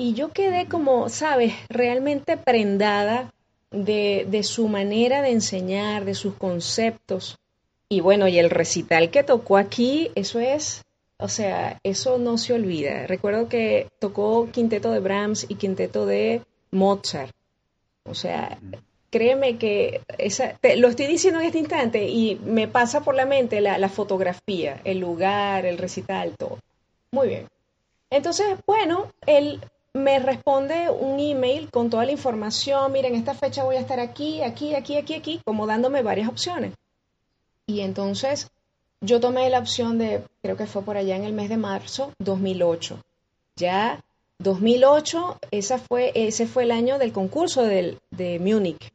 Y 0.00 0.14
yo 0.14 0.30
quedé 0.30 0.64
como, 0.64 1.10
sabes, 1.10 1.52
realmente 1.68 2.38
prendada 2.38 3.34
de, 3.70 4.26
de 4.30 4.42
su 4.44 4.66
manera 4.66 5.20
de 5.20 5.28
enseñar, 5.28 6.06
de 6.06 6.14
sus 6.14 6.36
conceptos. 6.36 7.36
Y 7.90 8.00
bueno, 8.00 8.26
y 8.26 8.38
el 8.38 8.48
recital 8.48 9.10
que 9.10 9.24
tocó 9.24 9.58
aquí, 9.58 10.10
eso 10.14 10.40
es, 10.40 10.86
o 11.18 11.28
sea, 11.28 11.78
eso 11.84 12.16
no 12.16 12.38
se 12.38 12.54
olvida. 12.54 13.06
Recuerdo 13.08 13.50
que 13.50 13.88
tocó 13.98 14.48
quinteto 14.50 14.90
de 14.90 15.00
Brahms 15.00 15.44
y 15.50 15.56
quinteto 15.56 16.06
de 16.06 16.40
Mozart. 16.70 17.34
O 18.04 18.14
sea, 18.14 18.58
créeme 19.10 19.58
que 19.58 20.00
esa, 20.16 20.58
lo 20.78 20.88
estoy 20.88 21.08
diciendo 21.08 21.40
en 21.40 21.46
este 21.48 21.58
instante 21.58 22.08
y 22.08 22.40
me 22.42 22.68
pasa 22.68 23.02
por 23.02 23.14
la 23.14 23.26
mente 23.26 23.60
la, 23.60 23.76
la 23.76 23.90
fotografía, 23.90 24.80
el 24.84 24.98
lugar, 24.98 25.66
el 25.66 25.76
recital, 25.76 26.36
todo. 26.38 26.58
Muy 27.10 27.28
bien. 27.28 27.48
Entonces, 28.08 28.46
bueno, 28.66 29.12
él 29.26 29.60
me 29.94 30.18
responde 30.18 30.88
un 30.90 31.18
email 31.18 31.70
con 31.70 31.90
toda 31.90 32.04
la 32.04 32.12
información, 32.12 32.92
miren, 32.92 33.14
esta 33.14 33.34
fecha 33.34 33.64
voy 33.64 33.76
a 33.76 33.80
estar 33.80 34.00
aquí, 34.00 34.42
aquí, 34.42 34.74
aquí, 34.74 34.96
aquí, 34.96 35.14
aquí, 35.14 35.40
como 35.44 35.66
dándome 35.66 36.02
varias 36.02 36.28
opciones. 36.28 36.74
Y 37.66 37.80
entonces 37.80 38.50
yo 39.00 39.20
tomé 39.20 39.48
la 39.50 39.58
opción 39.58 39.98
de, 39.98 40.22
creo 40.42 40.56
que 40.56 40.66
fue 40.66 40.82
por 40.82 40.96
allá 40.96 41.16
en 41.16 41.24
el 41.24 41.32
mes 41.32 41.48
de 41.48 41.56
marzo 41.56 42.12
2008. 42.18 43.02
Ya 43.56 44.02
2008, 44.38 45.38
esa 45.50 45.78
fue, 45.78 46.12
ese 46.14 46.46
fue 46.46 46.64
el 46.64 46.70
año 46.70 46.98
del 46.98 47.12
concurso 47.12 47.62
del, 47.64 47.98
de 48.10 48.38
Múnich. 48.38 48.92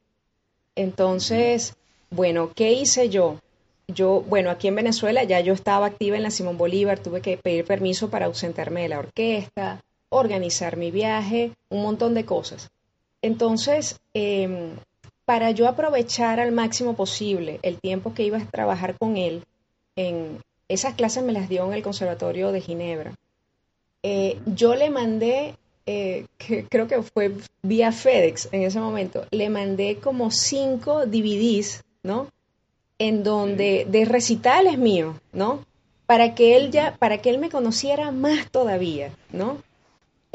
Entonces, 0.76 1.76
bueno, 2.10 2.52
¿qué 2.54 2.74
hice 2.74 3.10
yo? 3.10 3.40
Yo, 3.88 4.22
bueno, 4.22 4.50
aquí 4.50 4.68
en 4.68 4.76
Venezuela 4.76 5.24
ya 5.24 5.40
yo 5.42 5.54
estaba 5.54 5.86
activa 5.86 6.18
en 6.18 6.24
la 6.24 6.32
Simón 6.32 6.58
Bolívar, 6.58 7.00
tuve 7.00 7.22
que 7.22 7.38
pedir 7.38 7.66
permiso 7.66 8.10
para 8.10 8.26
ausentarme 8.26 8.82
de 8.82 8.90
la 8.90 9.00
orquesta, 9.00 9.84
organizar 10.16 10.78
mi 10.78 10.92
viaje, 10.92 11.52
un 11.70 11.82
montón 11.82 12.14
de 12.14 12.26
cosas. 12.26 12.72
Entonces, 13.22 14.00
em, 14.14 14.76
para 15.26 15.52
yo 15.52 15.68
aprovechar 15.68 16.40
al 16.40 16.52
máximo 16.52 16.96
posible 16.96 17.60
el 17.64 17.80
tiempo 17.80 18.14
que 18.14 18.24
iba 18.24 18.38
a 18.38 18.46
trabajar 18.46 18.98
con 18.98 19.18
él, 19.18 19.44
en 19.96 20.40
esas 20.68 20.96
clases 20.96 21.24
me 21.24 21.34
las 21.34 21.50
dio 21.50 21.66
en 21.66 21.74
el 21.74 21.84
Conservatorio 21.84 22.52
de 22.52 22.62
Ginebra. 22.62 23.16
Eh, 24.04 24.40
yo 24.46 24.76
le 24.76 24.90
mandé, 24.90 25.56
eh, 25.86 26.26
que 26.38 26.66
creo 26.66 26.88
que 26.88 27.02
fue 27.02 27.32
vía 27.64 27.92
FedEx 27.92 28.50
en 28.52 28.64
ese 28.64 28.80
momento, 28.80 29.26
le 29.32 29.50
mandé 29.50 29.98
como 29.98 30.30
cinco 30.30 31.06
DVDs, 31.06 31.84
¿no? 32.04 32.28
En 33.00 33.24
donde, 33.24 33.86
de 33.90 34.06
recitales 34.06 34.78
míos, 34.78 35.16
¿no? 35.34 35.66
Para 36.06 36.36
que 36.36 36.56
él 36.56 36.70
ya, 36.72 36.96
para 36.98 37.18
que 37.20 37.32
él 37.32 37.40
me 37.40 37.50
conociera 37.50 38.12
más 38.12 38.52
todavía, 38.52 39.12
¿no? 39.32 39.58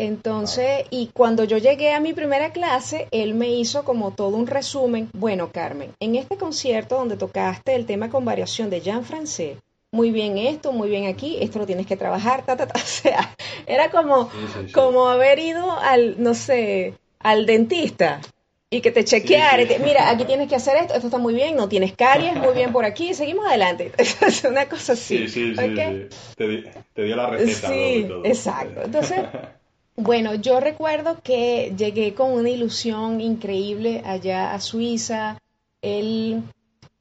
Entonces, 0.00 0.86
y 0.88 1.10
cuando 1.12 1.44
yo 1.44 1.58
llegué 1.58 1.92
a 1.92 2.00
mi 2.00 2.14
primera 2.14 2.52
clase, 2.52 3.06
él 3.10 3.34
me 3.34 3.50
hizo 3.50 3.84
como 3.84 4.12
todo 4.12 4.34
un 4.34 4.46
resumen. 4.46 5.10
Bueno, 5.12 5.52
Carmen, 5.52 5.92
en 6.00 6.16
este 6.16 6.38
concierto 6.38 6.96
donde 6.96 7.18
tocaste 7.18 7.74
el 7.74 7.84
tema 7.84 8.08
con 8.08 8.24
variación 8.24 8.70
de 8.70 8.80
Jean 8.80 9.04
Francais, 9.04 9.58
muy 9.92 10.10
bien 10.10 10.38
esto, 10.38 10.72
muy 10.72 10.88
bien 10.88 11.06
aquí, 11.06 11.36
esto 11.42 11.58
lo 11.58 11.66
tienes 11.66 11.86
que 11.86 11.98
trabajar, 11.98 12.46
ta, 12.46 12.56
ta, 12.56 12.66
ta. 12.66 12.80
O 12.82 12.86
sea, 12.86 13.36
era 13.66 13.90
como, 13.90 14.30
como 14.72 15.06
haber 15.06 15.38
ido 15.38 15.70
al, 15.70 16.14
no 16.22 16.32
sé, 16.32 16.94
al 17.18 17.44
dentista 17.44 18.22
y 18.70 18.80
que 18.80 18.92
te 18.92 19.04
chequeara. 19.04 19.62
Mira, 19.84 20.08
aquí 20.08 20.24
tienes 20.24 20.48
que 20.48 20.56
hacer 20.56 20.78
esto, 20.78 20.94
esto 20.94 21.08
está 21.08 21.18
muy 21.18 21.34
bien, 21.34 21.56
no 21.56 21.68
tienes 21.68 21.92
caries, 21.92 22.36
muy 22.36 22.54
bien 22.54 22.72
por 22.72 22.86
aquí, 22.86 23.12
seguimos 23.12 23.46
adelante. 23.46 23.92
Es 23.98 24.44
una 24.44 24.66
cosa 24.66 24.94
así. 24.94 25.28
Sí, 25.28 25.28
sí, 25.28 25.54
sí. 25.54 26.64
Te, 26.94 27.02
dio 27.02 27.16
la 27.16 27.28
receta. 27.28 27.68
Sí, 27.68 28.08
exacto. 28.24 28.80
Entonces. 28.82 29.20
Bueno, 29.96 30.34
yo 30.34 30.60
recuerdo 30.60 31.18
que 31.22 31.74
llegué 31.76 32.14
con 32.14 32.32
una 32.32 32.48
ilusión 32.48 33.20
increíble 33.20 34.02
allá 34.04 34.54
a 34.54 34.60
Suiza. 34.60 35.38
Él 35.82 36.42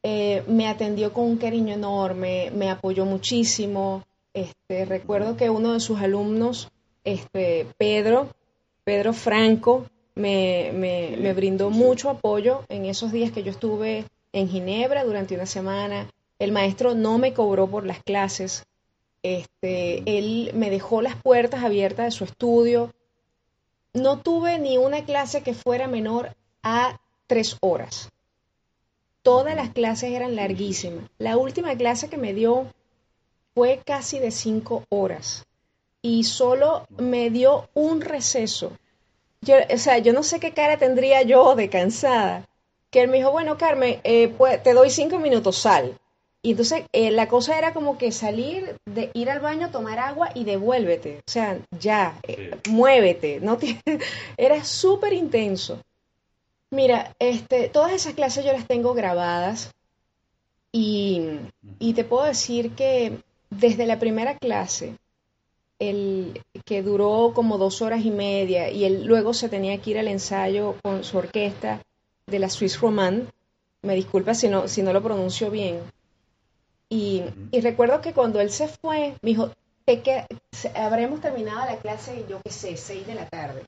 eh, 0.03 0.43
me 0.47 0.67
atendió 0.67 1.13
con 1.13 1.25
un 1.25 1.37
cariño 1.37 1.73
enorme, 1.73 2.51
me 2.53 2.69
apoyó 2.69 3.05
muchísimo. 3.05 4.03
Este, 4.33 4.85
recuerdo 4.85 5.37
que 5.37 5.49
uno 5.49 5.73
de 5.73 5.79
sus 5.79 5.99
alumnos, 5.99 6.69
este, 7.03 7.67
Pedro, 7.77 8.29
Pedro 8.83 9.13
Franco, 9.13 9.85
me, 10.15 10.71
me, 10.73 11.15
me 11.17 11.33
brindó 11.33 11.69
mucho 11.69 12.09
apoyo 12.09 12.63
en 12.69 12.85
esos 12.85 13.11
días 13.11 13.31
que 13.31 13.43
yo 13.43 13.51
estuve 13.51 14.05
en 14.33 14.49
Ginebra 14.49 15.03
durante 15.03 15.35
una 15.35 15.45
semana. 15.45 16.09
El 16.37 16.51
maestro 16.51 16.95
no 16.95 17.17
me 17.17 17.33
cobró 17.33 17.67
por 17.67 17.85
las 17.85 18.03
clases. 18.03 18.63
Este, 19.23 20.03
él 20.05 20.51
me 20.53 20.69
dejó 20.69 21.01
las 21.01 21.15
puertas 21.15 21.63
abiertas 21.63 22.05
de 22.05 22.11
su 22.11 22.23
estudio. 22.23 22.93
No 23.93 24.19
tuve 24.19 24.59
ni 24.59 24.77
una 24.77 25.03
clase 25.03 25.41
que 25.41 25.53
fuera 25.53 25.87
menor 25.87 26.35
a 26.63 26.99
tres 27.27 27.57
horas. 27.61 28.09
Todas 29.21 29.55
las 29.55 29.69
clases 29.69 30.11
eran 30.11 30.35
larguísimas. 30.35 31.09
La 31.17 31.37
última 31.37 31.75
clase 31.75 32.09
que 32.09 32.17
me 32.17 32.33
dio 32.33 32.67
fue 33.53 33.81
casi 33.85 34.19
de 34.19 34.31
cinco 34.31 34.85
horas 34.89 35.45
y 36.01 36.23
solo 36.23 36.87
me 36.97 37.29
dio 37.29 37.69
un 37.73 38.01
receso. 38.01 38.71
Yo, 39.41 39.55
o 39.73 39.77
sea, 39.77 39.97
yo 39.97 40.13
no 40.13 40.23
sé 40.23 40.39
qué 40.39 40.53
cara 40.53 40.77
tendría 40.77 41.21
yo 41.23 41.55
de 41.55 41.69
cansada. 41.69 42.47
Que 42.89 43.01
él 43.01 43.09
me 43.09 43.17
dijo, 43.17 43.31
bueno, 43.31 43.57
Carmen, 43.57 43.99
eh, 44.03 44.29
pues, 44.29 44.63
te 44.63 44.73
doy 44.73 44.89
cinco 44.89 45.19
minutos, 45.19 45.57
sal. 45.57 45.99
Y 46.41 46.51
entonces 46.51 46.85
eh, 46.93 47.11
la 47.11 47.27
cosa 47.27 47.57
era 47.57 47.73
como 47.73 47.97
que 47.97 48.11
salir, 48.11 48.77
de 48.85 49.11
ir 49.13 49.29
al 49.29 49.41
baño, 49.41 49.71
tomar 49.71 49.99
agua 49.99 50.29
y 50.33 50.45
devuélvete. 50.45 51.19
O 51.19 51.31
sea, 51.31 51.59
ya, 51.79 52.17
eh, 52.23 52.57
muévete. 52.69 53.39
No 53.41 53.57
era 54.37 54.63
súper 54.63 55.13
intenso. 55.13 55.81
Mira, 56.71 57.13
este, 57.19 57.67
todas 57.67 57.91
esas 57.91 58.13
clases 58.13 58.45
yo 58.45 58.53
las 58.53 58.67
tengo 58.67 58.93
grabadas 58.93 59.71
y, 60.71 61.39
y 61.79 61.93
te 61.93 62.03
puedo 62.03 62.23
decir 62.23 62.71
que 62.75 63.19
desde 63.49 63.85
la 63.85 63.99
primera 63.99 64.37
clase, 64.37 64.95
el, 65.79 66.41
que 66.65 66.83
duró 66.83 67.31
como 67.33 67.57
dos 67.57 67.81
horas 67.81 68.05
y 68.05 68.11
media, 68.11 68.69
y 68.69 68.85
él 68.85 69.05
luego 69.05 69.33
se 69.33 69.49
tenía 69.49 69.81
que 69.81 69.91
ir 69.91 69.99
al 69.99 70.07
ensayo 70.07 70.75
con 70.83 71.03
su 71.03 71.17
orquesta 71.17 71.81
de 72.27 72.39
la 72.39 72.49
Swiss 72.49 72.79
Romand, 72.79 73.29
me 73.81 73.95
disculpa 73.95 74.33
si 74.33 74.47
no, 74.49 74.67
si 74.67 74.83
no 74.83 74.93
lo 74.93 75.01
pronuncio 75.01 75.49
bien, 75.49 75.79
y, 76.89 77.23
y 77.51 77.61
recuerdo 77.61 78.01
que 78.01 78.13
cuando 78.13 78.39
él 78.41 78.51
se 78.51 78.67
fue, 78.67 79.15
me 79.21 79.29
dijo, 79.29 79.51
te 79.85 80.01
que, 80.01 80.25
habremos 80.75 81.21
terminado 81.21 81.65
la 81.65 81.77
clase, 81.77 82.25
yo 82.29 82.41
qué 82.43 82.51
sé, 82.51 82.77
seis 82.77 83.05
de 83.07 83.15
la 83.15 83.27
tarde, 83.27 83.63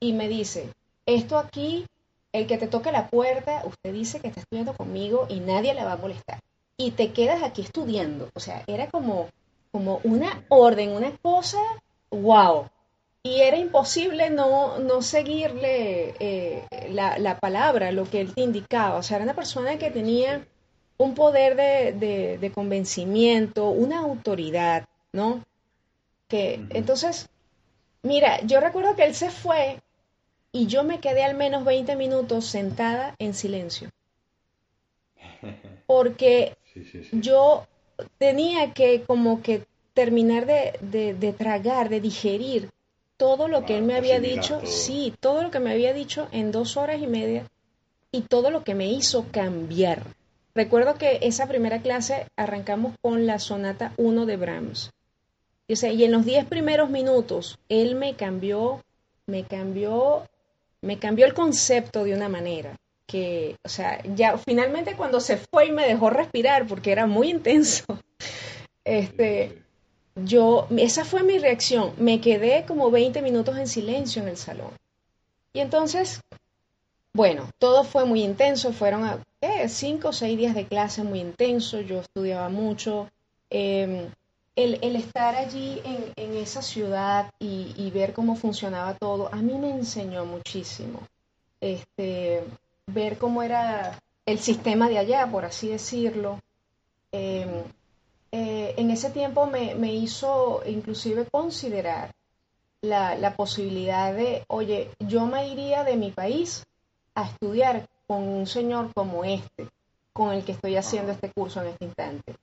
y 0.00 0.12
me 0.12 0.28
dice, 0.28 0.68
esto 1.06 1.38
aquí 1.38 1.86
el 2.32 2.46
que 2.46 2.58
te 2.58 2.66
toque 2.66 2.92
la 2.92 3.08
puerta, 3.08 3.62
usted 3.66 3.92
dice 3.92 4.20
que 4.20 4.28
está 4.28 4.40
estudiando 4.40 4.74
conmigo 4.74 5.26
y 5.28 5.40
nadie 5.40 5.74
le 5.74 5.84
va 5.84 5.92
a 5.92 5.96
molestar. 5.96 6.40
Y 6.76 6.92
te 6.92 7.12
quedas 7.12 7.42
aquí 7.42 7.62
estudiando. 7.62 8.30
O 8.34 8.40
sea, 8.40 8.64
era 8.66 8.88
como, 8.88 9.28
como 9.70 10.00
una 10.02 10.44
orden, 10.48 10.90
una 10.90 11.14
cosa, 11.18 11.58
wow. 12.10 12.68
Y 13.22 13.42
era 13.42 13.58
imposible 13.58 14.30
no, 14.30 14.78
no 14.78 15.02
seguirle 15.02 16.14
eh, 16.18 16.64
la, 16.90 17.18
la, 17.18 17.38
palabra, 17.38 17.92
lo 17.92 18.04
que 18.04 18.20
él 18.20 18.34
te 18.34 18.40
indicaba. 18.40 18.96
O 18.96 19.02
sea, 19.02 19.18
era 19.18 19.24
una 19.24 19.34
persona 19.34 19.78
que 19.78 19.90
tenía 19.90 20.46
un 21.02 21.14
poder 21.14 21.56
de, 21.56 22.38
de, 22.38 22.52
convencimiento, 22.52 23.68
una 23.68 24.00
autoridad, 24.00 24.86
¿no? 25.12 25.44
Que 26.28 26.64
entonces, 26.70 27.28
mira, 28.02 28.40
yo 28.42 28.60
recuerdo 28.60 28.94
que 28.94 29.04
él 29.04 29.14
se 29.14 29.30
fue 29.30 29.80
y 30.52 30.66
yo 30.66 30.84
me 30.84 31.00
quedé 31.00 31.24
al 31.24 31.34
menos 31.34 31.64
20 31.64 31.96
minutos 31.96 32.46
sentada 32.46 33.14
en 33.18 33.34
silencio. 33.34 33.90
Porque 35.86 36.56
yo 37.12 37.66
tenía 38.18 38.72
que 38.72 39.02
como 39.02 39.42
que 39.42 39.64
terminar 39.94 40.46
de, 40.46 41.34
tragar, 41.36 41.88
de 41.88 42.00
digerir 42.00 42.70
todo 43.16 43.48
lo 43.48 43.64
que 43.64 43.76
él 43.76 43.84
me 43.84 43.94
había 43.94 44.20
dicho, 44.20 44.60
sí, 44.64 45.14
todo 45.20 45.42
lo 45.42 45.50
que 45.50 45.60
me 45.60 45.72
había 45.72 45.92
dicho 45.92 46.28
en 46.32 46.50
dos 46.50 46.76
horas 46.76 47.00
y 47.00 47.06
media 47.06 47.46
y 48.10 48.22
todo 48.22 48.50
lo 48.50 48.64
que 48.64 48.74
me 48.74 48.86
hizo 48.86 49.26
cambiar. 49.30 50.02
Recuerdo 50.54 50.94
que 50.94 51.18
esa 51.22 51.46
primera 51.46 51.80
clase 51.80 52.26
arrancamos 52.36 52.94
con 53.00 53.26
la 53.26 53.38
sonata 53.38 53.92
1 53.96 54.26
de 54.26 54.36
Brahms. 54.36 54.90
Y, 55.66 56.04
en 56.04 56.12
los 56.12 56.24
10 56.26 56.46
primeros 56.46 56.90
minutos 56.90 57.58
él 57.68 57.94
me 57.94 58.14
cambió, 58.14 58.82
me 59.26 59.44
cambió 59.44 60.26
me 60.82 60.98
cambió 60.98 61.26
el 61.26 61.32
concepto 61.32 62.04
de 62.04 62.14
una 62.14 62.28
manera 62.28 62.76
que, 63.06 63.56
o 63.64 63.68
sea, 63.68 64.02
ya 64.14 64.36
finalmente 64.36 64.96
cuando 64.96 65.20
se 65.20 65.36
fue 65.36 65.66
y 65.66 65.72
me 65.72 65.86
dejó 65.86 66.10
respirar 66.10 66.66
porque 66.66 66.92
era 66.92 67.06
muy 67.06 67.30
intenso, 67.30 67.84
este, 68.84 69.62
yo, 70.16 70.66
esa 70.76 71.04
fue 71.04 71.22
mi 71.22 71.38
reacción, 71.38 71.92
me 71.98 72.20
quedé 72.20 72.64
como 72.66 72.90
20 72.90 73.22
minutos 73.22 73.56
en 73.58 73.68
silencio 73.68 74.22
en 74.22 74.28
el 74.28 74.36
salón. 74.36 74.70
Y 75.52 75.60
entonces, 75.60 76.20
bueno, 77.12 77.48
todo 77.58 77.84
fue 77.84 78.04
muy 78.04 78.22
intenso, 78.22 78.72
fueron 78.72 79.04
eh, 79.42 79.68
cinco 79.68 80.08
o 80.08 80.12
seis 80.12 80.38
días 80.38 80.54
de 80.54 80.66
clase 80.66 81.02
muy 81.02 81.20
intenso, 81.20 81.80
yo 81.80 82.00
estudiaba 82.00 82.48
mucho. 82.48 83.10
Eh, 83.50 84.08
el, 84.54 84.96
estar 84.96 85.34
allí 85.34 85.80
en, 85.84 86.36
esa 86.36 86.62
ciudad 86.62 87.32
y, 87.38 87.90
ver 87.90 88.12
cómo 88.12 88.36
funcionaba 88.36 88.94
todo, 88.94 89.28
a 89.32 89.36
mí 89.36 89.54
me 89.58 89.70
enseñó 89.70 90.24
muchísimo. 90.24 91.00
Este, 91.60 92.44
ver 92.86 93.18
cómo 93.18 93.42
era 93.42 93.98
el 94.26 94.38
sistema 94.38 94.88
de 94.88 94.98
allá, 94.98 95.26
por 95.26 95.44
así 95.44 95.68
decirlo. 95.68 96.38
Em, 97.10 97.64
eh, 98.30 98.74
en 98.76 98.90
ese 98.90 99.10
tiempo 99.10 99.46
me, 99.46 99.92
hizo 99.92 100.62
inclusive 100.66 101.26
considerar 101.26 102.12
la, 102.80 103.16
la, 103.16 103.34
posibilidad 103.36 104.14
de, 104.14 104.44
oye, 104.48 104.90
yo 105.00 105.26
me 105.26 105.48
iría 105.48 105.84
de 105.84 105.96
mi 105.96 106.10
país 106.10 106.64
a 107.14 107.24
estudiar 107.28 107.86
con 108.12 108.28
un 108.28 108.46
señor 108.46 108.92
como 108.92 109.24
este, 109.24 109.68
con 110.12 110.34
el 110.34 110.44
que 110.44 110.52
estoy 110.52 110.76
haciendo 110.76 111.12
este 111.12 111.32
curso 111.32 111.62
en 111.62 111.68
este 111.68 111.86
instante. 111.86 112.36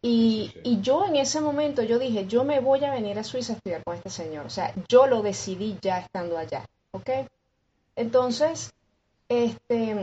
Y, 0.00 0.54
y, 0.62 0.80
yo 0.82 1.04
en 1.04 1.16
ese 1.16 1.40
momento 1.40 1.82
yo 1.82 1.98
dije, 1.98 2.28
yo 2.28 2.44
me 2.44 2.60
voy 2.60 2.84
a 2.84 2.92
venir 2.92 3.18
a 3.18 3.24
Suiza 3.24 3.52
a 3.52 3.56
estudiar 3.56 3.82
con 3.82 3.96
este 3.96 4.08
señor. 4.08 4.46
O 4.46 4.50
sea, 4.50 4.72
yo 4.88 5.08
lo 5.08 5.20
decidí 5.20 5.76
ya 5.82 5.98
estando 5.98 6.38
allá. 6.38 6.64
¿Ok? 6.92 7.10
Entonces, 7.96 8.72
este, 9.28 9.96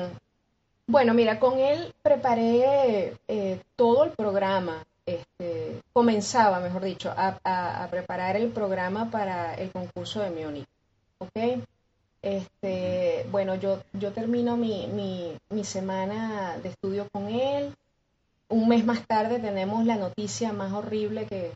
bueno, 0.88 1.14
mira, 1.14 1.40
con 1.40 1.58
él 1.58 1.94
preparé 2.02 3.18
eh, 3.30 3.62
todo 3.78 4.04
el 4.04 4.12
programa. 4.12 4.86
Este, 5.06 5.82
comenzaba, 5.94 6.60
mejor 6.60 6.84
dicho, 6.84 7.14
a, 7.16 7.40
a, 7.46 7.88
preparar 7.90 8.36
el 8.36 8.50
programa 8.50 9.10
para 9.10 9.56
el 9.56 9.72
concurso 9.72 10.20
de 10.20 10.32
Múnich. 10.32 10.68
¿Ok? 11.20 11.64
Este, 12.22 13.26
bueno, 13.32 13.56
yo, 13.56 13.84
yo 13.94 14.12
termino 14.12 14.58
mi, 14.58 14.88
mi, 14.88 15.38
mi 15.50 15.64
semana 15.64 16.58
de 16.62 16.70
estudio 16.70 17.08
con 17.12 17.28
él 17.28 17.76
un 18.50 18.68
mes 18.68 18.86
más 18.86 19.06
tarde 19.06 19.40
tenemos 19.40 19.86
la 19.86 19.98
noticia 19.98 20.54
más 20.54 20.72
horrible 20.74 21.26
que, 21.26 21.54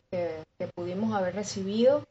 pudimos 0.74 1.14
haber 1.14 1.34
recibido. 1.34 2.04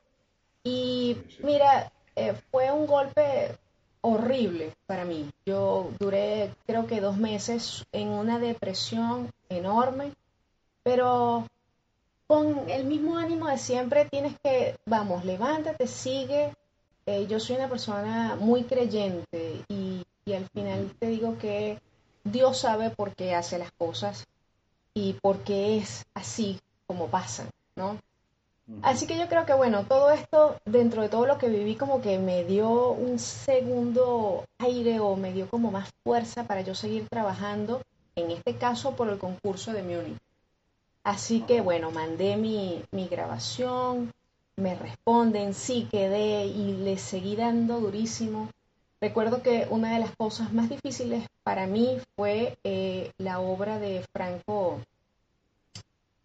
Y 0.64 1.18
mira, 1.44 1.92
eh, 2.16 2.34
fue 2.52 2.72
un 2.72 2.86
golpe 2.86 3.58
horrible 4.02 4.74
para 4.88 5.06
mí. 5.06 5.30
Yo 5.46 5.92
duré 6.00 6.54
creo 6.66 6.86
que 6.88 7.02
dos 7.02 7.18
meses 7.18 7.86
en 7.92 8.10
una 8.10 8.40
depresión 8.40 9.32
enorme, 9.50 10.14
pero 10.84 11.48
con 12.28 12.70
el 12.70 12.86
mismo 12.86 13.18
ánimo 13.18 13.48
de 13.48 13.58
siempre 13.58 14.06
tienes 14.06 14.36
que, 14.44 14.78
vamos, 14.86 15.26
levántate, 15.26 15.88
sigue. 15.88 16.54
Eh, 17.06 17.28
yo 17.28 17.40
soy 17.40 17.56
una 17.56 17.70
persona 17.70 18.38
muy 18.40 18.64
creyente 18.64 19.64
y, 19.68 20.04
y 20.26 20.34
al 20.34 20.48
final 20.50 20.92
te 21.00 21.08
digo 21.08 21.38
que 21.38 21.80
Dios 22.24 22.60
sabe 22.60 22.92
por 22.92 23.16
qué 23.16 23.34
hace 23.34 23.58
las 23.58 23.72
cosas 23.72 24.28
y 24.94 25.14
porque 25.22 25.78
es 25.78 26.06
así 26.14 26.60
como 26.88 27.08
pasa, 27.08 27.46
¿no? 27.76 27.98
Así 28.84 29.06
que 29.06 29.18
yo 29.18 29.28
creo 29.28 29.46
que, 29.46 29.54
bueno, 29.54 29.84
todo 29.86 30.12
esto, 30.12 30.56
dentro 30.66 31.02
de 31.02 31.10
todo 31.10 31.26
lo 31.26 31.38
que 31.38 31.50
viví, 31.50 31.76
como 31.76 32.02
que 32.02 32.18
me 32.20 32.46
dio 32.46 32.92
un 32.92 33.20
segundo 33.20 34.46
aire 34.60 35.00
o 35.00 35.16
me 35.18 35.34
dio 35.34 35.50
como 35.50 35.72
más 35.72 35.90
fuerza 36.04 36.46
para 36.46 36.62
yo 36.62 36.74
seguir 36.74 37.08
trabajando, 37.10 37.82
en 38.16 38.32
este 38.32 38.56
caso 38.56 38.96
por 38.96 39.10
el 39.10 39.18
concurso 39.18 39.74
de 39.74 39.84
Múnich. 39.84 40.18
Así 41.04 41.42
que, 41.42 41.62
bueno, 41.62 41.92
mandé 41.92 42.38
mi, 42.38 42.84
mi 42.92 43.08
grabación, 43.08 44.14
me 44.56 44.76
responden, 44.76 45.54
sí 45.54 45.88
quedé 45.90 46.46
y 46.46 46.74
le 46.74 46.98
seguí 46.98 47.36
dando 47.36 47.80
durísimo. 47.80 48.50
Recuerdo 49.00 49.42
que 49.42 49.68
una 49.70 49.94
de 49.94 50.00
las 50.00 50.16
cosas 50.16 50.54
más 50.54 50.70
difíciles 50.70 51.28
para 51.44 51.66
mí 51.66 51.98
fue 52.16 52.58
eh, 52.64 53.12
la 53.18 53.40
obra 53.40 53.80
de 53.80 54.06
Franco, 54.14 54.80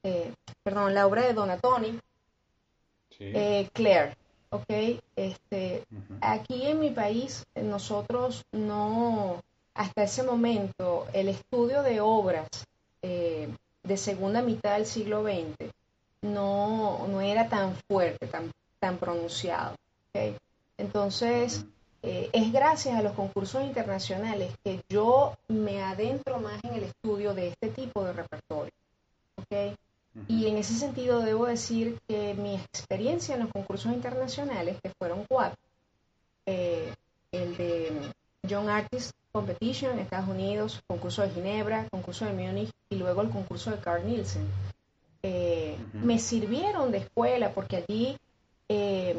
eh, 0.03 0.33
perdón, 0.63 0.95
la 0.95 1.07
obra 1.07 1.23
de 1.23 1.33
Donatoni, 1.33 1.99
eh, 3.19 3.71
Claire, 3.73 4.15
¿ok? 4.51 5.01
Este, 5.17 5.85
Aquí 6.21 6.67
en 6.67 6.81
mi 6.81 6.91
país 6.91 7.47
nosotros 7.55 8.45
no, 8.53 9.43
hasta 9.73 10.03
ese 10.03 10.23
momento, 10.23 11.07
el 11.15 11.29
estudio 11.29 11.83
de 11.83 12.01
obras 12.01 12.49
de 13.03 13.97
segunda 13.97 14.43
mitad 14.43 14.75
del 14.75 14.85
siglo 14.85 15.23
XX 15.23 15.71
no, 16.23 17.07
no 17.09 17.21
era 17.21 17.49
tan 17.49 17.77
fuerte, 17.89 18.27
tan, 18.27 18.51
tan 18.79 18.99
pronunciado, 18.99 19.75
¿ok? 20.13 20.37
Entonces, 20.79 21.65
eh, 22.03 22.31
es 22.33 22.53
gracias 22.53 22.95
a 22.95 23.03
los 23.03 23.15
concursos 23.15 23.65
internacionales 23.65 24.53
que 24.63 24.81
yo 24.89 25.37
me 25.49 25.83
adentro 25.83 26.39
más 26.39 26.63
en 26.63 26.75
el 26.75 26.85
estudio 26.85 27.35
de 27.35 27.49
este 27.49 27.69
tipo 27.71 28.05
de 28.05 28.13
repertorio. 28.13 28.73
¿okay? 29.37 29.75
Y 30.29 30.47
en 30.47 30.57
ese 30.57 30.75
sentido 30.75 31.21
debo 31.21 31.47
decir 31.47 31.99
que 32.07 32.35
mi 32.35 32.55
experiencia 32.55 33.35
en 33.35 33.43
los 33.43 33.51
concursos 33.51 33.93
internacionales, 33.93 34.79
que 34.83 34.93
fueron 34.99 35.25
cuatro, 35.29 35.59
eh, 36.47 36.95
el 37.33 37.57
de 37.57 38.13
Young 38.45 38.69
Artist 38.69 39.11
Competition 39.33 39.93
en 39.93 39.99
Estados 39.99 40.29
Unidos, 40.29 40.81
concurso 40.87 41.23
de 41.23 41.31
Ginebra, 41.31 41.89
concurso 41.91 42.25
de 42.25 42.33
Múnich 42.33 42.71
y 42.89 42.97
luego 42.97 43.23
el 43.23 43.31
concurso 43.31 43.71
de 43.71 43.79
Carl 43.79 44.07
Nielsen, 44.07 44.47
eh, 45.29 45.77
me 45.93 46.21
sirvieron 46.21 46.93
de 46.93 46.99
escuela 46.99 47.51
porque 47.51 47.79
allí 47.79 48.17
eh, 48.69 49.17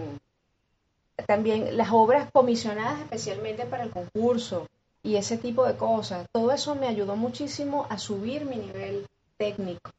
también 1.26 1.76
las 1.76 1.90
obras 1.92 2.32
comisionadas 2.32 3.02
especialmente 3.02 3.66
para 3.66 3.84
el 3.84 3.90
concurso 3.90 4.68
y 5.04 5.18
ese 5.18 5.38
tipo 5.38 5.66
de 5.66 5.76
cosas, 5.76 6.26
todo 6.32 6.54
eso 6.54 6.76
me 6.76 6.88
ayudó 6.88 7.18
muchísimo 7.18 7.88
a 7.90 7.98
subir 7.98 8.46
mi 8.46 8.56
nivel 8.56 9.06
técnico. 9.36 9.92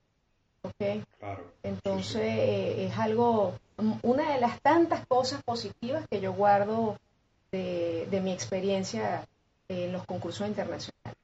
¿ok? 0.63 1.05
Entonces 1.63 2.23
eh, 2.23 2.87
es 2.87 2.97
algo, 2.97 3.53
una 4.03 4.33
de 4.33 4.41
las 4.41 4.63
tantas 4.63 5.07
cosas 5.07 5.43
positivas 5.43 6.07
que 6.09 6.23
yo 6.23 6.33
guardo 6.33 6.97
de, 7.53 8.21
mi 8.23 8.33
experiencia 8.33 9.27
en 9.69 9.93
los 9.93 10.07
concursos 10.07 10.49
internacionales. 10.49 11.19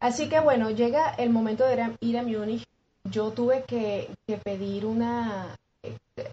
Así 0.00 0.28
que 0.28 0.40
bueno, 0.40 0.70
llega 0.70 1.14
el 1.14 1.30
momento 1.30 1.64
de 1.64 1.96
ir 2.00 2.18
a, 2.18 2.22
Múnich. 2.24 2.66
Yo 3.04 3.32
tuve 3.32 3.64
que, 3.64 4.10
que 4.26 4.36
pedir 4.36 4.84
una, 4.86 5.56
este, 5.82 6.32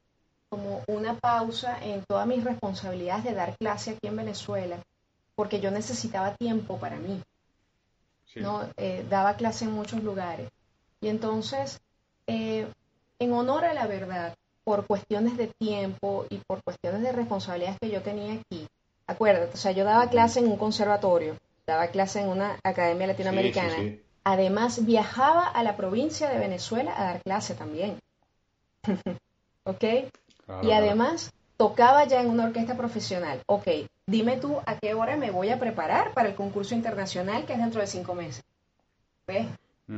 como 0.49 0.83
una 0.87 1.15
pausa 1.15 1.77
en 1.83 2.03
todas 2.05 2.27
mis 2.27 2.43
responsabilidades 2.43 3.23
de 3.23 3.33
dar 3.33 3.57
clase 3.57 3.91
aquí 3.91 4.07
en 4.07 4.17
Venezuela, 4.17 4.77
porque 5.35 5.59
yo 5.59 5.71
necesitaba 5.71 6.35
tiempo 6.35 6.77
para 6.77 6.97
mí. 6.97 7.21
¿no? 8.35 8.69
Eh, 8.77 9.05
daba 9.09 9.35
clase 9.35 9.65
en 9.65 9.71
muchos 9.71 10.03
lugares. 10.03 10.49
Y 11.01 11.07
entonces, 11.07 11.79
eh, 12.27 12.67
en 13.19 13.33
honor 13.33 13.65
a 13.65 13.73
la 13.73 13.87
verdad, 13.87 14.35
por 14.63 14.85
cuestiones 14.85 15.37
de 15.37 15.47
tiempo 15.47 16.25
y 16.29 16.37
por 16.39 16.61
cuestiones 16.63 17.01
de 17.01 17.11
responsabilidades 17.11 17.79
que 17.79 17.89
yo 17.89 18.01
tenía 18.01 18.33
aquí, 18.33 18.67
acuérdate, 19.07 19.53
o 19.53 19.57
sea, 19.57 19.71
yo 19.71 19.85
daba 19.85 20.09
clase 20.09 20.39
en 20.39 20.47
un 20.47 20.57
conservatorio, 20.57 21.37
daba 21.65 21.87
clase 21.87 22.21
en 22.21 22.29
una 22.29 22.59
academia 22.63 23.07
latinoamericana. 23.07 23.75
Además, 24.29 24.85
viajaba 24.85 25.47
a 25.47 25.63
la 25.63 25.77
provincia 25.77 26.29
de 26.29 26.37
Venezuela 26.37 26.93
a 26.97 27.05
dar 27.05 27.21
clase 27.21 27.55
también. 27.55 27.97
¿Ok? 29.63 29.83
y 30.63 30.71
además 30.71 31.31
tocaba 31.55 32.03
ya 32.05 32.19
en 32.21 32.29
una 32.29 32.43
orquesta 32.43 32.75
profesional. 32.75 33.41
Ok, 33.45 33.67
dime 34.05 34.35
tú 34.35 34.59
a 34.65 34.75
qué 34.75 34.93
hora 34.93 35.15
me 35.15 35.31
voy 35.31 35.49
a 35.49 35.59
preparar 35.59 36.13
para 36.13 36.27
el 36.27 36.35
concurso 36.35 36.75
internacional 36.75 37.45
que 37.45 37.53
es 37.53 37.59
dentro 37.59 37.79
de 37.79 37.87
cinco 37.87 38.15
meses. 38.15 38.43
¿Ves? 39.25 39.47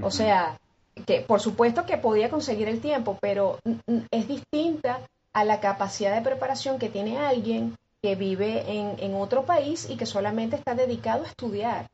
O 0.03 0.11
sea, 0.11 0.59
que 1.07 1.21
por 1.21 1.39
supuesto 1.39 1.87
que 1.87 1.97
podía 1.97 2.29
conseguir 2.29 2.67
el 2.67 2.81
tiempo, 2.81 3.17
pero 3.19 3.57
es 4.11 4.27
distinta 4.27 4.99
a 5.33 5.43
la 5.43 5.59
capacidad 5.59 6.15
de 6.15 6.21
preparación 6.21 6.77
que 6.77 6.89
tiene 6.89 7.17
alguien 7.17 7.75
que 8.03 8.13
vive 8.13 8.71
en, 8.71 8.95
en 8.99 9.15
otro 9.15 9.45
país 9.45 9.89
y 9.89 9.97
que 9.97 10.05
solamente 10.05 10.55
está 10.55 10.75
dedicado 10.75 11.23
a 11.23 11.27
estudiar. 11.27 11.89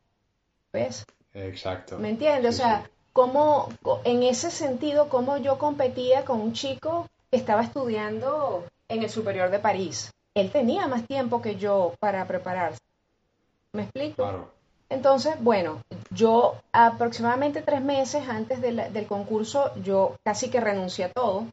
¿Ves? 0.74 1.06
Exacto. 1.36 2.00
¿Me 2.00 2.10
entiendes? 2.10 2.56
o 2.56 2.58
sea, 2.58 2.90
cómo, 3.14 3.70
en 4.04 4.24
ese 4.24 4.50
sentido, 4.50 5.10
cómo 5.10 5.38
yo 5.38 5.58
competía 5.58 6.26
con 6.26 6.42
un 6.42 6.54
chico 6.54 7.08
estaba 7.30 7.62
estudiando 7.62 8.66
en 8.88 9.04
el 9.04 9.10
Superior 9.10 9.52
de 9.52 9.60
París. 9.60 10.12
Él 10.34 10.52
tenía 10.52 10.88
más 10.88 11.06
tiempo 11.06 11.42
que 11.42 11.56
yo 11.56 11.94
para 12.00 12.26
prepararse. 12.26 12.80
¿Me 13.74 13.84
explico? 13.84 14.16
Claro. 14.16 14.50
Entonces, 14.90 15.36
bueno, 15.40 15.82
yo 16.12 16.56
aproximadamente 16.72 17.62
tres 17.62 17.82
meses 17.82 18.28
antes 18.28 18.62
del 18.62 19.08
concurso, 19.08 19.72
yo 19.82 20.16
casi 20.24 20.50
que 20.50 20.60
renuncié 20.60 21.06
a 21.06 21.12
todo. 21.12 21.48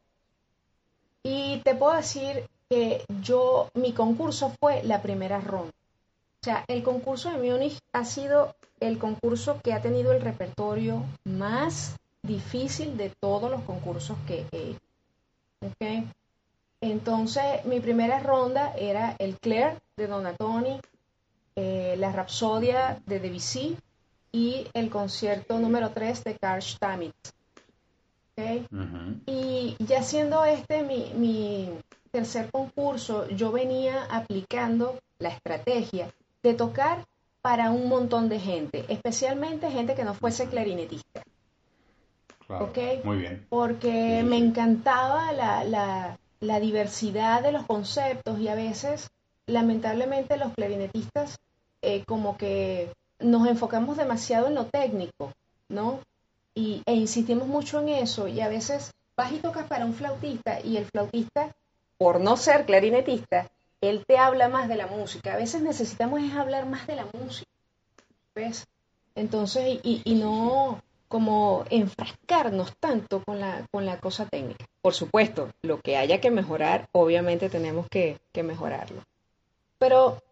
Y 1.23 1.61
te 1.65 1.75
puedo 1.75 1.95
decir 1.95 2.47
que 2.69 3.05
yo, 3.21 3.69
mi 3.75 3.93
concurso 3.93 4.53
fue 4.61 4.83
la 4.83 5.01
primera 5.01 5.41
ronda. 5.41 5.73
O 6.43 6.45
sea, 6.45 6.65
el 6.67 6.83
concurso 6.83 7.31
de 7.31 7.39
Múnich 7.39 7.79
ha 7.93 8.05
sido 8.05 8.57
el 8.81 8.99
concurso 8.99 9.61
que 9.63 9.73
ha 9.73 9.81
tenido 9.81 10.11
el 10.11 10.21
repertorio 10.21 11.05
más 11.23 11.95
difícil 12.21 12.97
de 12.97 13.11
todos 13.11 13.49
los 13.49 13.63
concursos 13.63 14.19
que 14.27 14.45
he 14.51 14.71
hecho. 14.71 14.81
Okay. 15.61 16.09
Entonces, 16.81 17.65
mi 17.65 17.79
primera 17.79 18.19
ronda 18.19 18.75
era 18.77 19.15
el 19.21 19.39
Claire 19.39 19.79
de 19.97 20.09
Donatoni, 20.09 20.81
eh, 21.55 21.95
la 21.97 22.11
Rapsodia 22.11 23.01
de 23.07 23.21
Debussy 23.21 23.79
y 24.33 24.67
el 24.75 24.91
concierto 24.91 25.61
número 25.61 25.91
3 25.91 26.25
de 26.25 26.37
Karl 26.39 26.61
Stamitz. 26.61 27.35
Okay. 28.33 28.67
Y 29.27 29.77
ya 29.79 30.03
siendo 30.03 30.45
este 30.45 30.83
mi, 30.83 31.13
mi 31.15 31.71
tercer 32.11 32.51
concurso, 32.51 33.29
yo 33.29 33.53
venía 33.53 34.07
aplicando 34.11 34.99
la 35.21 35.29
estrategia 35.29 36.13
de 36.43 36.55
tocar 36.55 37.05
para 37.41 37.71
un 37.71 37.89
montón 37.89 38.29
de 38.29 38.39
gente, 38.39 38.85
especialmente 38.89 39.71
gente 39.71 39.95
que 39.95 40.05
no 40.05 40.15
fuese 40.15 40.49
clarinetista. 40.49 41.23
Muy 43.05 43.19
bien. 43.19 43.47
Porque 43.49 44.23
me 44.25 44.37
encantaba 44.37 45.33
la, 45.33 46.17
la, 46.41 46.61
diversidad 46.61 47.43
de 47.43 47.53
los 47.53 47.65
conceptos 47.65 48.39
y 48.39 48.49
a 48.49 48.55
veces, 48.55 49.09
lamentablemente, 49.47 50.37
los 50.37 50.53
clarinetistas 50.53 51.39
eh, 51.81 52.05
como 52.05 52.37
que 52.37 52.93
nos 53.21 53.47
enfocamos 53.49 53.97
demasiado 53.97 54.49
en 54.49 54.55
lo 54.55 54.67
técnico, 54.67 55.33
¿no? 55.69 56.01
Y, 56.55 56.83
e 56.85 56.95
insistimos 56.95 57.49
mucho 57.49 57.81
en 57.81 57.89
eso 57.89 58.29
y 58.29 58.41
a 58.41 58.49
veces 58.49 58.93
vas 59.17 59.33
y 59.33 59.39
tocas 59.39 59.67
para 59.67 59.87
un 59.87 59.95
flautista 59.95 60.61
y 60.61 60.77
el 60.77 60.85
flautista, 60.85 61.55
por 61.97 62.21
no 62.21 62.37
ser 62.37 62.67
clarinetista, 62.67 63.49
él 63.83 64.05
te 64.07 64.17
habla 64.17 64.49
más 64.49 64.69
de 64.69 64.77
la 64.77 64.87
música. 64.87 65.35
A 65.35 65.37
veces 65.37 65.61
necesitamos 65.61 66.23
es 66.23 66.33
hablar 66.33 66.67
más 66.67 66.87
de 66.87 66.97
la 66.97 67.07
música, 67.13 67.51
¿ves? 68.35 68.67
Entonces, 69.15 69.81
y, 69.83 70.01
y 70.05 70.15
no, 70.15 70.81
como 71.13 71.67
enfrascarnos 71.69 72.75
tanto 72.81 73.23
con 73.23 73.39
la, 73.39 73.67
con 73.71 73.85
la 73.85 74.01
cosa 74.01 74.25
técnica. 74.25 74.65
Por 74.81 74.95
supuesto, 74.95 75.51
lo 75.61 75.79
que 75.79 75.99
haya 75.99 76.23
que 76.23 76.31
mejorar, 76.31 76.89
obviamente 76.93 77.51
tenemos 77.51 77.87
que, 77.91 78.19
mejorarlo. 78.43 79.03
Pero, 79.79 80.23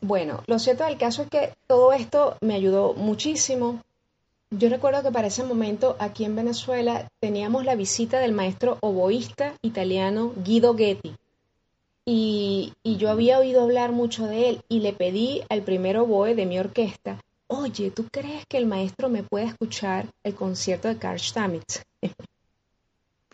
bueno, 0.00 0.42
lo 0.48 0.58
cierto 0.58 0.82
del 0.82 0.98
caso 0.98 1.22
es 1.22 1.28
que 1.28 1.54
todo 1.68 1.92
esto 1.92 2.36
me 2.40 2.54
ayudó 2.54 2.94
muchísimo. 2.94 3.80
Yo 4.50 4.68
recuerdo 4.68 5.04
que 5.04 5.12
para 5.12 5.28
ese 5.28 5.44
momento 5.44 5.94
aquí 6.00 6.24
en 6.24 6.34
Venezuela 6.34 7.06
teníamos 7.20 7.64
la 7.64 7.76
visita 7.76 8.18
del 8.18 8.32
maestro 8.32 8.78
oboísta 8.80 9.54
italiano 9.62 10.32
Guido 10.44 10.74
Ghetti. 10.74 11.14
Y, 12.10 12.72
y 12.82 12.96
yo 12.96 13.10
había 13.10 13.38
oído 13.38 13.62
hablar 13.62 13.92
mucho 13.92 14.26
de 14.26 14.48
él 14.48 14.62
y 14.68 14.80
le 14.80 14.94
pedí 14.94 15.42
al 15.50 15.62
primer 15.62 15.98
oboe 15.98 16.34
de 16.34 16.46
mi 16.46 16.58
orquesta 16.58 17.20
oye, 17.48 17.90
¿tú 17.90 18.06
crees 18.10 18.46
que 18.46 18.58
el 18.58 18.66
maestro 18.66 19.08
me 19.08 19.22
puede 19.22 19.46
escuchar 19.46 20.06
el 20.22 20.34
concierto 20.34 20.88
de 20.88 20.98
Karl 20.98 21.18
Stamitz? 21.18 21.82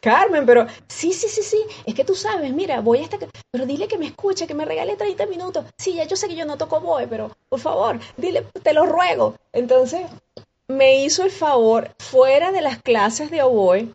Carmen, 0.01 0.45
pero 0.45 0.67
sí, 0.87 1.13
sí, 1.13 1.29
sí, 1.29 1.43
sí, 1.43 1.65
es 1.87 1.95
que 1.95 2.05
tú 2.05 2.15
sabes, 2.15 2.53
mira, 2.53 2.81
voy 2.81 3.01
hasta 3.01 3.17
que, 3.17 3.27
pero 3.51 3.65
dile 3.65 3.89
que 3.89 3.97
me 3.97 4.07
escuche, 4.07 4.47
que 4.47 4.53
me 4.53 4.67
regale 4.67 4.97
30 4.97 5.25
minutos. 5.27 5.65
Sí, 5.79 5.95
ya 5.95 6.05
yo 6.05 6.15
sé 6.15 6.29
que 6.29 6.37
yo 6.37 6.45
no 6.45 6.59
toco 6.59 6.81
boe, 6.81 7.09
pero 7.09 7.35
por 7.49 7.59
favor, 7.59 7.99
dile, 8.19 8.43
te 8.63 8.75
lo 8.75 8.85
ruego. 8.85 9.37
Entonces, 9.53 10.03
me 10.69 11.03
hizo 11.03 11.25
el 11.25 11.31
favor, 11.31 11.91
fuera 11.99 12.53
de 12.53 12.61
las 12.61 12.83
clases 12.83 13.31
de 13.31 13.43
oboe, 13.43 13.95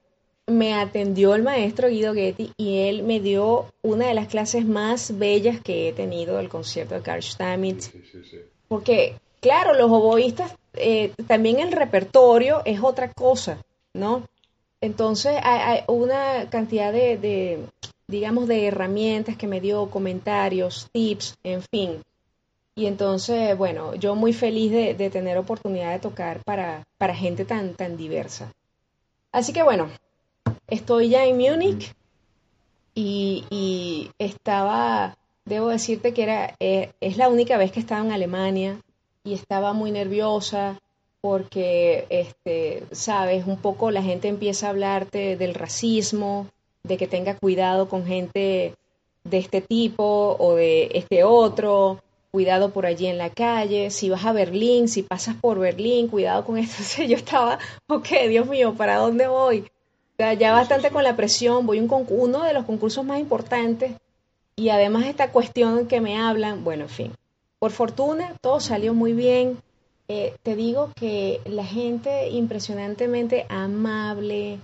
me 0.50 0.74
atendió 0.74 1.36
el 1.36 1.44
maestro 1.44 1.90
Guido 1.90 2.14
Getty 2.14 2.54
y 2.58 2.80
él 2.88 3.04
me 3.04 3.20
dio 3.20 3.66
una 3.82 4.08
de 4.08 4.14
las 4.14 4.28
clases 4.28 4.66
más 4.66 5.18
bellas 5.18 5.62
que 5.62 5.90
he 5.90 5.94
tenido 5.94 6.38
del 6.38 6.50
concierto 6.50 6.96
de 6.96 7.02
Karl 7.02 7.24
Stamitz. 7.24 7.92
Sí, 7.92 8.04
sí, 8.12 8.24
sí. 8.24 8.38
Porque 8.68 9.16
Claro, 9.40 9.74
los 9.74 9.90
oboístas, 9.90 10.54
eh, 10.74 11.14
también 11.28 11.60
el 11.60 11.72
repertorio 11.72 12.62
es 12.66 12.82
otra 12.84 13.12
cosa, 13.14 13.64
¿no? 13.94 14.24
Entonces 14.82 15.38
hay, 15.42 15.82
una 15.88 16.50
cantidad 16.50 16.92
de, 16.92 17.66
digamos, 18.08 18.48
de 18.48 18.68
herramientas 18.68 19.38
que 19.38 19.48
me 19.48 19.62
dio, 19.62 19.90
comentarios, 19.90 20.90
tips, 20.92 21.38
en 21.44 21.62
fin. 21.62 22.02
Y 22.76 22.86
entonces, 22.86 23.58
bueno, 23.58 23.96
yo 23.96 24.16
muy 24.16 24.34
feliz 24.34 24.72
de, 24.72 25.10
tener 25.10 25.38
oportunidad 25.38 25.94
de 25.94 26.00
tocar 26.00 26.44
para, 26.44 26.86
para 26.98 27.16
gente 27.16 27.46
tan, 27.46 27.76
tan 27.76 27.96
diversa. 27.98 28.54
Así 29.32 29.54
que 29.54 29.64
bueno, 29.64 29.90
estoy 30.68 31.10
ya 31.10 31.26
en 31.26 31.38
Múnich 31.38 31.94
y, 32.96 33.46
y 33.50 34.12
estaba, 34.20 35.18
debo 35.46 35.70
decirte 35.70 36.14
que 36.14 36.24
era, 36.24 36.56
eh, 36.60 36.92
es 37.02 37.18
la 37.18 37.30
única 37.30 37.58
vez 37.58 37.72
que 37.72 37.80
estaba 37.80 38.06
en 38.06 38.12
Alemania 38.12 38.80
y 39.24 39.34
estaba 39.34 39.74
muy 39.74 39.92
nerviosa 39.92 40.80
porque, 41.22 42.06
este, 42.10 42.84
sabes, 42.92 43.46
un 43.46 43.58
poco 43.58 43.92
la 43.92 44.02
gente 44.02 44.28
empieza 44.28 44.68
a 44.68 44.70
hablarte 44.70 45.36
del 45.36 45.54
racismo, 45.54 46.48
de 46.84 46.98
que 46.98 47.08
tenga 47.08 47.38
cuidado 47.38 47.90
con 47.90 48.06
gente 48.06 48.76
de 49.26 49.38
este 49.38 49.62
tipo 49.62 50.38
o 50.40 50.56
de 50.56 50.90
este 50.94 51.24
otro, 51.24 52.02
cuidado 52.32 52.72
por 52.72 52.86
allí 52.86 53.08
en 53.08 53.18
la 53.18 53.32
calle, 53.32 53.92
si 53.92 54.10
vas 54.10 54.26
a 54.26 54.32
Berlín, 54.32 54.88
si 54.88 55.04
pasas 55.04 55.36
por 55.36 55.60
Berlín, 55.60 56.08
cuidado 56.08 56.46
con 56.46 56.58
esto. 56.58 57.04
yo 57.04 57.18
estaba, 57.18 57.60
ok, 57.88 58.08
Dios 58.30 58.48
mío, 58.48 58.74
¿para 58.76 58.98
dónde 58.98 59.28
voy? 59.28 59.66
Ya 60.20 60.52
bastante 60.52 60.92
con 60.92 61.06
la 61.06 61.16
presión, 61.16 61.66
voy 61.66 61.80
a 61.80 61.82
un 61.82 62.06
uno 62.10 62.44
de 62.44 62.54
los 62.54 62.66
concursos 62.66 63.06
más 63.06 63.22
importantes 63.22 63.94
y 64.58 64.68
además 64.68 65.06
esta 65.06 65.32
cuestión 65.32 65.88
que 65.88 66.02
me 66.02 66.20
hablan, 66.20 66.66
bueno, 66.66 66.84
en 66.84 66.90
fin, 66.90 67.14
por 67.58 67.72
fortuna 67.72 68.36
todo 68.42 68.60
salió 68.60 68.94
muy 68.94 69.14
bien. 69.14 69.58
Eh, 70.10 70.36
te 70.44 70.58
digo 70.58 70.92
que 70.94 71.40
la 71.46 71.64
gente 71.64 72.30
impresionantemente 72.32 73.46
amable, 73.48 74.60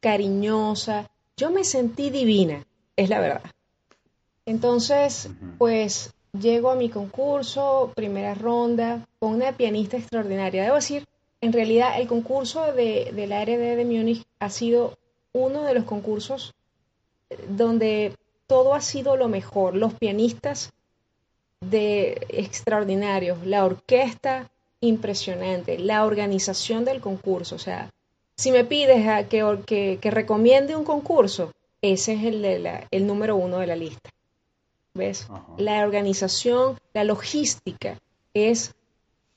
cariñosa, 0.00 1.08
yo 1.36 1.52
me 1.52 1.62
sentí 1.62 2.10
divina, 2.10 2.66
es 2.96 3.08
la 3.08 3.20
verdad. 3.20 3.42
Entonces, 4.44 5.28
pues 5.58 6.12
llego 6.32 6.70
a 6.70 6.74
mi 6.74 6.88
concurso, 6.88 7.92
primera 7.94 8.34
ronda, 8.34 9.06
con 9.20 9.34
una 9.34 9.52
pianista 9.52 9.96
extraordinaria. 9.98 10.64
Debo 10.64 10.76
decir, 10.76 11.04
en 11.46 11.52
realidad 11.52 12.00
el 12.00 12.08
concurso 12.08 12.72
de, 12.72 13.12
de 13.14 13.26
la 13.28 13.44
RD 13.44 13.76
de 13.76 13.84
Múnich 13.84 14.26
ha 14.40 14.50
sido 14.50 14.98
uno 15.32 15.62
de 15.62 15.74
los 15.74 15.84
concursos 15.84 16.54
donde 17.48 18.16
todo 18.48 18.74
ha 18.74 18.80
sido 18.80 19.16
lo 19.16 19.28
mejor. 19.28 19.76
Los 19.76 19.94
pianistas 19.94 20.72
de 21.60 22.26
extraordinarios, 22.30 23.46
la 23.46 23.64
orquesta 23.64 24.50
impresionante, 24.80 25.78
la 25.78 26.04
organización 26.04 26.84
del 26.84 27.00
concurso. 27.00 27.54
O 27.54 27.60
sea, 27.60 27.90
si 28.36 28.50
me 28.50 28.64
pides 28.64 29.06
a 29.06 29.28
que, 29.28 29.98
que, 30.00 30.10
recomiende 30.10 30.74
un 30.74 30.84
concurso, 30.84 31.52
ese 31.80 32.14
es 32.14 32.24
el, 32.24 32.42
de 32.42 32.88
el 32.90 33.06
número 33.06 33.36
uno 33.36 33.58
de 33.58 33.68
la 33.68 33.76
lista. 33.76 34.10
¿Ves? 34.94 35.28
La 35.58 35.84
organización, 35.84 36.76
la 36.92 37.04
logística 37.04 38.00
es, 38.34 38.74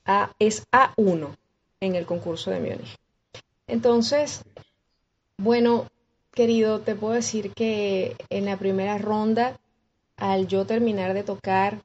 a, 0.04 0.32
es 0.40 0.66
A1 0.72 1.36
en 1.80 1.94
el 1.94 2.06
concurso 2.06 2.50
de 2.50 2.60
Múnich. 2.60 2.96
Entonces, 3.66 4.42
bueno, 5.38 5.86
querido, 6.32 6.80
te 6.80 6.94
puedo 6.94 7.14
decir 7.14 7.52
que 7.52 8.16
en 8.28 8.44
la 8.44 8.58
primera 8.58 8.98
ronda, 8.98 9.58
al 10.16 10.46
yo 10.46 10.66
terminar 10.66 11.14
de 11.14 11.22
tocar, 11.22 11.82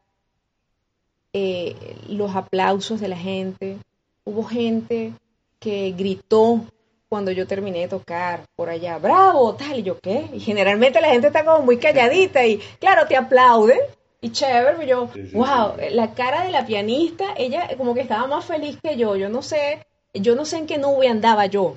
eh, 1.34 1.76
los 2.08 2.36
aplausos 2.36 3.00
de 3.00 3.08
la 3.08 3.18
gente, 3.18 3.78
hubo 4.24 4.44
gente 4.44 5.14
que 5.60 5.92
gritó 5.92 6.66
cuando 7.08 7.32
yo 7.32 7.48
terminé 7.48 7.80
de 7.80 7.88
tocar 7.88 8.46
por 8.56 8.70
allá, 8.70 8.98
bravo, 8.98 9.56
tal, 9.56 9.80
y 9.80 9.84
yo 9.84 10.00
qué, 10.00 10.30
y 10.34 10.40
generalmente 10.40 11.00
la 11.00 11.10
gente 11.10 11.28
está 11.28 11.46
como 11.46 11.66
muy 11.66 11.78
calladita 11.78 12.46
y 12.46 12.58
claro, 12.80 13.08
te 13.08 13.16
aplauden 13.16 13.80
y 14.22 14.32
chévere, 14.32 14.88
yo, 14.88 15.10
wow, 15.34 15.74
la 15.92 16.14
cara 16.14 16.46
de 16.46 16.52
la 16.52 16.66
pianista, 16.66 17.34
ella 17.38 17.70
como 17.78 17.94
que 17.94 18.02
estaba 18.02 18.28
más 18.28 18.46
feliz 18.46 18.78
que 18.82 18.98
yo, 18.98 19.16
yo 19.16 19.30
no 19.30 19.42
sé, 19.42 19.86
yo 20.14 20.36
no 20.36 20.46
sé 20.46 20.58
en 20.58 20.68
qué 20.68 20.78
nube 20.78 21.08
andaba 21.08 21.46
yo, 21.46 21.76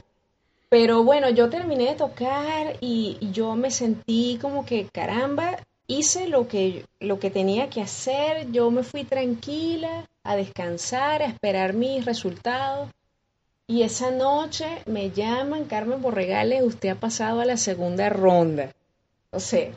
pero 0.68 1.02
bueno, 1.02 1.30
yo 1.30 1.48
terminé 1.48 1.86
de 1.86 1.94
tocar 1.94 2.76
y, 2.80 3.18
yo 3.32 3.56
me 3.56 3.70
sentí 3.70 4.38
como 4.40 4.66
que, 4.66 4.86
caramba, 4.86 5.58
hice 5.86 6.28
lo 6.28 6.46
que, 6.46 6.84
lo 7.00 7.18
que 7.18 7.30
tenía 7.30 7.70
que 7.70 7.80
hacer, 7.80 8.50
yo 8.52 8.70
me 8.70 8.82
fui 8.82 9.04
tranquila 9.04 10.06
a 10.22 10.36
descansar, 10.36 11.22
a 11.22 11.26
esperar 11.26 11.72
mis 11.72 12.04
resultados. 12.04 12.90
Y 13.66 13.82
esa 13.82 14.10
noche 14.10 14.66
me 14.86 15.10
llaman, 15.10 15.64
Carmen 15.64 16.02
Borregales, 16.02 16.62
usted 16.62 16.90
ha 16.90 16.94
pasado 16.94 17.40
a 17.40 17.46
la 17.46 17.56
segunda 17.56 18.08
ronda. 18.10 18.72
O 19.30 19.40
sea, 19.40 19.70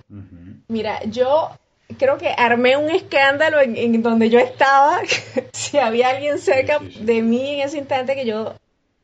mira, 0.68 1.04
yo 1.06 1.52
creo 1.98 2.18
que 2.18 2.34
armé 2.38 2.78
un 2.78 2.90
escándalo 2.90 3.60
en, 3.62 4.02
donde 4.02 4.30
yo 4.30 4.40
estaba. 4.40 5.02
si 5.54 5.78
había 5.78 6.10
alguien 6.10 6.40
cerca 6.40 6.80
de 6.80 7.22
mí 7.22 7.56
en 7.56 7.68
ese 7.68 7.78
instante 7.78 8.16
que 8.16 8.26
yo 8.26 8.56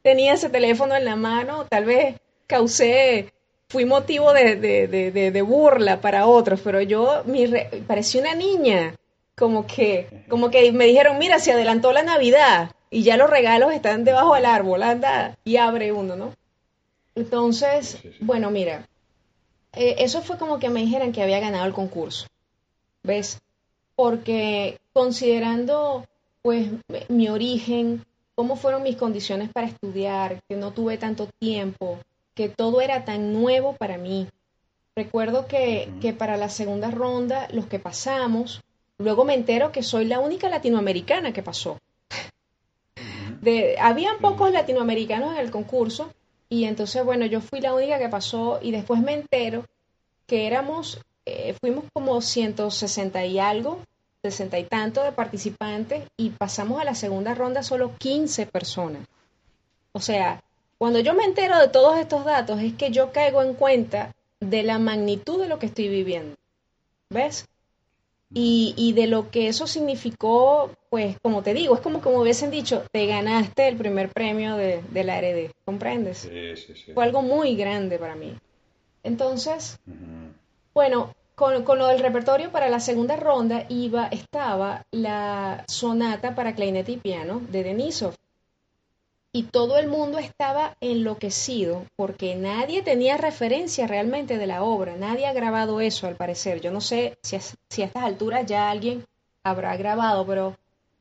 tenía 0.01 0.33
ese 0.33 0.49
teléfono 0.49 0.95
en 0.95 1.05
la 1.05 1.15
mano, 1.15 1.65
tal 1.69 1.85
vez 1.85 2.15
causé, 2.47 3.33
fui 3.69 3.85
motivo 3.85 4.31
de, 4.33 4.55
de, 4.55 5.41
burla 5.41 5.99
para 5.99 6.27
otros, 6.27 6.61
pero 6.63 6.81
yo 6.81 7.23
mi 7.25 7.45
parecía 7.85 8.21
una 8.21 8.33
niña, 8.33 8.95
como 9.35 9.67
que, 9.67 10.23
como 10.29 10.49
que 10.49 10.71
me 10.71 10.85
dijeron, 10.85 11.17
mira, 11.17 11.39
se 11.39 11.51
adelantó 11.51 11.91
la 11.91 12.03
Navidad 12.03 12.71
y 12.89 13.03
ya 13.03 13.17
los 13.17 13.29
regalos 13.29 13.73
están 13.73 14.03
debajo 14.03 14.35
del 14.35 14.45
árbol, 14.45 14.83
anda 14.83 15.38
y 15.43 15.57
abre 15.57 15.91
uno, 15.91 16.15
¿no? 16.15 16.33
Entonces, 17.15 17.99
bueno, 18.19 18.51
mira, 18.51 18.88
eh, 19.73 19.95
eso 19.99 20.21
fue 20.21 20.38
como 20.38 20.59
que 20.59 20.69
me 20.69 20.81
dijeran 20.81 21.11
que 21.11 21.21
había 21.21 21.39
ganado 21.39 21.65
el 21.65 21.73
concurso, 21.73 22.27
¿ves? 23.08 23.39
Porque 23.95 24.80
considerando 24.93 26.05
pues 26.43 26.70
mi 27.10 27.28
origen, 27.30 28.05
cómo 28.36 28.55
fueron 28.55 28.84
mis 28.84 28.95
condiciones 28.95 29.49
para 29.51 29.68
estudiar, 29.68 30.41
que 30.47 30.55
no 30.55 30.72
tuve 30.72 30.97
tanto 30.99 31.28
tiempo, 31.39 31.97
que 32.36 32.49
todo 32.49 32.82
era 32.82 33.03
tan 33.03 33.34
nuevo 33.34 33.74
para 33.74 33.97
mí. 33.97 34.28
Recuerdo 34.95 35.47
que, 35.47 36.16
para 36.18 36.38
la 36.38 36.49
segunda 36.49 36.91
ronda, 36.91 37.47
los 37.51 37.66
que 37.66 37.80
pasamos, 37.80 38.62
luego 38.99 39.26
me 39.26 39.34
entero 39.34 39.72
que 39.72 39.84
soy 39.84 40.05
la 40.05 40.20
única 40.20 40.49
latinoamericana 40.49 41.34
que 41.34 41.43
pasó. 41.43 41.80
De, 43.41 43.76
habían 43.80 44.20
pocos 44.20 44.51
latinoamericanos 44.51 45.34
en 45.34 45.39
el 45.39 45.51
concurso 45.51 46.14
y 46.49 46.66
entonces, 46.66 47.03
bueno, 47.03 47.26
yo 47.26 47.41
fui 47.41 47.60
la 47.60 47.74
única 47.74 47.99
que 47.99 48.10
pasó 48.10 48.60
y 48.62 48.72
después 48.72 49.01
me 49.01 49.14
entero 49.14 49.66
que 50.28 50.47
éramos, 50.47 50.99
eh, 51.28 51.55
fuimos 51.59 51.86
como 51.93 52.21
160 52.21 53.25
y 53.25 53.39
algo 53.39 53.80
sesenta 54.23 54.57
y 54.57 54.63
tanto 54.63 55.03
de 55.03 55.11
participantes 55.11 56.03
y 56.17 56.32
pasamos 56.32 56.82
a 56.82 56.86
la 56.86 56.95
segunda 56.95 57.36
ronda 57.36 57.63
solo 57.63 57.93
15 57.97 58.45
personas. 58.47 59.05
O 59.91 59.99
sea, 59.99 60.41
cuando 60.78 60.99
yo 60.99 61.13
me 61.13 61.23
entero 61.23 61.59
de 61.59 61.67
todos 61.67 61.97
estos 61.97 62.25
datos 62.25 62.59
es 62.61 62.73
que 62.73 62.91
yo 62.91 63.11
caigo 63.11 63.41
en 63.41 63.53
cuenta 63.53 64.13
de 64.39 64.63
la 64.63 64.80
magnitud 64.80 65.41
de 65.41 65.47
lo 65.47 65.59
que 65.59 65.67
estoy 65.67 65.88
viviendo. 65.88 66.36
¿Ves? 67.09 67.45
Y, 68.34 68.73
y, 68.75 68.91
de 68.91 69.07
lo 69.07 69.32
que 69.32 69.47
eso 69.47 69.67
significó, 69.67 70.69
pues 70.89 71.15
como 71.21 71.43
te 71.43 71.53
digo, 71.53 71.75
es 71.75 71.80
como 71.80 72.01
como 72.01 72.19
hubiesen 72.19 72.51
dicho, 72.51 72.84
te 72.91 73.05
ganaste 73.05 73.69
el 73.69 73.78
primer 73.78 74.09
premio 74.09 74.57
de, 74.57 74.82
de 74.89 75.03
la 75.05 75.21
RD, 75.21 75.51
¿comprendes? 75.63 76.17
Sí, 76.17 76.57
sí, 76.57 76.73
sí. 76.75 76.91
Fue 76.91 77.05
algo 77.05 77.21
muy 77.21 77.55
grande 77.55 77.97
para 77.97 78.15
mí. 78.15 78.36
Entonces, 79.03 79.80
bueno, 80.78 81.15
con, 81.34 81.65
lo 81.65 81.88
del 81.88 82.01
repertorio 82.01 82.51
para 82.51 82.69
la 82.69 82.80
segunda 82.80 83.15
ronda 83.15 83.65
iba, 83.67 84.05
estaba 84.09 84.86
la 84.91 85.65
sonata 85.67 86.36
para 86.36 86.53
clarinete 86.53 86.91
y 86.91 86.97
piano 86.97 87.41
de 87.49 87.63
Denisov. 87.63 88.13
Y 89.32 89.45
todo 89.45 89.80
el 89.80 89.88
mundo 89.88 90.19
estaba 90.19 90.78
enloquecido 90.80 91.84
porque 91.95 92.36
nadie 92.36 92.84
tenía 92.84 93.17
referencia 93.17 93.88
realmente 93.88 94.38
de 94.38 94.45
la 94.45 94.61
obra, 94.61 94.95
nadie 94.97 95.25
ha 95.25 95.34
grabado 95.34 95.82
eso 95.82 96.05
al 96.05 96.15
parecer. 96.15 96.61
Yo 96.61 96.69
no 96.69 96.80
sé 96.80 97.17
si, 97.23 97.39
si 97.69 97.82
a 97.82 97.86
estas 97.86 98.03
alturas 98.03 98.45
ya 98.45 98.69
alguien 98.69 99.03
habrá 99.41 99.75
grabado, 99.78 100.28
pero 100.28 100.55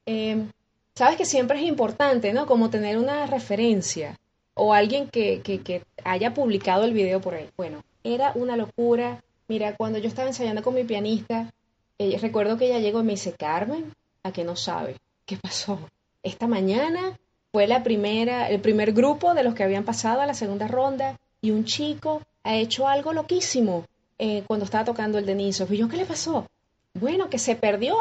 em, 0.07 0.51
sabes 0.95 1.18
que 1.18 1.27
siempre 1.27 1.59
es 1.59 1.66
importante, 1.66 2.33
¿no? 2.33 2.47
Como 2.47 2.70
tener 2.70 2.97
una 2.97 3.27
referencia 3.27 4.16
o 4.55 4.72
alguien 4.72 5.07
que, 5.09 5.43
que, 5.43 5.61
que 5.61 5.83
haya 6.03 6.33
publicado 6.33 6.85
el 6.85 6.95
video 6.95 7.20
por 7.20 7.35
ahí. 7.35 7.51
Bueno, 7.59 7.83
era 8.05 8.33
una 8.37 8.57
locura 8.57 9.22
Mira, 9.49 9.76
cuando 9.76 9.99
yo 9.99 10.09
estaba 10.09 10.28
ensayando 10.28 10.62
con 10.62 10.74
mi 10.74 10.84
pianista, 10.84 11.53
eh, 11.99 12.18
recuerdo 12.20 12.57
que 12.57 12.66
ella 12.66 12.80
llegó 12.80 13.01
y 13.01 13.05
me 13.05 13.12
dice, 13.12 13.32
Carmen, 13.32 13.92
¿a 14.24 14.32
qué 14.32 14.42
no 14.42 14.57
sabe? 14.57 14.97
¿Qué 15.24 15.36
pasó? 15.36 15.78
Esta 16.22 16.49
mañana 16.49 17.16
fue 17.53 17.68
la 17.68 17.84
primera, 17.84 18.49
el 18.51 18.61
primer 18.61 18.92
grupo 18.92 19.34
de 19.34 19.44
los 19.44 19.55
que 19.55 19.62
habían 19.62 19.84
pasado 19.84 20.20
a 20.20 20.26
la 20.26 20.34
segunda 20.34 20.66
ronda 20.66 21.16
y 21.40 21.53
un 21.53 21.64
chico 21.64 22.22
ha 22.42 22.57
hecho 22.57 22.88
algo 22.88 23.12
loquísimo 23.12 23.84
eh, 24.18 24.42
cuando 24.49 24.64
estaba 24.64 24.84
tocando 24.84 25.18
el 25.18 25.26
Denisov. 25.26 25.72
Y 25.72 25.78
yo, 25.78 25.88
¿qué 25.88 25.97
le 25.97 26.07
pasó? 26.07 26.47
Bueno, 26.94 27.30
que 27.30 27.38
se 27.38 27.55
perdió 27.55 27.97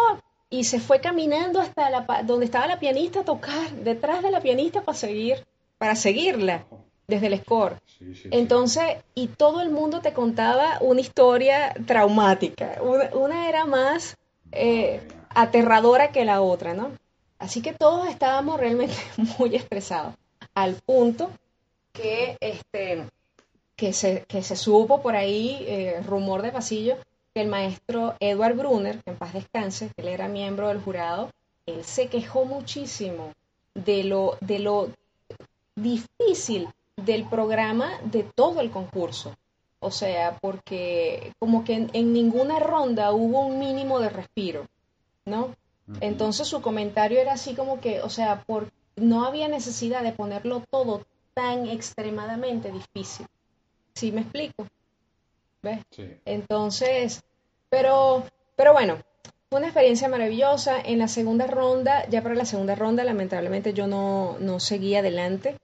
y 0.49 0.63
se 0.63 0.79
fue 0.79 0.99
caminando 0.99 1.59
hasta 1.61 1.89
la, 1.91 2.05
donde 2.23 2.45
estaba 2.45 2.65
la 2.65 2.79
pianista 2.79 3.19
a 3.19 3.25
tocar, 3.25 3.69
detrás 3.83 4.23
de 4.23 4.31
la 4.31 4.41
pianista 4.41 4.81
para 4.81 4.97
seguir, 4.97 5.45
para 5.77 5.95
seguirla 5.95 6.65
desde 7.07 7.27
el 7.27 7.39
score. 7.39 7.77
Entonces, 8.31 8.83
y 9.13 9.27
todo 9.27 9.61
el 9.61 9.69
mundo 9.69 10.01
te 10.01 10.13
contaba 10.13 10.77
una 10.81 11.01
historia 11.01 11.73
traumática. 11.85 12.79
Una, 13.13 13.47
era 13.49 13.65
más 13.65 14.17
eh, 14.51 15.01
aterradora 15.29 16.11
que 16.11 16.25
la 16.25 16.41
otra, 16.41 16.73
¿no? 16.73 16.91
Así 17.39 17.61
que 17.61 17.73
todos 17.73 18.07
estábamos 18.07 18.59
realmente 18.59 18.95
muy 19.39 19.55
estresados, 19.55 20.15
al 20.53 20.75
punto 20.75 21.29
que, 21.91 22.37
este, 22.39 23.05
que, 23.75 23.93
se, 23.93 24.23
que 24.27 24.41
se 24.43 24.55
supo 24.55 25.01
por 25.01 25.15
ahí, 25.15 25.63
eh, 25.67 26.01
rumor 26.05 26.41
de 26.41 26.51
pasillo, 26.51 26.97
que 27.33 27.41
el 27.41 27.47
maestro 27.47 28.15
Edward 28.19 28.55
Brunner, 28.55 29.01
que 29.03 29.11
en 29.11 29.17
paz 29.17 29.33
descanse, 29.33 29.89
que 29.95 30.01
él 30.01 30.07
era 30.07 30.27
miembro 30.27 30.69
del 30.69 30.81
jurado, 30.81 31.29
él 31.65 31.83
se 31.83 32.07
quejó 32.07 32.45
muchísimo 32.45 33.33
de 33.73 34.03
lo, 34.03 34.37
de 34.39 34.59
lo 34.59 34.89
difícil 35.75 36.69
del 36.97 37.25
programa 37.25 37.99
de 38.03 38.23
todo 38.23 38.61
el 38.61 38.71
concurso. 38.71 39.35
O 39.79 39.91
sea, 39.91 40.37
porque 40.41 41.33
como 41.39 41.63
que 41.63 41.87
en, 41.91 42.13
ninguna 42.13 42.59
ronda 42.59 43.11
hubo 43.11 43.45
un 43.45 43.59
mínimo 43.59 43.99
de 43.99 44.09
respiro, 44.09 44.65
¿no? 45.25 45.55
Entonces 46.01 46.47
su 46.47 46.61
comentario 46.61 47.19
era 47.19 47.33
así 47.33 47.53
como 47.53 47.79
que, 47.79 48.01
o 48.01 48.09
sea, 48.09 48.43
por, 48.43 48.71
no 48.95 49.25
había 49.25 49.47
necesidad 49.47 50.01
de 50.01 50.13
ponerlo 50.13 50.63
todo 50.71 51.05
tan 51.35 51.67
extremadamente 51.67 52.71
difícil. 52.71 53.27
¿Sí 53.93 54.11
me 54.11 54.21
explico? 54.21 54.65
¿Ves? 55.61 55.79
Entonces, 56.25 57.23
pero, 57.69 58.23
pero 58.55 58.73
bueno, 58.73 58.97
fue 59.49 59.59
una 59.59 59.67
experiencia 59.67 60.07
maravillosa. 60.07 60.79
En 60.81 60.97
la 60.97 61.07
segunda 61.07 61.45
ronda, 61.45 62.07
ya 62.09 62.23
para 62.23 62.35
la 62.35 62.45
segunda 62.45 62.73
ronda, 62.73 63.03
lamentablemente 63.03 63.73
yo 63.73 63.85
no, 63.85 64.37
no 64.39 64.59
seguí 64.59 64.95
adelante, 64.95 65.57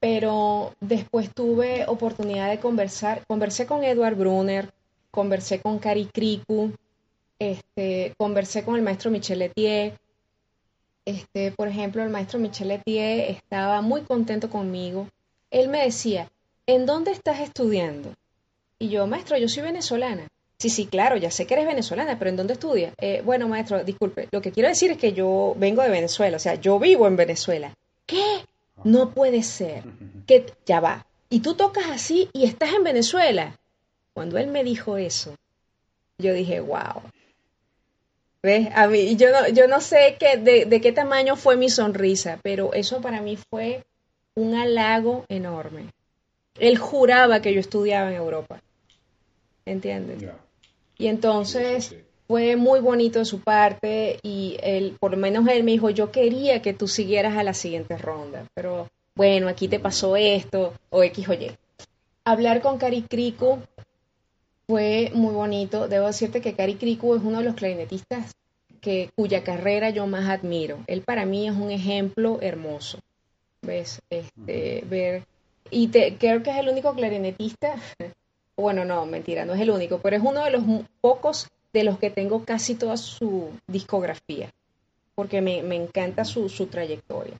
pero 0.00 0.74
después 0.80 1.32
tuve 1.32 1.84
oportunidad 1.86 2.50
de 2.50 2.58
conversar. 2.58 3.22
Conversé 3.26 3.66
con 3.66 3.84
Edward 3.84 4.16
Brunner, 4.16 4.72
conversé 5.10 5.60
con 5.60 5.78
Cari 5.78 6.06
Kriku, 6.06 6.72
este, 7.38 8.14
conversé 8.16 8.64
con 8.64 8.76
el 8.76 8.82
maestro 8.82 9.10
Michel 9.10 9.40
Letier. 9.40 9.94
Este, 11.04 11.52
por 11.52 11.68
ejemplo, 11.68 12.02
el 12.02 12.10
maestro 12.10 12.38
Michel 12.38 12.68
Letier 12.68 13.30
estaba 13.30 13.82
muy 13.82 14.02
contento 14.02 14.48
conmigo. 14.48 15.06
Él 15.50 15.68
me 15.68 15.84
decía, 15.84 16.30
¿en 16.66 16.86
dónde 16.86 17.12
estás 17.12 17.40
estudiando? 17.40 18.14
Y 18.78 18.88
yo, 18.88 19.06
maestro, 19.06 19.36
yo 19.36 19.48
soy 19.48 19.62
venezolana. 19.62 20.28
Sí, 20.58 20.68
sí, 20.68 20.86
claro, 20.86 21.16
ya 21.16 21.30
sé 21.30 21.46
que 21.46 21.54
eres 21.54 21.66
venezolana, 21.66 22.18
pero 22.18 22.30
¿en 22.30 22.36
dónde 22.36 22.52
estudias? 22.52 22.94
Eh, 22.98 23.22
bueno, 23.24 23.48
maestro, 23.48 23.82
disculpe, 23.82 24.28
lo 24.30 24.42
que 24.42 24.52
quiero 24.52 24.68
decir 24.68 24.90
es 24.90 24.98
que 24.98 25.14
yo 25.14 25.54
vengo 25.56 25.82
de 25.82 25.88
Venezuela, 25.88 26.36
o 26.36 26.40
sea, 26.40 26.54
yo 26.56 26.78
vivo 26.78 27.06
en 27.06 27.16
Venezuela. 27.16 27.74
¿Qué? 28.04 28.44
No 28.84 29.10
puede 29.10 29.42
ser. 29.42 29.84
Que 30.26 30.52
ya 30.66 30.80
va. 30.80 31.06
Y 31.28 31.40
tú 31.40 31.54
tocas 31.54 31.90
así 31.90 32.28
y 32.32 32.44
estás 32.44 32.72
en 32.72 32.84
Venezuela. 32.84 33.58
Cuando 34.12 34.38
él 34.38 34.48
me 34.48 34.64
dijo 34.64 34.96
eso, 34.96 35.34
yo 36.18 36.32
dije, 36.32 36.60
wow, 36.60 37.02
¿Ves? 38.42 38.68
A 38.74 38.86
mí, 38.86 39.16
yo 39.16 39.30
no, 39.30 39.48
yo 39.48 39.68
no 39.68 39.80
sé 39.80 40.16
qué, 40.18 40.38
de, 40.38 40.80
qué 40.80 40.92
tamaño 40.92 41.36
fue 41.36 41.56
mi 41.56 41.68
sonrisa, 41.68 42.38
pero 42.42 42.72
eso 42.72 43.00
para 43.00 43.20
mí 43.20 43.36
fue 43.36 43.84
un 44.34 44.54
halago 44.54 45.26
enorme. 45.28 45.92
Él 46.58 46.78
juraba 46.78 47.42
que 47.42 47.52
yo 47.52 47.60
estudiaba 47.60 48.10
en 48.10 48.16
Europa. 48.16 48.62
¿Entiendes? 49.66 50.30
Y 50.96 51.08
entonces 51.08 51.94
fue 52.30 52.54
muy 52.54 52.78
bonito 52.78 53.18
de 53.18 53.24
su 53.24 53.40
parte 53.40 54.20
y 54.22 54.56
él, 54.62 54.96
por 55.00 55.10
lo 55.10 55.16
menos 55.16 55.48
él 55.48 55.64
me 55.64 55.72
dijo, 55.72 55.90
yo 55.90 56.12
quería 56.12 56.62
que 56.62 56.72
tú 56.72 56.86
siguieras 56.86 57.36
a 57.36 57.42
la 57.42 57.54
siguiente 57.54 57.98
ronda, 57.98 58.44
pero 58.54 58.88
bueno, 59.16 59.48
aquí 59.48 59.66
te 59.66 59.80
pasó 59.80 60.14
esto 60.14 60.72
o 60.90 61.02
X 61.02 61.28
o 61.28 61.32
Y. 61.32 61.50
Hablar 62.24 62.62
con 62.62 62.78
Cari 62.78 63.02
Crico 63.02 63.58
fue 64.68 65.10
muy 65.12 65.34
bonito. 65.34 65.88
Debo 65.88 66.06
decirte 66.06 66.40
que 66.40 66.54
Cari 66.54 66.76
Cricu 66.76 67.16
es 67.16 67.22
uno 67.24 67.38
de 67.38 67.44
los 67.46 67.56
clarinetistas 67.56 68.30
que, 68.80 69.10
cuya 69.16 69.42
carrera 69.42 69.90
yo 69.90 70.06
más 70.06 70.30
admiro. 70.30 70.78
Él 70.86 71.02
para 71.02 71.26
mí 71.26 71.48
es 71.48 71.56
un 71.56 71.72
ejemplo 71.72 72.38
hermoso. 72.42 73.00
¿Ves? 73.62 74.00
Este, 74.08 74.84
ver. 74.86 75.24
Y 75.68 75.88
te, 75.88 76.14
creo 76.16 76.44
que 76.44 76.50
es 76.50 76.58
el 76.58 76.68
único 76.68 76.94
clarinetista. 76.94 77.74
Bueno, 78.56 78.84
no, 78.84 79.06
mentira, 79.06 79.46
no 79.46 79.54
es 79.54 79.60
el 79.62 79.70
único, 79.70 80.00
pero 80.00 80.16
es 80.16 80.22
uno 80.22 80.44
de 80.44 80.50
los 80.50 80.62
pocos 81.00 81.48
de 81.72 81.84
los 81.84 81.98
que 81.98 82.10
tengo 82.10 82.44
casi 82.44 82.74
toda 82.74 82.96
su 82.96 83.50
discografía, 83.66 84.50
porque 85.14 85.40
me, 85.40 85.62
me 85.62 85.76
encanta 85.76 86.24
su, 86.24 86.48
su 86.48 86.66
trayectoria. 86.66 87.34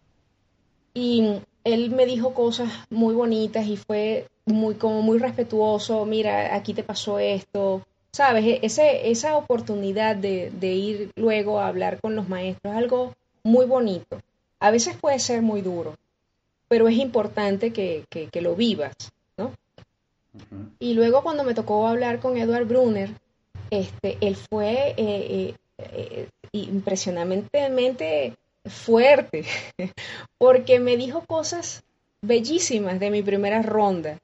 Y 0.95 1.41
él 1.64 1.91
me 1.91 2.07
dijo 2.07 2.35
cosas 2.35 2.70
muy 2.91 3.14
bonitas 3.14 3.66
y 3.66 3.76
fue 3.76 4.26
muy, 4.47 4.74
como 4.74 5.03
muy 5.03 5.18
respetuoso, 5.18 6.05
mira, 6.05 6.55
aquí 6.55 6.74
te 6.74 6.83
pasó 6.83 7.18
esto, 7.18 7.83
¿sabes? 8.12 8.45
E, 8.45 8.61
ese, 8.62 9.11
esa 9.11 9.37
oportunidad 9.37 10.16
de, 10.16 10.51
ir 10.61 11.11
luego 11.16 11.61
a 11.61 11.68
hablar 11.68 12.01
con 12.01 12.16
los 12.16 12.28
maestros 12.28 12.72
es 12.72 12.78
algo 12.78 13.14
muy 13.43 13.66
bonito. 13.66 14.20
A 14.59 14.70
veces 14.70 14.97
puede 14.97 15.18
ser 15.18 15.43
muy 15.43 15.62
duro, 15.62 15.97
pero 16.68 16.89
es 16.89 16.97
importante 16.97 17.72
que, 17.72 18.05
lo 18.41 18.55
vivas, 18.55 18.95
¿no? 19.37 19.53
Y 20.78 20.95
luego 20.95 21.22
cuando 21.22 21.45
me 21.45 21.55
tocó 21.55 21.87
hablar 21.87 22.20
con 22.20 22.37
Edward 22.37 22.66
Brunner, 22.66 23.11
este, 23.70 24.18
él 24.20 24.36
fue 24.36 24.94
eh, 24.96 24.96
eh, 24.98 25.54
eh, 25.78 26.28
impresionantemente 26.52 28.34
fuerte, 28.66 29.44
porque 30.38 30.80
me 30.80 30.96
dijo 30.96 31.24
cosas 31.26 31.84
bellísimas 32.20 33.00
de 33.00 33.10
mi 33.10 33.22
primera 33.22 33.62
ronda. 33.62 34.18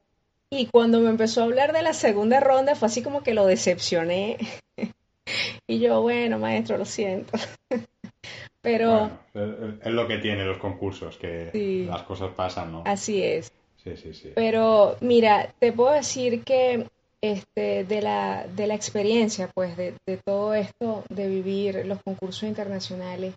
Y 0.51 0.66
cuando 0.66 1.01
me 1.01 1.11
empezó 1.11 1.40
a 1.40 1.44
hablar 1.44 1.72
de 1.72 1.82
la 1.82 1.92
segunda 1.92 2.40
ronda 2.40 2.74
fue 2.74 2.86
así 2.86 3.03
como 3.03 3.22
que 3.22 3.34
lo 3.34 3.47
decepcioné. 3.47 4.36
y 5.66 5.80
yo, 5.80 6.03
bueno, 6.03 6.38
maestro, 6.38 6.78
lo 6.78 6.84
siento. 6.84 7.38
Pero... 8.61 9.11
es 9.32 9.92
lo 9.92 10.09
que 10.09 10.18
tiene 10.18 10.44
los 10.44 10.59
concursos, 10.59 11.16
que 11.18 11.86
las 11.88 12.03
cosas 12.03 12.34
pasan, 12.34 12.72
¿no? 12.72 12.82
Así 12.84 13.22
es. 13.22 13.53
Sí, 13.76 13.97
sí, 13.97 14.12
sí. 14.12 14.32
Pero 14.34 14.97
mira, 15.01 15.55
te 15.61 15.72
puedo 15.72 15.92
decir 15.92 16.42
que 16.42 16.88
este, 17.21 17.85
de, 17.85 18.03
la, 18.03 18.47
de 18.47 18.67
la 18.67 18.75
experiencia, 18.75 19.51
pues, 19.55 19.77
de, 19.77 19.95
todo 20.25 20.55
esto, 20.55 21.05
de 21.09 21.29
vivir 21.29 21.87
los 21.87 22.03
concursos 22.03 22.45
internacionales, 22.45 23.35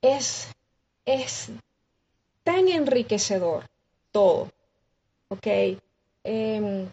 es, 0.00 0.48
es 1.04 1.48
tan 2.44 2.68
enriquecedor 2.68 3.66
todo 4.10 4.50
¿ok? 5.32 5.46
Em, 6.24 6.88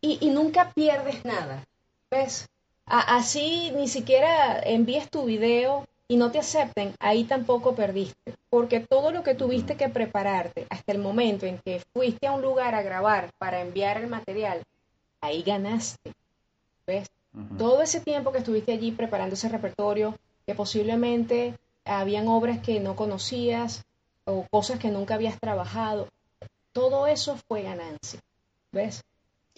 y, 0.00 0.30
nunca 0.30 0.72
pierdes 0.72 1.24
nada, 1.24 1.64
¿ves? 2.10 2.48
así 2.86 3.70
ni 3.72 3.86
siquiera 3.86 4.60
envíes 4.60 5.10
tu 5.10 5.26
video 5.26 5.86
y 6.08 6.16
no 6.16 6.30
te 6.30 6.38
acepten, 6.38 6.94
ahí 7.00 7.24
tampoco 7.24 7.74
perdiste, 7.74 8.34
porque 8.48 8.80
todo 8.80 9.12
lo 9.12 9.22
que 9.22 9.34
tuviste 9.34 9.76
que 9.76 9.90
prepararte 9.90 10.66
hasta 10.70 10.92
el 10.92 10.98
momento 10.98 11.44
en 11.44 11.58
que 11.58 11.82
fuiste 11.92 12.26
a 12.26 12.32
un 12.32 12.40
lugar 12.40 12.74
a 12.74 12.82
grabar 12.82 13.30
para 13.36 13.60
enviar 13.60 13.98
el 13.98 14.06
material, 14.08 14.62
ahí 15.20 15.42
ganaste, 15.42 16.14
¿ves? 16.86 17.10
Todo 17.58 17.82
ese 17.82 18.00
tiempo 18.00 18.32
que 18.32 18.38
estuviste 18.38 18.72
allí 18.72 18.90
preparando 18.90 19.34
ese 19.34 19.50
repertorio, 19.50 20.18
que 20.46 20.54
posiblemente 20.54 21.54
habían 21.84 22.26
obras 22.26 22.60
que 22.60 22.80
no 22.80 22.96
conocías 22.96 23.84
o 24.24 24.46
cosas 24.50 24.78
que 24.78 24.88
nunca 24.88 25.14
habías 25.14 25.38
trabajado, 25.38 26.08
todo 26.72 27.06
eso 27.06 27.36
fue 27.46 27.62
ganancia, 27.62 28.20
¿ves? 28.72 29.04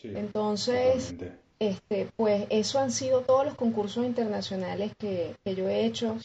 Entonces, 0.03 1.15
este, 1.61 2.11
pues 2.17 2.47
eso 2.49 2.79
han 2.79 2.91
sido 2.91 3.21
todos 3.21 3.45
los 3.45 3.55
concursos 3.55 4.05
internacionales 4.05 4.93
que, 4.99 5.37
yo 5.45 5.69
he 5.69 5.85
hecho 5.85 6.17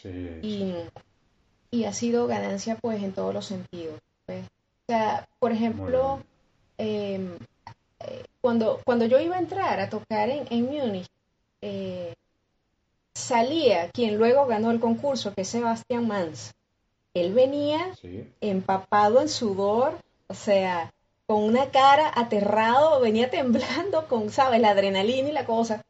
y, 0.41 0.73
ha 1.85 1.91
sido 1.91 2.25
ganancia 2.25 2.77
pues 2.77 3.03
en 3.03 3.11
todos 3.11 3.33
los 3.33 3.45
sentidos. 3.45 3.99
¿ves? 4.25 4.45
O 4.45 4.85
sea, 4.87 5.27
por 5.39 5.51
ejemplo, 5.51 6.21
em, 6.77 7.35
eh, 7.99 8.23
cuando, 8.39 8.79
cuando 8.85 9.05
yo 9.05 9.19
iba 9.19 9.35
a 9.35 9.39
entrar 9.39 9.81
a 9.81 9.89
tocar 9.89 10.29
en, 10.29 10.47
en 10.49 10.65
Múnich, 10.65 11.07
eh, 11.61 12.13
salía 13.13 13.89
quien 13.89 14.17
luego 14.17 14.45
ganó 14.45 14.71
el 14.71 14.79
concurso, 14.79 15.33
que 15.33 15.41
es 15.41 15.49
Sebastián 15.49 16.07
Mans. 16.07 16.53
Él 17.13 17.33
venía 17.33 17.93
empapado 18.39 19.21
en 19.21 19.29
sudor, 19.29 19.97
o 20.27 20.33
sea, 20.33 20.93
con 21.27 21.43
una 21.43 21.71
cara 21.71 22.11
aterrado, 22.13 22.99
venía 22.99 23.29
temblando 23.29 24.07
con, 24.07 24.29
¿sabes? 24.29 24.61
La 24.61 24.69
adrenalina 24.69 25.29
y 25.29 25.33
la 25.33 25.45
cosa. 25.45 25.83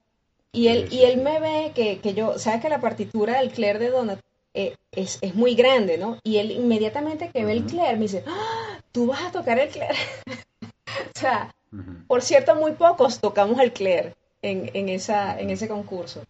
Y 0.52 0.70
él, 0.70 0.88
y 0.92 1.04
él 1.04 1.18
me 1.18 1.40
ve 1.40 1.72
que, 1.76 2.00
que 2.00 2.14
yo, 2.14 2.40
¿sabes 2.40 2.62
que 2.62 2.70
la 2.70 2.80
partitura 2.80 3.40
del 3.40 3.52
Claire 3.52 3.80
de 3.80 3.90
Donat 3.90 4.20
eh, 4.54 4.78
es, 4.92 5.18
es, 5.22 5.36
muy 5.36 5.54
grande, 5.54 5.98
¿no? 5.98 6.18
Y 6.24 6.38
él 6.38 6.52
inmediatamente 6.52 7.30
que 7.30 7.44
ve 7.44 7.52
el 7.52 7.66
Claire 7.66 7.98
me 7.98 8.04
dice, 8.04 8.24
¡Ah, 8.26 8.80
tú 8.94 9.08
vas 9.08 9.22
a 9.22 9.32
tocar 9.32 9.60
el 9.60 9.70
Claire. 9.70 9.98
o 11.16 11.20
sea, 11.20 11.54
por 12.08 12.22
cierto, 12.22 12.56
muy 12.56 12.72
pocos 12.72 13.20
tocamos 13.20 13.60
el 13.60 13.74
Claire 13.74 14.16
en, 14.42 14.72
en, 14.74 14.88
esa, 14.88 15.38
en 15.38 15.50
ese 15.50 15.68
concurso. 15.68 16.24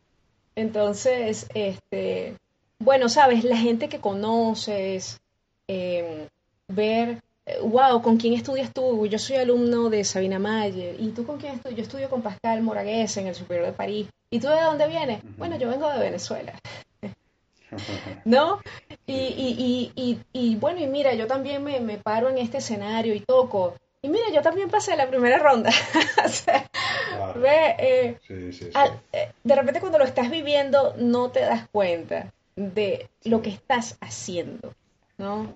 Entonces, 0.56 1.48
este, 1.54 2.38
bueno, 2.80 3.10
sabes, 3.10 3.44
la 3.44 3.58
gente 3.58 3.90
que 3.90 4.00
conoces, 4.00 5.20
eh, 5.68 6.28
ver 6.68 7.22
wow, 7.62 8.02
¿con 8.02 8.18
quién 8.18 8.34
estudias 8.34 8.74
tú? 8.74 9.06
Yo 9.06 9.20
soy 9.20 9.38
alumno 9.38 9.90
de 9.90 10.04
Sabina 10.04 10.40
Mayer. 10.40 10.96
¿Y 11.00 11.10
tú 11.10 11.26
con 11.26 11.38
quién 11.38 11.56
estudias? 11.56 11.78
Yo 11.78 11.84
estudio 11.84 12.10
con 12.10 12.22
Pascal 12.22 12.62
Moragues 12.62 13.18
en 13.18 13.28
el 13.28 13.36
Superior 13.36 13.68
de 13.68 13.74
París. 13.74 14.08
¿Y 14.30 14.40
tú 14.40 14.48
de 14.48 14.62
dónde 14.62 14.88
vienes? 14.88 15.22
Bueno, 15.38 15.58
yo 15.58 15.70
vengo 15.70 15.90
de 15.90 16.00
Venezuela. 16.00 16.54
¿No? 18.26 18.60
Y, 19.06 19.14
y, 19.14 19.92
y, 19.96 20.20
y, 20.34 20.56
bueno, 20.56 20.80
y 20.80 20.88
mira, 20.88 21.14
yo 21.14 21.28
también 21.28 21.64
me, 21.64 21.80
me, 21.80 21.98
paro 21.98 22.30
en 22.30 22.38
este 22.38 22.58
escenario 22.58 23.14
y 23.14 23.20
toco. 23.20 23.76
Y 24.02 24.10
mira, 24.10 24.30
yo 24.34 24.42
también 24.42 24.70
pasé 24.70 24.96
la 24.96 25.08
primera 25.08 25.38
ronda. 25.38 25.70
ve, 27.36 27.76
eh, 27.80 28.20
eh, 28.30 29.32
de 29.44 29.56
repente 29.56 29.80
cuando 29.80 30.00
lo 30.00 30.06
estás 30.06 30.30
viviendo 30.30 30.96
no 30.98 31.30
te 31.30 31.42
das 31.42 31.68
cuenta 31.70 32.32
de 32.56 33.10
lo 33.24 33.42
que 33.42 33.50
estás 33.50 33.98
haciendo, 34.02 34.74
¿no? 35.18 35.54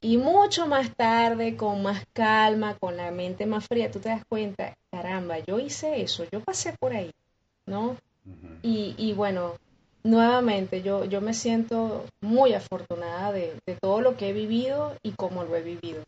Y 0.00 0.16
mucho 0.16 0.66
más 0.66 0.94
tarde, 0.96 1.56
con 1.56 1.82
más 1.82 2.04
calma, 2.12 2.76
con 2.78 2.96
la 2.96 3.10
mente 3.10 3.44
más 3.46 3.66
fría, 3.66 3.90
tú 3.90 3.98
te 3.98 4.08
das 4.08 4.24
cuenta, 4.28 4.74
caramba, 4.90 5.38
yo 5.40 5.58
hice 5.58 6.00
eso, 6.00 6.24
yo 6.32 6.40
pasé 6.40 6.74
por 6.78 6.92
ahí, 6.92 7.10
¿no? 7.66 7.96
y, 8.62 8.94
y, 8.96 9.12
bueno, 9.12 9.54
nuevamente, 10.02 10.82
yo, 10.82 11.04
yo 11.04 11.20
me 11.20 11.34
siento 11.34 12.06
muy 12.20 12.54
afortunada 12.54 13.32
de, 13.32 13.56
todo 13.80 14.00
lo 14.00 14.16
que 14.16 14.30
he 14.30 14.32
vivido 14.32 14.96
y 15.02 15.12
cómo 15.12 15.44
lo 15.44 15.56
he 15.56 15.62
vivido. 15.62 16.02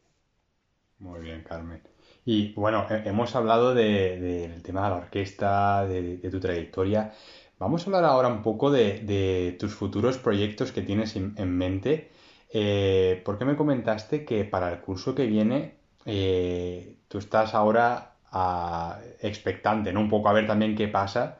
Muy 0.98 1.20
bien, 1.20 1.42
Carmen. 1.42 1.82
Y 2.24 2.52
bueno, 2.54 2.86
hemos 2.88 3.34
hablado 3.34 3.74
del 3.74 4.62
tema 4.62 4.84
de 4.84 4.90
la 4.90 4.96
orquesta, 4.96 5.86
de, 5.86 6.18
tu 6.30 6.38
trayectoria. 6.38 7.12
Vamos 7.58 7.82
a 7.82 7.86
hablar 7.86 8.04
ahora 8.04 8.28
un 8.28 8.42
poco 8.42 8.70
de, 8.70 9.56
tus 9.58 9.74
futuros 9.74 10.18
proyectos 10.18 10.72
que 10.72 10.82
tienes 10.82 11.16
en, 11.16 11.56
mente. 11.56 12.11
Eh, 12.54 13.22
porque 13.24 13.44
me 13.44 13.56
comentaste 13.56 14.24
que 14.24 14.44
para 14.44 14.70
el 14.70 14.80
curso 14.80 15.14
que 15.14 15.26
viene 15.26 15.76
eh, 16.04 16.96
tú 17.08 17.18
estás 17.18 17.54
ahora 17.54 18.16
ah, 18.30 18.98
expectante, 19.20 19.92
¿no? 19.92 20.00
Un 20.00 20.10
poco 20.10 20.28
a 20.28 20.32
ver 20.32 20.46
también 20.46 20.76
qué 20.76 20.88
pasa 20.88 21.38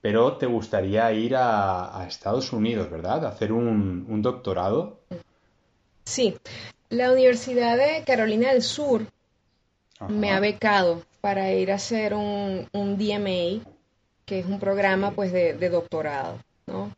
pero 0.00 0.36
te 0.36 0.46
gustaría 0.46 1.12
ir 1.12 1.36
a, 1.36 2.06
Estados 2.08 2.52
Unidos, 2.52 2.90
¿verdad? 2.90 3.24
hacer 3.26 3.52
un, 3.52 4.22
doctorado. 4.22 5.00
Sí, 6.04 6.36
la 6.88 7.12
Universidad 7.12 7.76
de 7.76 8.02
Carolina 8.04 8.52
del 8.52 8.62
Sur 8.62 9.06
me 10.08 10.30
ha 10.30 10.40
becado 10.40 11.02
para 11.20 11.52
ir 11.52 11.70
a 11.70 11.74
hacer 11.74 12.14
un, 12.14 12.66
DMA, 12.72 13.62
que 14.24 14.38
es 14.38 14.46
un 14.46 14.58
programa 14.58 15.10
pues 15.12 15.32
de, 15.32 15.68
doctorado, 15.68 16.38
¿no? 16.66 16.94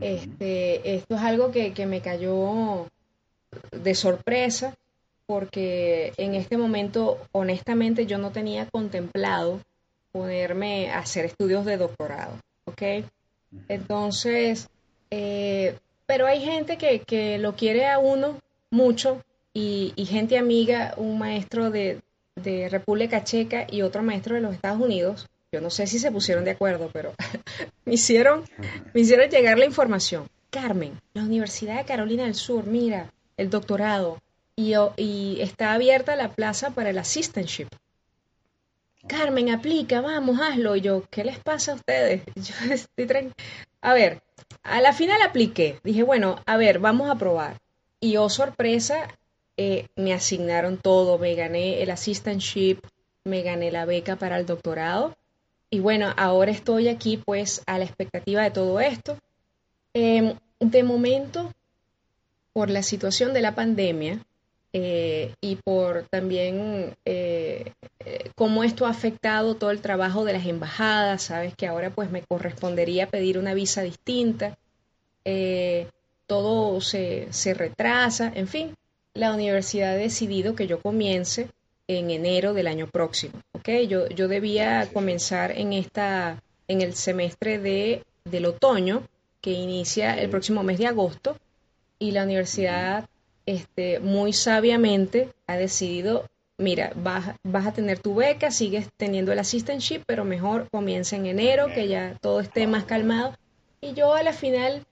este, 0.00 0.96
esto 0.96 1.14
es 1.14 1.20
algo 1.20 1.50
que, 1.50 1.72
que 1.72 1.86
me 1.86 2.00
cayó 2.00 2.86
de 3.72 3.94
sorpresa 3.94 4.74
porque 5.26 6.12
en 6.16 6.34
este 6.34 6.56
momento 6.56 7.18
honestamente 7.30 8.04
yo 8.04 8.18
no 8.18 8.32
tenía 8.32 8.66
contemplado 8.66 9.60
ponerme 10.10 10.90
a 10.90 10.98
hacer 10.98 11.24
estudios 11.24 11.64
de 11.64 11.76
doctorado, 11.76 12.32
¿ok? 12.64 13.04
Entonces, 13.68 14.68
eh, 15.10 15.78
pero 16.06 16.26
hay 16.26 16.40
gente 16.40 16.78
que, 16.78 17.38
lo 17.38 17.54
quiere 17.54 17.86
a 17.86 18.00
uno 18.00 18.40
mucho 18.70 19.22
y, 19.54 19.92
gente 20.08 20.36
amiga, 20.36 20.94
un 20.96 21.18
maestro 21.18 21.70
de, 21.70 22.00
República 22.70 23.22
Checa 23.22 23.66
y 23.70 23.82
otro 23.82 24.02
maestro 24.02 24.34
de 24.34 24.40
los 24.40 24.54
Estados 24.54 24.80
Unidos, 24.80 25.28
yo 25.52 25.60
no 25.60 25.70
sé 25.70 25.86
si 25.86 26.00
se 26.00 26.10
pusieron 26.10 26.44
de 26.44 26.52
acuerdo, 26.52 26.90
pero 26.92 27.12
me 27.84 27.94
hicieron, 27.94 28.44
me 28.94 29.02
hicieron 29.02 29.30
llegar 29.30 29.58
la 29.58 29.66
información. 29.66 30.26
Carmen, 30.50 30.98
la 31.14 31.22
Universidad 31.22 31.76
de 31.76 31.84
Carolina 31.84 32.24
del 32.24 32.34
Sur, 32.34 32.66
mira, 32.66 33.12
el 33.40 33.50
doctorado, 33.50 34.20
y, 34.54 34.74
y 34.96 35.40
está 35.40 35.72
abierta 35.72 36.16
la 36.16 36.32
plaza 36.32 36.70
para 36.70 36.90
el 36.90 36.98
assistantship. 36.98 37.68
Carmen, 39.06 39.48
aplica, 39.50 40.00
vamos, 40.00 40.38
hazlo. 40.40 40.76
Y 40.76 40.82
yo, 40.82 41.04
¿qué 41.10 41.24
les 41.24 41.38
pasa 41.38 41.72
a 41.72 41.74
ustedes? 41.76 42.22
Yo 42.36 42.72
estoy 42.72 43.32
A 43.80 43.94
ver, 43.94 44.22
a 44.62 44.80
la 44.80 44.92
final 44.92 45.22
apliqué. 45.22 45.80
Dije, 45.82 46.02
bueno, 46.02 46.36
a 46.46 46.56
ver, 46.56 46.78
vamos 46.78 47.10
a 47.10 47.16
probar. 47.16 47.58
Y 47.98 48.16
oh, 48.18 48.28
sorpresa, 48.28 49.08
eh, 49.56 49.88
me 49.96 50.12
asignaron 50.12 50.76
todo. 50.76 51.18
Me 51.18 51.34
gané 51.34 51.82
el 51.82 51.90
assistantship, 51.90 52.80
me 53.24 53.42
gané 53.42 53.70
la 53.70 53.86
beca 53.86 54.16
para 54.16 54.38
el 54.38 54.46
doctorado. 54.46 55.16
Y 55.70 55.80
bueno, 55.80 56.12
ahora 56.16 56.50
estoy 56.50 56.88
aquí 56.88 57.16
pues 57.16 57.62
a 57.66 57.78
la 57.78 57.84
expectativa 57.84 58.42
de 58.42 58.50
todo 58.50 58.80
esto. 58.80 59.16
Em, 59.94 60.34
de 60.58 60.82
momento, 60.82 61.52
por 62.52 62.70
la 62.70 62.82
situación 62.82 63.32
de 63.32 63.42
la 63.42 63.54
pandemia, 63.54 64.24
eh, 64.72 65.34
y 65.40 65.56
por 65.56 66.04
también 66.10 66.94
eh, 67.04 67.72
eh, 67.98 68.30
cómo 68.36 68.62
esto 68.62 68.86
ha 68.86 68.90
afectado 68.90 69.56
todo 69.56 69.72
el 69.72 69.80
trabajo 69.80 70.24
de 70.24 70.32
las 70.32 70.46
embajadas, 70.46 71.22
sabes 71.22 71.54
que 71.56 71.66
ahora 71.66 71.90
pues 71.90 72.12
me 72.12 72.22
correspondería 72.22 73.08
pedir 73.08 73.36
una 73.36 73.52
visa 73.52 73.82
distinta, 73.82 74.56
todo 76.26 76.80
se, 76.80 77.26
se 77.32 77.54
retrasa, 77.54 78.32
en 78.34 78.46
fin, 78.46 78.76
la 79.14 79.32
universidad 79.32 79.92
ha 79.92 79.96
decidido 79.96 80.54
que 80.54 80.68
yo 80.68 80.80
comience 80.80 81.48
en 81.88 82.10
enero 82.10 82.54
del 82.54 82.68
año 82.68 82.86
próximo, 82.86 83.40
¿ok? 83.52 83.68
Yo, 83.88 84.08
yo 84.08 84.28
debía 84.28 84.88
comenzar 84.92 85.50
en, 85.52 85.72
esta, 85.72 86.40
en 86.68 86.80
el 86.82 86.94
semestre 86.94 87.58
de, 87.58 88.04
del 88.24 88.46
otoño, 88.46 89.02
que 89.40 89.50
inicia 89.50 90.14
el 90.14 90.30
próximo 90.30 90.62
mes 90.62 90.78
de 90.78 90.86
agosto, 90.86 91.36
y 92.00 92.10
la 92.10 92.24
universidad 92.24 93.08
este, 93.46 94.00
muy 94.00 94.32
sabiamente 94.32 95.28
ha 95.46 95.56
decidido, 95.56 96.26
mira, 96.58 96.92
vas, 96.96 97.36
vas 97.44 97.66
a 97.66 97.72
tener 97.72 98.00
tu 98.00 98.16
beca, 98.16 98.50
sigues 98.50 98.88
teniendo 98.96 99.32
el 99.32 99.38
assistantship, 99.38 100.02
pero 100.06 100.24
mejor 100.24 100.68
comienza 100.70 101.14
en 101.14 101.26
enero, 101.26 101.68
que 101.72 101.86
ya 101.86 102.16
todo 102.20 102.40
esté 102.40 102.66
más 102.66 102.84
calmado. 102.84 103.36
Y 103.80 103.92
yo 103.92 104.14
a 104.14 104.22
la 104.22 104.32
final 104.32 104.84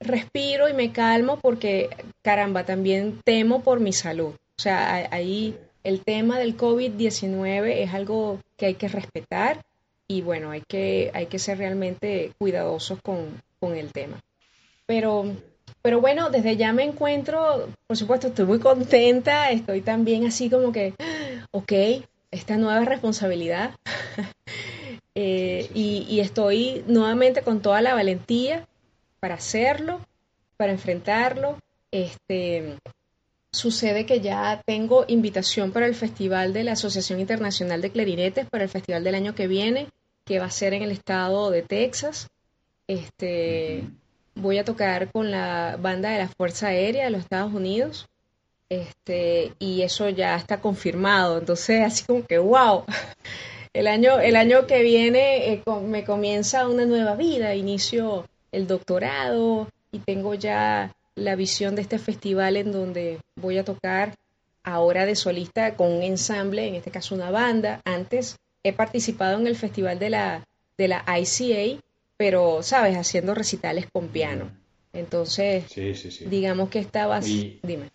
respiro 0.00 0.68
y 0.68 0.72
me 0.72 0.92
calmo 0.92 1.38
porque, 1.40 1.90
caramba, 2.22 2.64
también 2.64 3.20
temo 3.24 3.62
por 3.62 3.80
mi 3.80 3.92
salud. 3.92 4.34
O 4.56 4.62
sea, 4.62 5.08
ahí 5.10 5.58
el 5.84 6.00
tema 6.00 6.38
del 6.38 6.56
COVID-19 6.56 7.82
es 7.82 7.92
algo 7.92 8.38
que 8.56 8.66
hay 8.66 8.74
que 8.74 8.88
respetar 8.88 9.60
y 10.06 10.22
bueno, 10.22 10.50
hay 10.50 10.62
que, 10.68 11.10
hay 11.14 11.26
que 11.26 11.38
ser 11.38 11.58
realmente 11.58 12.32
cuidadosos 12.38 13.00
con, 13.02 13.42
con 13.58 13.76
el 13.76 13.92
tema. 13.92 14.20
Pero 14.86 15.34
pero 15.82 16.00
bueno, 16.00 16.30
desde 16.30 16.56
ya 16.56 16.72
me 16.72 16.84
encuentro, 16.84 17.68
por 17.88 17.96
supuesto, 17.96 18.28
estoy 18.28 18.46
muy 18.46 18.60
contenta, 18.60 19.50
estoy 19.50 19.80
también 19.80 20.24
así 20.26 20.48
como 20.48 20.72
que, 20.72 20.94
ok, 21.50 21.72
esta 22.30 22.56
nueva 22.56 22.84
responsabilidad. 22.84 23.74
Eh, 25.14 25.68
y, 25.74 26.20
estoy 26.20 26.84
nuevamente 26.86 27.42
con 27.42 27.60
toda 27.60 27.82
la 27.82 27.92
valentía 27.92 28.66
para 29.20 29.34
hacerlo, 29.34 30.00
para 30.56 30.72
enfrentarlo. 30.72 31.58
Este, 31.90 32.78
sucede 33.52 34.06
que 34.06 34.22
ya 34.22 34.62
tengo 34.64 35.04
invitación 35.08 35.70
para 35.70 35.84
el 35.84 35.94
Festival 35.94 36.54
de 36.54 36.64
la 36.64 36.72
Asociación 36.72 37.20
Internacional 37.20 37.82
de 37.82 37.90
Clarinetes, 37.90 38.48
para 38.48 38.64
el 38.64 38.70
festival 38.70 39.04
del 39.04 39.14
año 39.14 39.34
que 39.34 39.48
viene, 39.48 39.88
que 40.24 40.38
va 40.38 40.46
a 40.46 40.50
ser 40.50 40.72
en 40.72 40.82
el 40.82 40.92
estado 40.92 41.50
de 41.50 41.60
Texas. 41.60 42.28
Este, 42.86 43.84
voy 44.34 44.58
a 44.58 44.64
tocar 44.64 45.10
con 45.10 45.30
la 45.30 45.76
banda 45.80 46.10
de 46.10 46.18
la 46.18 46.28
Fuerza 46.28 46.68
Aérea 46.68 47.04
de 47.04 47.10
los 47.10 47.22
Estados 47.22 47.52
Unidos. 47.52 48.08
Este, 48.68 49.52
y 49.58 49.82
eso 49.82 50.08
ya 50.08 50.34
está 50.36 50.60
confirmado. 50.60 51.38
Entonces, 51.38 51.82
así 51.84 52.04
como 52.04 52.24
que, 52.24 52.38
wow, 52.38 52.84
el 53.72 53.86
año, 53.86 54.18
el 54.20 54.36
año 54.36 54.66
que 54.66 54.82
viene 54.82 55.52
eh, 55.52 55.62
me 55.84 56.04
comienza 56.04 56.66
una 56.68 56.86
nueva 56.86 57.14
vida, 57.14 57.54
inicio 57.54 58.26
el 58.50 58.66
doctorado 58.66 59.68
y 59.90 59.98
tengo 59.98 60.34
ya 60.34 60.94
la 61.14 61.36
visión 61.36 61.74
de 61.74 61.82
este 61.82 61.98
festival 61.98 62.56
en 62.56 62.72
donde 62.72 63.18
voy 63.36 63.58
a 63.58 63.64
tocar 63.64 64.14
ahora 64.62 65.06
de 65.06 65.16
solista 65.16 65.74
con 65.74 65.92
un 65.92 66.02
ensamble, 66.02 66.66
en 66.68 66.74
este 66.76 66.90
caso 66.90 67.14
una 67.14 67.30
banda. 67.30 67.80
Antes 67.84 68.36
he 68.62 68.72
participado 68.72 69.38
en 69.38 69.46
el 69.46 69.56
festival 69.56 69.98
de 69.98 70.10
la, 70.10 70.46
de 70.78 70.88
la 70.88 71.04
ICA, 71.06 71.82
pero, 72.22 72.62
¿sabes? 72.62 72.96
Haciendo 72.96 73.34
recitales 73.34 73.88
con 73.92 74.06
piano. 74.06 74.52
Entonces, 74.92 75.64
digamos 76.30 76.68
que 76.68 76.78
estabas... 76.78 77.26
Dime. 77.26 77.90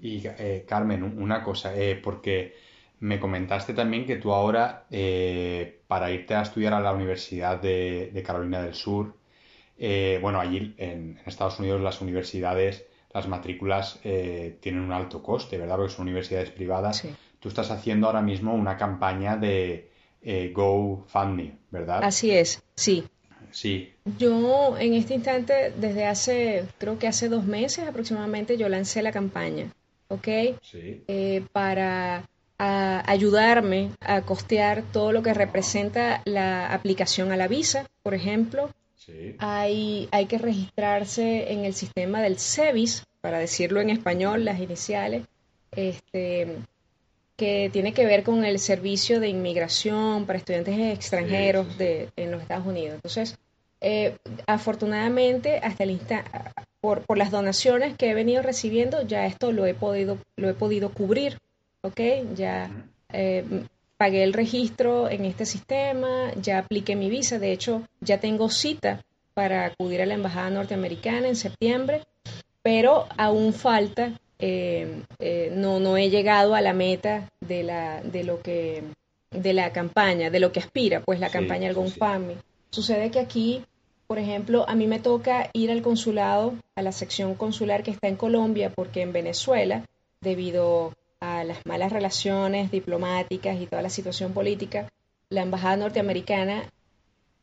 Y, 0.00 0.22
eh, 0.26 0.64
Carmen, 0.66 1.02
una 1.02 1.42
cosa, 1.44 1.76
eh, 1.76 1.96
porque 1.96 2.54
me 3.00 3.20
comentaste 3.20 3.74
también 3.74 4.06
que 4.06 4.16
tú 4.16 4.32
ahora, 4.32 4.86
eh, 4.90 5.82
para 5.88 6.10
irte 6.10 6.36
a 6.36 6.40
estudiar 6.40 6.72
a 6.72 6.80
la 6.80 6.90
Universidad 6.90 7.60
de, 7.60 8.22
Carolina 8.26 8.62
del 8.62 8.72
Sur, 8.72 9.12
bueno, 10.22 10.40
allí 10.40 10.74
en, 10.78 11.20
Estados 11.26 11.60
Unidos 11.60 11.82
las 11.82 12.00
universidades, 12.00 12.86
las 13.12 13.28
matrículas 13.28 14.00
tienen 14.02 14.80
un 14.80 14.92
alto 14.92 15.22
coste, 15.22 15.58
¿verdad? 15.58 15.76
Porque 15.76 15.92
son 15.92 16.04
universidades 16.04 16.48
privadas. 16.48 17.06
Tú 17.40 17.50
estás 17.50 17.70
haciendo 17.70 18.06
ahora 18.06 18.22
mismo 18.22 18.54
una 18.54 18.78
campaña 18.78 19.36
de 19.36 19.90
GoFundMe, 20.54 21.58
¿verdad? 21.70 22.02
Así 22.02 22.30
es, 22.30 22.62
sí. 22.74 23.04
Sí. 23.50 23.92
Yo 24.18 24.76
en 24.78 24.94
este 24.94 25.14
instante, 25.14 25.72
desde 25.76 26.06
hace, 26.06 26.64
creo 26.78 26.98
que 26.98 27.08
hace 27.08 27.28
dos 27.28 27.44
meses 27.44 27.86
aproximadamente, 27.86 28.56
yo 28.56 28.68
lancé 28.68 29.02
la 29.02 29.12
campaña, 29.12 29.72
¿ok? 30.08 30.28
Sí. 30.62 31.02
Eh, 31.08 31.44
para 31.52 32.28
ayudarme 32.58 33.90
a 34.00 34.22
costear 34.22 34.82
todo 34.92 35.12
lo 35.12 35.22
que 35.22 35.32
representa 35.32 36.22
la 36.24 36.72
aplicación 36.72 37.30
a 37.30 37.36
la 37.36 37.46
visa, 37.46 37.86
por 38.02 38.14
ejemplo. 38.14 38.70
Sí. 38.96 39.36
Hay, 39.38 40.08
hay 40.10 40.26
que 40.26 40.38
registrarse 40.38 41.52
en 41.52 41.64
el 41.64 41.74
sistema 41.74 42.20
del 42.20 42.38
CEVIS, 42.38 43.04
para 43.20 43.38
decirlo 43.38 43.80
en 43.80 43.90
español, 43.90 44.44
las 44.44 44.60
iniciales, 44.60 45.24
este, 45.72 46.58
que 47.38 47.70
tiene 47.72 47.94
que 47.94 48.04
ver 48.04 48.24
con 48.24 48.44
el 48.44 48.58
servicio 48.58 49.20
de 49.20 49.28
inmigración 49.28 50.26
para 50.26 50.38
estudiantes 50.38 50.76
extranjeros 50.76 51.78
De, 51.78 52.08
en 52.16 52.32
los 52.32 52.42
Estados 52.42 52.66
Unidos. 52.66 52.96
Entonces, 52.96 53.38
eh, 53.80 54.16
afortunadamente, 54.48 55.60
hasta 55.62 55.84
el 55.84 56.00
por, 56.80 57.02
por 57.02 57.16
las 57.16 57.30
donaciones 57.30 57.96
que 57.96 58.10
he 58.10 58.14
venido 58.14 58.42
recibiendo, 58.42 59.06
ya 59.06 59.24
esto 59.24 59.52
lo 59.52 59.66
he 59.66 59.74
podido, 59.74 60.18
lo 60.36 60.48
he 60.48 60.54
podido 60.54 60.90
cubrir, 60.90 61.38
¿ok? 61.82 62.00
Ya 62.34 62.70
eh, 63.12 63.44
pagué 63.96 64.24
el 64.24 64.32
registro 64.32 65.08
en 65.08 65.24
este 65.24 65.46
sistema, 65.46 66.32
ya 66.42 66.58
apliqué 66.58 66.96
mi 66.96 67.08
visa, 67.08 67.38
de 67.38 67.52
hecho, 67.52 67.82
ya 68.00 68.18
tengo 68.18 68.50
cita 68.50 69.04
para 69.34 69.66
acudir 69.66 70.02
a 70.02 70.06
la 70.06 70.14
embajada 70.14 70.50
norteamericana 70.50 71.28
en 71.28 71.36
septiembre, 71.36 72.02
pero 72.62 73.06
aún 73.16 73.52
falta, 73.52 74.18
eh, 74.38 75.02
eh, 75.18 75.52
no, 75.52 75.80
no 75.80 75.96
he 75.96 76.10
llegado 76.10 76.54
a 76.54 76.60
la 76.60 76.72
meta 76.72 77.28
de 77.40 77.62
la, 77.64 78.00
de 78.02 78.24
lo 78.24 78.40
que, 78.40 78.84
de 79.30 79.52
la 79.52 79.72
campaña, 79.72 80.30
de 80.30 80.40
lo 80.40 80.52
que 80.52 80.60
aspira, 80.60 81.00
pues 81.00 81.20
la 81.20 81.30
campaña 81.30 81.68
del 81.68 81.74
GoFundMe. 81.74 82.36
Sucede 82.70 83.10
que 83.10 83.18
aquí, 83.18 83.64
por 84.06 84.18
ejemplo, 84.18 84.64
a 84.68 84.74
mí 84.74 84.86
me 84.86 85.00
toca 85.00 85.50
ir 85.52 85.70
al 85.70 85.82
consulado, 85.82 86.54
a 86.76 86.82
la 86.82 86.92
sección 86.92 87.34
consular 87.34 87.82
que 87.82 87.90
está 87.90 88.08
en 88.08 88.16
Colombia, 88.16 88.70
porque 88.74 89.02
en 89.02 89.12
Venezuela, 89.12 89.84
debido 90.20 90.94
a 91.20 91.42
las 91.42 91.66
malas 91.66 91.92
relaciones 91.92 92.70
diplomáticas 92.70 93.60
y 93.60 93.66
toda 93.66 93.82
la 93.82 93.90
situación 93.90 94.32
política, 94.32 94.88
la 95.30 95.42
embajada 95.42 95.76
norteamericana 95.76 96.70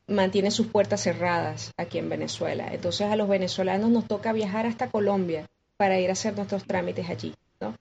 mantiene 0.08 0.52
sus 0.52 0.68
puertas 0.68 1.02
cerradas 1.02 1.72
aquí 1.78 1.98
en 1.98 2.08
Venezuela. 2.08 2.70
Entonces 2.72 3.08
a 3.08 3.16
los 3.16 3.28
venezolanos 3.28 3.90
nos 3.90 4.08
toca 4.08 4.32
viajar 4.32 4.66
hasta 4.66 4.90
Colombia 4.90 5.46
para 5.78 6.00
ir 6.00 6.10
a 6.10 6.14
hacer 6.14 6.36
nuestros 6.36 6.66
trámites 6.66 7.10
allí, 7.10 7.34
¿no? 7.60 7.76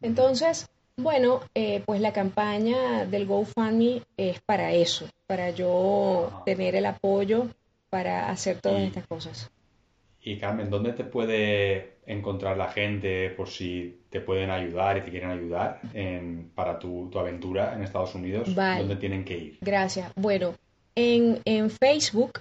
Entonces, 0.00 0.68
bueno, 0.96 1.40
eh, 1.54 1.82
pues 1.86 2.00
la 2.00 2.12
campaña 2.12 3.04
del 3.04 3.26
GoFundMe 3.26 4.02
es 4.16 4.40
para 4.40 4.72
eso, 4.72 5.06
para 5.26 5.50
yo 5.50 6.42
tener 6.44 6.74
el 6.74 6.86
apoyo 6.86 7.48
para 7.88 8.30
hacer 8.30 8.60
todas 8.60 8.82
estas 8.82 9.06
cosas. 9.06 9.50
Y 10.20 10.36
Carmen, 10.38 10.68
¿dónde 10.68 10.92
te 10.92 11.04
puede 11.04 11.98
encontrar 12.04 12.56
la 12.56 12.68
gente 12.68 13.30
por 13.30 13.48
si 13.48 14.00
te 14.10 14.20
pueden 14.20 14.50
ayudar 14.50 14.98
y 14.98 15.02
te 15.02 15.10
quieren 15.10 15.30
ayudar 15.30 15.80
para 16.54 16.78
tu, 16.78 17.10
aventura 17.18 17.74
en 17.74 17.82
Estados 17.82 18.14
Unidos? 18.14 18.54
¿Dónde 18.54 18.96
tienen 18.96 19.24
que 19.24 19.38
ir? 19.38 19.58
Gracias. 19.60 20.10
Bueno, 20.16 20.54
en, 20.96 21.40
en 21.44 21.70
Facebook, 21.70 22.40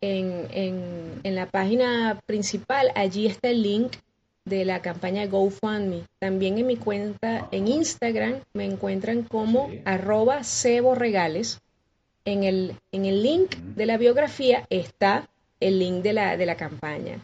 en, 0.00 0.46
en, 0.52 1.20
en, 1.24 1.34
la 1.34 1.46
página 1.46 2.20
principal, 2.24 2.92
allí 2.94 3.26
está 3.26 3.48
el 3.48 3.62
link 3.62 3.96
de 4.46 4.64
la 4.64 4.80
campaña 4.80 5.26
GoFundMe. 5.26 6.04
También 6.18 6.56
en 6.56 6.66
mi 6.66 6.76
cuenta 6.76 7.48
en 7.50 7.68
Instagram 7.68 8.40
me 8.54 8.64
encuentran 8.64 9.22
como 9.22 9.68
arroba 9.84 10.42
ceborregales. 10.44 11.60
En 12.24 12.42
el, 12.42 12.74
en 12.90 13.04
el 13.04 13.22
link 13.22 13.56
de 13.56 13.86
la 13.86 13.98
biografía 13.98 14.66
está 14.70 15.28
el 15.60 15.78
link 15.78 16.02
de 16.02 16.12
la, 16.12 16.36
de 16.36 16.46
la 16.46 16.56
campaña. 16.56 17.20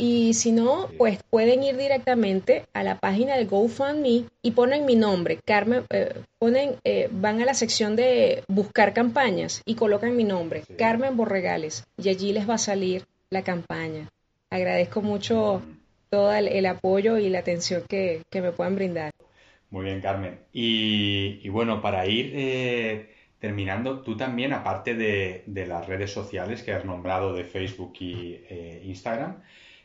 Y 0.00 0.34
si 0.34 0.52
no, 0.52 0.88
pues 0.96 1.18
pueden 1.28 1.64
ir 1.64 1.76
directamente 1.76 2.66
a 2.72 2.84
la 2.84 3.00
página 3.00 3.36
de 3.36 3.46
GoFundMe 3.46 4.26
y 4.42 4.50
ponen 4.52 4.86
mi 4.86 4.94
nombre, 4.94 5.40
Carmen, 5.44 5.84
eh, 5.90 6.22
ponen, 6.38 6.76
eh, 6.84 7.08
van 7.10 7.42
a 7.42 7.44
la 7.44 7.54
sección 7.54 7.96
de 7.96 8.44
buscar 8.46 8.94
campañas 8.94 9.60
y 9.64 9.74
colocan 9.74 10.16
mi 10.16 10.22
nombre, 10.22 10.62
Carmen 10.78 11.16
Borregales, 11.16 11.84
y 11.96 12.10
allí 12.10 12.32
les 12.32 12.48
va 12.48 12.54
a 12.54 12.58
salir 12.58 13.06
la 13.30 13.42
campaña. 13.42 14.08
Agradezco 14.50 15.02
mucho 15.02 15.62
todo 16.10 16.32
el, 16.32 16.66
apoyo 16.66 17.18
y 17.18 17.28
la 17.28 17.40
atención 17.40 17.82
que, 17.88 18.22
me 18.32 18.52
puedan 18.52 18.74
brindar. 18.74 19.12
Muy 19.70 19.84
bien, 19.84 20.00
Carmen. 20.00 20.40
Y, 20.52 21.48
bueno, 21.48 21.82
para 21.82 22.06
ir 22.06 22.32
eh, 22.34 23.14
terminando, 23.38 24.00
tú 24.00 24.16
también, 24.16 24.52
aparte 24.52 24.94
de, 24.94 25.44
las 25.66 25.86
redes 25.86 26.12
sociales 26.12 26.62
que 26.62 26.72
has 26.72 26.84
nombrado 26.84 27.34
de 27.34 27.44
Facebook 27.44 27.94
y 28.00 28.40
eh, 28.48 28.82
Instagram, 28.84 29.42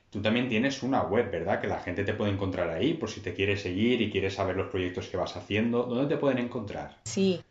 tú 0.09 0.21
también 0.21 0.47
tienes 0.47 0.83
una 0.83 1.01
web, 1.01 1.31
¿verdad? 1.31 1.59
Que 1.59 1.67
la 1.67 1.79
gente 1.79 2.03
te 2.03 2.13
puede 2.13 2.31
encontrar 2.31 2.69
ahí 2.69 2.93
por 2.93 3.09
si 3.09 3.21
te 3.21 3.33
quieres 3.33 3.61
seguir 3.61 4.01
y 4.01 4.11
quieres 4.11 4.35
saber 4.35 4.55
los 4.55 4.69
proyectos 4.69 5.07
que 5.07 5.17
vas 5.17 5.35
haciendo. 5.35 5.83
¿Dónde 5.83 6.15
te 6.15 6.19
pueden 6.19 6.37
encontrar? 6.37 6.97
Sí, 7.03 7.41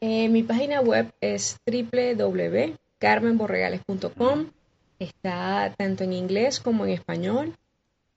eh, 0.00 0.28
mi 0.28 0.42
página 0.42 0.80
web 0.80 1.12
es 1.20 1.58
www.carmenborregales.com. 1.64 4.46
Está 4.98 5.72
tanto 5.76 6.02
en 6.02 6.12
inglés 6.12 6.58
como 6.58 6.84
en 6.84 6.90
español. 6.90 7.54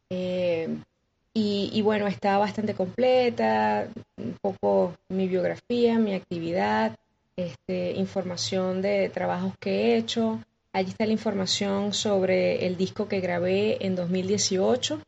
Eh, 0.09 0.77
y, 1.37 1.81
bueno, 1.81 2.07
está 2.07 2.37
bastante 2.37 2.75
completa, 2.75 3.89
un 4.15 4.37
poco 4.41 4.95
mi 5.09 5.27
biografía, 5.27 5.99
mi 5.99 6.13
actividad, 6.13 6.95
este, 7.35 7.91
información 7.91 8.81
de 8.81 9.09
trabajos 9.09 9.53
que 9.59 9.71
he 9.71 9.97
hecho. 9.97 10.39
Allí 10.71 10.91
está 10.91 11.05
la 11.05 11.11
información 11.11 11.93
sobre 11.93 12.65
el 12.65 12.77
disco 12.77 13.09
que 13.09 13.19
grabé 13.19 13.85
en 13.85 13.95
2018, 13.97 15.01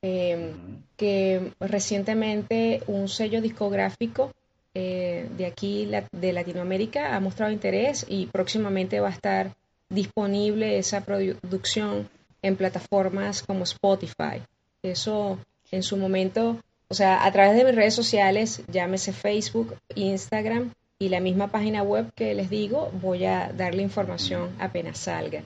eh, 0.00 0.54
que 0.96 1.52
recientemente 1.60 2.82
un 2.86 3.08
sello 3.08 3.42
discográfico 3.42 4.32
eh, 4.72 5.28
de 5.36 5.44
aquí, 5.44 5.90
de 6.12 6.32
Latinoamérica, 6.32 7.14
ha 7.14 7.20
mostrado 7.20 7.52
interés 7.52 8.06
y 8.08 8.26
próximamente 8.26 8.98
va 9.00 9.08
a 9.08 9.12
estar 9.12 9.54
disponible 9.90 10.78
esa 10.78 11.04
producción 11.04 12.08
en 12.42 12.56
plataformas 12.56 13.42
como 13.42 13.64
Spotify. 13.64 14.42
Eso 14.82 15.38
en 15.70 15.82
su 15.82 15.96
momento, 15.96 16.58
o 16.88 16.94
sea, 16.94 17.24
a 17.24 17.32
través 17.32 17.56
de 17.56 17.64
mis 17.64 17.74
redes 17.74 17.94
sociales, 17.94 18.62
llámese 18.68 19.12
Facebook, 19.12 19.76
Instagram 19.94 20.72
y 20.98 21.08
la 21.08 21.20
misma 21.20 21.48
página 21.48 21.82
web 21.82 22.12
que 22.14 22.34
les 22.34 22.50
digo, 22.50 22.90
voy 23.00 23.24
a 23.24 23.52
darle 23.56 23.82
información 23.82 24.50
apenas 24.58 24.98
salga. 24.98 25.44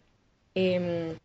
Em, 0.55 1.16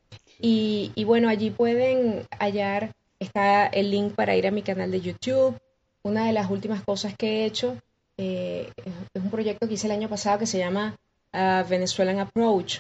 y, 0.42 1.04
bueno, 1.04 1.30
allí 1.30 1.50
pueden 1.50 2.26
hallar, 2.40 2.94
está 3.20 3.68
el 3.68 3.92
link 3.92 4.14
para 4.14 4.36
ir 4.36 4.48
a 4.48 4.52
mi 4.52 4.62
canal 4.62 4.92
de 4.92 5.02
YouTube. 5.02 5.58
Una 6.04 6.26
de 6.26 6.34
las 6.34 6.50
últimas 6.50 6.82
cosas 6.84 7.14
que 7.18 7.42
he 7.42 7.46
hecho 7.46 7.78
eh, 8.18 8.70
es 9.14 9.22
un 9.22 9.30
proyecto 9.30 9.68
que 9.68 9.74
hice 9.74 9.88
el 9.88 9.94
año 9.94 10.10
pasado 10.10 10.40
que 10.40 10.46
se 10.46 10.58
llama 10.58 10.96
uh, 11.34 11.68
Venezuelan 11.68 12.20
Approach, 12.20 12.80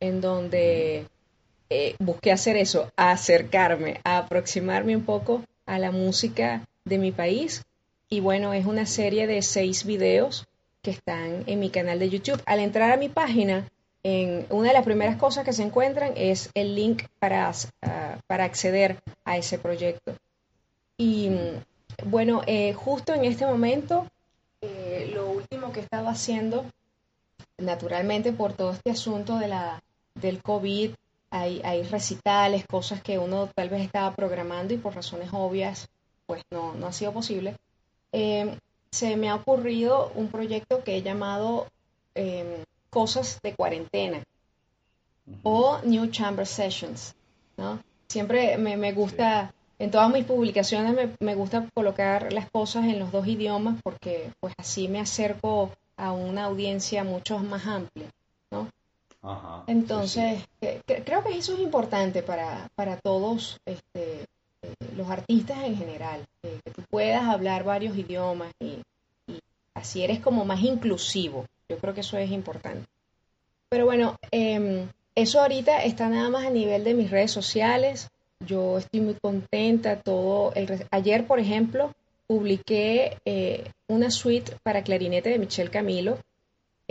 en 0.00 0.20
donde 0.20 1.06
eh, 1.72 1.96
busqué 1.98 2.32
hacer 2.32 2.56
eso, 2.56 2.90
acercarme, 2.96 4.00
aproximarme 4.04 4.96
un 4.96 5.04
poco 5.04 5.42
a 5.66 5.78
la 5.78 5.90
música 5.90 6.66
de 6.84 6.98
mi 6.98 7.12
país. 7.12 7.64
Y 8.08 8.20
bueno, 8.20 8.52
es 8.52 8.66
una 8.66 8.86
serie 8.86 9.26
de 9.26 9.40
seis 9.42 9.84
videos 9.84 10.46
que 10.82 10.90
están 10.90 11.44
en 11.46 11.60
mi 11.60 11.70
canal 11.70 11.98
de 11.98 12.10
YouTube. 12.10 12.42
Al 12.44 12.60
entrar 12.60 12.92
a 12.92 12.96
mi 12.96 13.08
página, 13.08 13.68
en 14.02 14.46
una 14.50 14.68
de 14.68 14.74
las 14.74 14.84
primeras 14.84 15.16
cosas 15.16 15.44
que 15.44 15.52
se 15.52 15.62
encuentran 15.62 16.12
es 16.16 16.50
el 16.54 16.74
link 16.74 17.04
para, 17.18 17.50
ah, 17.82 18.18
para 18.26 18.44
acceder 18.44 18.98
a 19.24 19.36
ese 19.36 19.58
proyecto. 19.58 20.14
Y 20.98 21.30
bueno, 22.04 22.42
eh, 22.46 22.72
justo 22.72 23.14
en 23.14 23.24
este 23.24 23.46
momento, 23.46 24.06
eh, 24.60 25.10
lo 25.14 25.30
último 25.30 25.72
que 25.72 25.80
he 25.80 25.82
estado 25.84 26.08
haciendo, 26.08 26.66
naturalmente 27.58 28.32
por 28.32 28.52
todo 28.52 28.72
este 28.72 28.90
asunto 28.90 29.38
de 29.38 29.48
la, 29.48 29.82
del 30.14 30.42
COVID 30.42 30.92
hay, 31.32 31.82
recitales, 31.84 32.66
cosas 32.66 33.02
que 33.02 33.18
uno 33.18 33.48
tal 33.54 33.70
vez 33.70 33.82
estaba 33.82 34.14
programando 34.14 34.74
y 34.74 34.76
por 34.76 34.94
razones 34.94 35.30
obvias 35.32 35.88
pues 36.26 36.42
no, 36.50 36.74
no 36.74 36.86
ha 36.86 36.92
sido 36.92 37.12
posible. 37.12 37.56
Em, 38.12 38.58
se 38.90 39.16
me 39.16 39.30
ha 39.30 39.34
ocurrido 39.34 40.12
un 40.14 40.28
proyecto 40.28 40.84
que 40.84 40.96
he 40.96 41.02
llamado 41.02 41.66
em, 42.14 42.64
Cosas 42.90 43.40
de 43.42 43.54
Cuarentena 43.54 44.22
o 45.42 45.78
New 45.82 46.10
Chamber 46.10 46.46
Sessions. 46.46 47.14
¿no? 47.56 47.82
Siempre 48.08 48.58
me, 48.58 48.92
gusta, 48.92 49.54
en 49.78 49.90
todas 49.90 50.10
mis 50.10 50.26
publicaciones 50.26 50.94
me, 50.94 51.16
me, 51.20 51.34
gusta 51.34 51.66
colocar 51.72 52.30
las 52.30 52.50
cosas 52.50 52.84
en 52.84 52.98
los 52.98 53.10
dos 53.10 53.26
idiomas 53.26 53.80
porque 53.82 54.30
pues 54.38 54.52
así 54.58 54.88
me 54.88 55.00
acerco 55.00 55.70
a 55.96 56.12
una 56.12 56.44
audiencia 56.44 57.04
mucho 57.04 57.38
más 57.38 57.66
amplia. 57.66 58.08
¿no? 58.50 58.68
Entonces, 59.66 60.42
creo 60.60 61.22
que 61.22 61.38
eso 61.38 61.54
es 61.54 61.60
importante 61.60 62.22
para, 62.22 62.68
para 62.74 62.96
todos 62.96 63.60
este, 63.64 64.26
eh, 64.62 64.74
los 64.96 65.08
artistas 65.10 65.62
en 65.64 65.76
general, 65.76 66.24
que 66.42 66.70
tú 66.70 66.82
puedas 66.90 67.22
hablar 67.24 67.62
varios 67.62 67.96
idiomas 67.96 68.52
y, 68.60 68.78
así 69.74 70.02
eres 70.02 70.20
como 70.20 70.44
más 70.44 70.60
inclusivo. 70.62 71.46
Yo 71.68 71.78
creo 71.78 71.94
que 71.94 72.00
eso 72.00 72.18
es 72.18 72.30
importante. 72.30 72.86
Pero 73.68 73.86
bueno, 73.86 74.16
em, 74.30 74.88
eso 75.14 75.40
ahorita 75.40 75.84
está 75.84 76.08
nada 76.08 76.28
más 76.28 76.44
a 76.44 76.50
nivel 76.50 76.84
de 76.84 76.94
mis 76.94 77.10
redes 77.10 77.30
sociales. 77.30 78.08
Yo 78.44 78.78
estoy 78.78 79.00
muy 79.00 79.14
contenta. 79.14 80.00
Todo 80.00 80.52
el 80.54 80.86
ayer, 80.90 81.26
por 81.26 81.38
ejemplo, 81.38 81.92
publiqué 82.26 83.18
eh, 83.24 83.70
una 83.88 84.10
suite 84.10 84.56
para 84.62 84.82
clarinete 84.82 85.30
de 85.30 85.38
Michelle 85.38 85.70
Camilo 85.70 86.18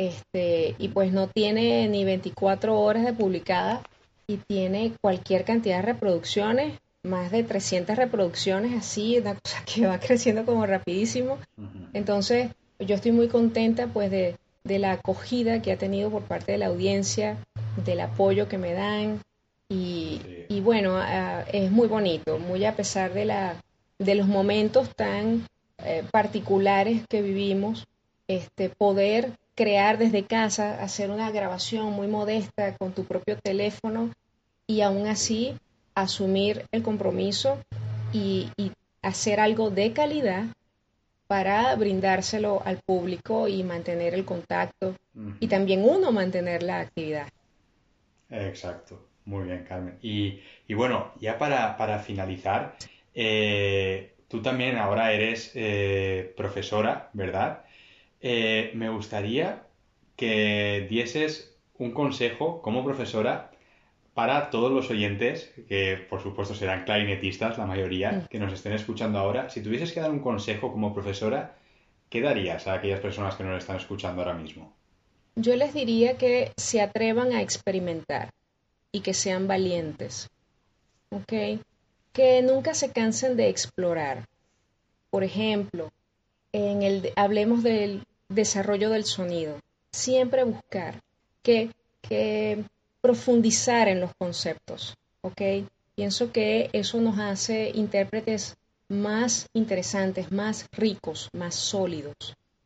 este, 0.02 0.74
y 0.80 0.88
pues 0.88 1.12
no 1.12 1.28
tiene 1.28 1.88
ni 1.88 2.04
24 2.04 2.80
horas 2.80 3.06
de 3.06 3.14
publicada 3.14 3.84
y 4.26 4.38
tiene 4.38 4.94
cualquier 5.00 5.46
cantidad 5.46 5.76
de 5.78 5.84
reproducciones, 5.84 6.80
más 7.04 7.30
de 7.30 7.44
300 7.44 7.96
reproducciones, 7.96 8.76
así, 8.76 9.20
una 9.20 9.36
cosa 9.44 9.64
que 9.64 9.86
va 9.86 10.00
creciendo 10.00 10.44
como 10.44 10.66
rapidísimo. 10.66 11.38
Entonces, 11.94 12.50
yo 12.80 12.96
estoy 12.96 13.12
muy 13.12 13.28
contenta 13.28 13.88
pues 13.88 14.10
de, 14.10 14.38
la 14.64 14.94
acogida 14.94 15.62
que 15.62 15.72
ha 15.72 15.78
tenido 15.78 16.10
por 16.10 16.24
parte 16.24 16.54
de 16.54 16.58
la 16.58 16.68
audiencia, 16.68 17.38
del 17.86 18.00
apoyo 18.00 18.48
que 18.48 18.58
me 18.58 18.74
dan 18.74 19.22
y, 19.70 20.62
bueno, 20.64 20.98
ah, 20.98 21.46
es 21.54 21.72
muy 21.72 21.88
bonito, 21.88 22.40
muy 22.40 22.66
a 22.66 22.76
pesar 22.76 23.14
de, 23.14 23.26
la, 23.26 23.56
de 24.00 24.16
los 24.16 24.28
momentos 24.28 24.90
tan 24.96 25.46
eh, 25.78 26.04
particulares 26.12 27.04
que 27.08 27.22
vivimos, 27.22 27.88
este, 28.28 28.70
poder 28.70 29.34
crear 29.62 30.00
desde 30.00 30.24
casa, 30.24 30.82
hacer 30.82 31.12
una 31.12 31.30
grabación 31.30 31.94
muy 31.94 32.08
modesta 32.08 32.76
con 32.78 32.94
tu 32.94 33.06
propio 33.06 33.38
teléfono 33.38 34.10
y 34.66 34.82
aún 34.82 35.06
así 35.06 35.56
asumir 35.94 36.66
el 36.72 36.82
compromiso 36.82 37.60
y, 38.12 38.50
hacer 39.04 39.40
algo 39.40 39.72
de 39.72 39.94
calidad 39.94 40.46
para 41.28 41.76
brindárselo 41.76 42.62
al 42.64 42.78
público 42.86 43.48
y 43.48 43.64
mantener 43.64 44.14
el 44.14 44.26
contacto 44.26 44.96
y 45.40 45.48
también 45.48 45.84
uno 45.84 46.12
mantener 46.12 46.62
la 46.62 46.82
actividad. 46.82 47.28
Exacto, 48.30 49.08
muy 49.26 49.46
bien 49.46 49.66
Carmen. 49.68 49.98
Y, 50.04 50.40
bueno, 50.74 51.12
ya 51.20 51.38
para, 51.40 52.00
finalizar, 52.00 52.76
eh, 53.16 54.14
tú 54.28 54.42
también 54.42 54.78
ahora 54.78 55.14
eres 55.14 55.52
eh, 55.56 56.32
profesora, 56.38 57.10
¿verdad? 57.14 57.64
Eh, 58.22 58.72
me 58.76 58.90
gustaría 58.90 59.64
que 60.16 60.86
dieses 60.90 61.56
un 61.78 61.92
consejo 61.92 62.62
como 62.62 62.84
profesora 62.84 63.52
para 64.14 64.50
todos 64.50 64.72
los 64.72 64.90
oyentes, 64.90 65.52
que 65.68 65.98
por 66.10 66.22
supuesto 66.22 66.54
serán 66.54 66.84
clarinetistas 66.84 67.58
la 67.58 67.66
mayoría, 67.66 68.12
mm. 68.12 68.28
que 68.28 68.40
nos 68.40 68.54
estén 68.54 68.74
escuchando 68.74 69.18
ahora, 69.20 69.50
si 69.50 69.62
tuvieses 69.62 69.92
que 69.92 70.02
dar 70.02 70.12
un 70.12 70.20
consejo 70.20 70.72
como 70.72 70.94
profesora, 70.94 71.56
¿qué 72.10 72.22
darías 72.22 72.68
a 72.68 72.74
aquellas 72.74 73.00
personas 73.00 73.36
que 73.36 73.44
nos 73.44 73.58
están 73.58 73.78
escuchando 73.78 74.22
ahora 74.22 74.36
mismo? 74.36 74.74
Yo 75.36 75.56
les 75.56 75.74
diría 75.74 76.18
que 76.18 76.52
se 76.58 76.82
atrevan 76.82 77.32
a 77.32 77.42
experimentar 77.42 78.32
y 78.92 79.00
que 79.00 79.14
sean 79.14 79.48
valientes, 79.48 80.30
¿ok? 81.10 81.62
Que 82.12 82.42
nunca 82.42 82.74
se 82.74 82.92
cansen 82.92 83.38
de 83.38 83.48
explorar. 83.48 84.26
Por 85.10 85.24
ejemplo, 85.24 85.90
en 86.52 86.84
el, 86.84 87.14
hablemos 87.16 87.64
del 87.64 88.04
desarrollo 88.34 88.90
del 88.90 89.06
sonido. 89.06 89.60
Siempre 89.92 90.44
buscar 90.44 91.02
que, 91.44 91.70
que 92.02 92.64
profundizar 93.02 93.88
en 93.88 94.00
los 94.00 94.12
conceptos, 94.16 94.96
¿ok? 95.22 95.42
Pienso 95.96 96.32
que 96.32 96.70
eso 96.74 97.02
nos 97.02 97.20
hace 97.20 97.72
intérpretes 97.74 98.56
más 98.88 99.48
interesantes, 99.54 100.32
más 100.32 100.68
ricos, 100.72 101.30
más 101.34 101.56
sólidos, 101.56 102.16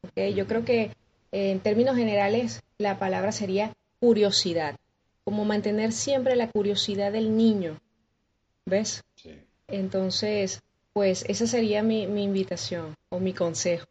¿ok? 0.02 0.34
Yo 0.36 0.48
creo 0.48 0.66
que 0.66 0.92
eh, 1.32 1.52
en 1.52 1.60
términos 1.60 1.96
generales 1.96 2.62
la 2.78 3.00
palabra 3.00 3.32
sería 3.32 3.74
curiosidad, 4.00 4.76
como 5.24 5.46
mantener 5.46 5.92
siempre 5.92 6.36
la 6.36 6.50
curiosidad 6.50 7.12
del 7.12 7.36
niño, 7.36 7.80
¿ves? 8.66 9.04
Sí. 9.16 9.32
Entonces, 9.68 10.62
pues 10.94 11.26
esa 11.28 11.48
sería 11.48 11.82
mi, 11.84 12.08
mi 12.08 12.24
invitación 12.24 12.96
o 13.10 13.20
mi 13.20 13.34
consejo. 13.34 13.86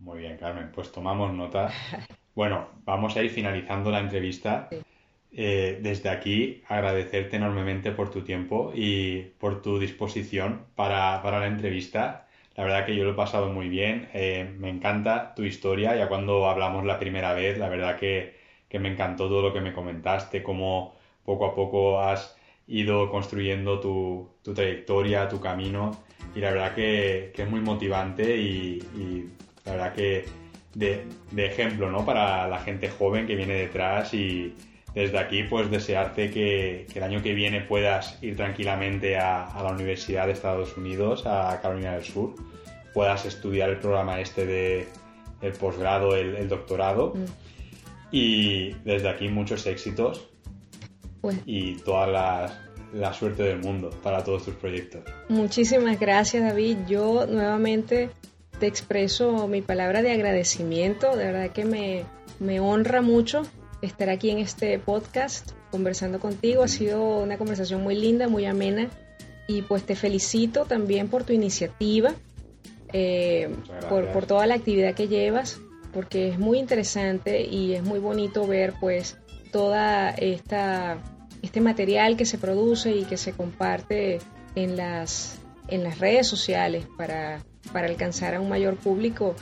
Muy 0.00 0.20
bien, 0.20 0.38
Carmen, 0.38 0.70
pues 0.74 0.90
tomamos 0.90 1.32
nota 1.32 1.70
Bueno, 2.34 2.68
vamos 2.84 3.16
a 3.16 3.22
ir 3.22 3.30
finalizando 3.30 3.90
la 3.90 4.00
entrevista. 4.00 4.70
Eh, 5.32 5.78
desde 5.82 6.08
aquí 6.08 6.62
agradecerte 6.68 7.36
enormemente 7.36 7.92
por 7.92 8.10
tu 8.10 8.22
tiempo 8.22 8.72
y 8.74 9.32
por 9.38 9.62
tu 9.62 9.78
disposición 9.78 10.64
para, 10.74 11.22
la 11.22 11.46
entrevista. 11.46 12.28
La 12.56 12.64
verdad 12.64 12.86
que 12.86 12.96
yo 12.96 13.04
lo 13.04 13.10
he 13.10 13.14
pasado 13.14 13.50
muy 13.50 13.68
bien. 13.68 14.08
Eh, 14.14 14.54
me 14.58 14.70
encanta 14.70 15.34
tu 15.34 15.42
historia. 15.42 15.96
Ya 15.96 16.08
cuando 16.08 16.48
hablamos 16.48 16.84
la 16.84 16.98
primera 16.98 17.34
vez, 17.34 17.58
la 17.58 17.68
verdad 17.68 17.98
que, 17.98 18.38
me 18.78 18.88
encantó 18.90 19.28
todo 19.28 19.42
lo 19.42 19.52
que 19.52 19.60
me 19.60 19.72
comentaste, 19.72 20.42
cómo 20.42 20.94
poco 21.24 21.46
a 21.46 21.54
poco 21.54 22.00
has 22.00 22.36
ido 22.68 23.10
construyendo 23.10 23.80
tu, 23.80 24.30
trayectoria, 24.54 25.28
tu 25.28 25.40
camino. 25.40 25.90
Y 26.34 26.40
la 26.40 26.52
verdad 26.52 26.74
que, 26.74 27.32
es 27.36 27.50
muy 27.50 27.60
motivante 27.60 28.36
y 28.36 29.28
la 29.70 29.76
verdad 29.76 29.94
que 29.94 30.24
de, 30.74 31.06
ejemplo, 31.36 31.90
¿no? 31.90 32.04
Para 32.04 32.48
la 32.48 32.58
gente 32.58 32.88
joven 32.88 33.26
que 33.26 33.34
viene 33.34 33.54
detrás 33.54 34.14
y 34.14 34.54
desde 34.94 35.18
aquí, 35.18 35.44
pues 35.44 35.70
desearte 35.70 36.30
que, 36.30 36.86
el 36.94 37.02
año 37.02 37.22
que 37.22 37.34
viene 37.34 37.60
puedas 37.60 38.18
ir 38.22 38.36
tranquilamente 38.36 39.16
a, 39.16 39.52
la 39.62 39.70
Universidad 39.70 40.26
de 40.26 40.32
Estados 40.32 40.76
Unidos, 40.76 41.24
a 41.26 41.58
Carolina 41.62 41.92
del 41.92 42.04
Sur, 42.04 42.34
puedas 42.92 43.24
estudiar 43.24 43.70
el 43.70 43.78
programa 43.78 44.20
este 44.20 44.46
de 44.46 44.88
el 45.40 45.52
posgrado, 45.52 46.16
el, 46.16 46.48
doctorado. 46.48 47.14
Mm. 47.14 47.24
Y 48.12 48.70
desde 48.84 49.08
aquí 49.08 49.28
muchos 49.28 49.66
éxitos 49.66 50.28
y 51.46 51.76
toda 51.76 52.08
la, 52.08 52.70
la, 52.92 53.12
suerte 53.12 53.44
del 53.44 53.60
mundo 53.60 53.90
para 54.02 54.24
todos 54.24 54.44
tus 54.44 54.54
proyectos. 54.54 55.02
Muchísimas 55.28 56.00
gracias 56.00 56.42
David. 56.42 56.78
Yo 56.88 57.26
nuevamente 57.26 58.10
te 58.60 58.66
expreso 58.66 59.48
mi 59.48 59.62
palabra 59.62 60.02
de 60.02 60.12
agradecimiento. 60.12 61.16
De 61.16 61.24
verdad 61.24 61.50
que 61.50 61.64
me, 61.64 62.04
me 62.38 62.60
honra 62.60 63.02
mucho 63.02 63.42
estar 63.82 64.10
aquí 64.10 64.30
en 64.30 64.38
este 64.38 64.78
podcast 64.78 65.52
conversando 65.70 66.20
contigo. 66.20 66.62
Ha 66.62 66.68
sido 66.68 67.18
una 67.18 67.38
conversación 67.38 67.82
muy 67.82 67.96
linda, 67.96 68.28
muy 68.28 68.44
amena. 68.44 68.88
Y 69.48 69.62
pues 69.62 69.82
te 69.82 69.96
felicito 69.96 70.66
también 70.66 71.08
por 71.08 71.24
tu 71.24 71.32
iniciativa, 71.32 72.14
eh, 72.92 73.48
por, 73.88 74.12
por, 74.12 74.26
toda 74.26 74.46
la 74.46 74.54
actividad 74.54 74.94
que 74.94 75.08
llevas, 75.08 75.58
porque 75.92 76.28
es 76.28 76.38
muy 76.38 76.60
interesante 76.60 77.42
y 77.42 77.72
es 77.72 77.82
muy 77.82 77.98
bonito 77.98 78.46
ver 78.46 78.74
pues 78.78 79.16
toda 79.50 80.10
esta 80.10 81.02
este 81.42 81.60
material 81.60 82.16
que 82.16 82.26
se 82.26 82.38
produce 82.38 82.94
y 82.94 83.04
que 83.04 83.16
se 83.16 83.32
comparte 83.32 84.20
en 84.54 84.76
las 84.76 85.39
en 85.70 85.84
las 85.84 85.98
redes 85.98 86.26
sociales 86.26 86.86
para 86.96 87.40
para 87.72 87.86
alcanzar 87.86 88.34
a 88.34 88.40
un 88.40 88.48
mayor 88.48 88.76
público 88.76 89.34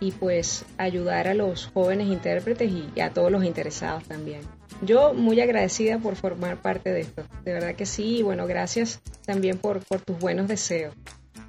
y 0.00 0.12
pues 0.12 0.64
ayudar 0.76 1.28
a 1.28 1.34
los 1.34 1.70
jóvenes 1.72 2.08
intérpretes 2.08 2.70
y 2.94 3.00
a 3.00 3.10
todos 3.10 3.30
los 3.30 3.44
interesados 3.44 4.04
también. 4.04 4.40
Yo 4.82 5.14
muy 5.14 5.40
agradecida 5.40 5.98
por 5.98 6.16
formar 6.16 6.56
parte 6.56 6.92
de 6.92 7.00
esto, 7.00 7.22
de 7.44 7.52
verdad 7.52 7.74
que 7.74 7.86
sí, 7.86 8.18
y 8.18 8.22
bueno, 8.22 8.46
gracias 8.46 9.00
también 9.24 9.58
por, 9.58 9.80
por 9.84 10.00
tus 10.00 10.18
buenos 10.18 10.48
deseos. 10.48 10.94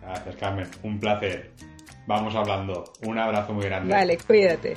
Gracias 0.01 0.35
Carmen, 0.35 0.67
un 0.83 0.99
placer. 0.99 1.51
Vamos 2.07 2.35
hablando, 2.35 2.93
un 3.03 3.17
abrazo 3.17 3.53
muy 3.53 3.65
grande. 3.65 3.91
Vale, 3.91 4.17
cuídate. 4.17 4.75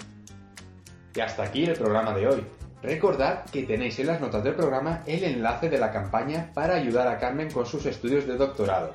Y 1.14 1.20
hasta 1.20 1.43
aquí 1.43 1.64
el 1.64 1.74
programa 1.74 2.14
de 2.14 2.26
hoy. 2.26 2.44
Recordad 2.82 3.44
que 3.51 3.64
tenéis 3.64 3.98
en 3.98 4.06
las 4.06 4.20
notas 4.20 4.43
del 4.44 4.55
programa 4.55 5.02
el 5.05 5.24
enlace 5.24 5.68
de 5.68 5.78
la 5.78 5.90
campaña 5.90 6.52
para 6.55 6.76
ayudar 6.76 7.09
a 7.09 7.18
Carmen 7.18 7.51
con 7.51 7.66
sus 7.66 7.85
estudios 7.86 8.26
de 8.26 8.36
doctorado. 8.36 8.94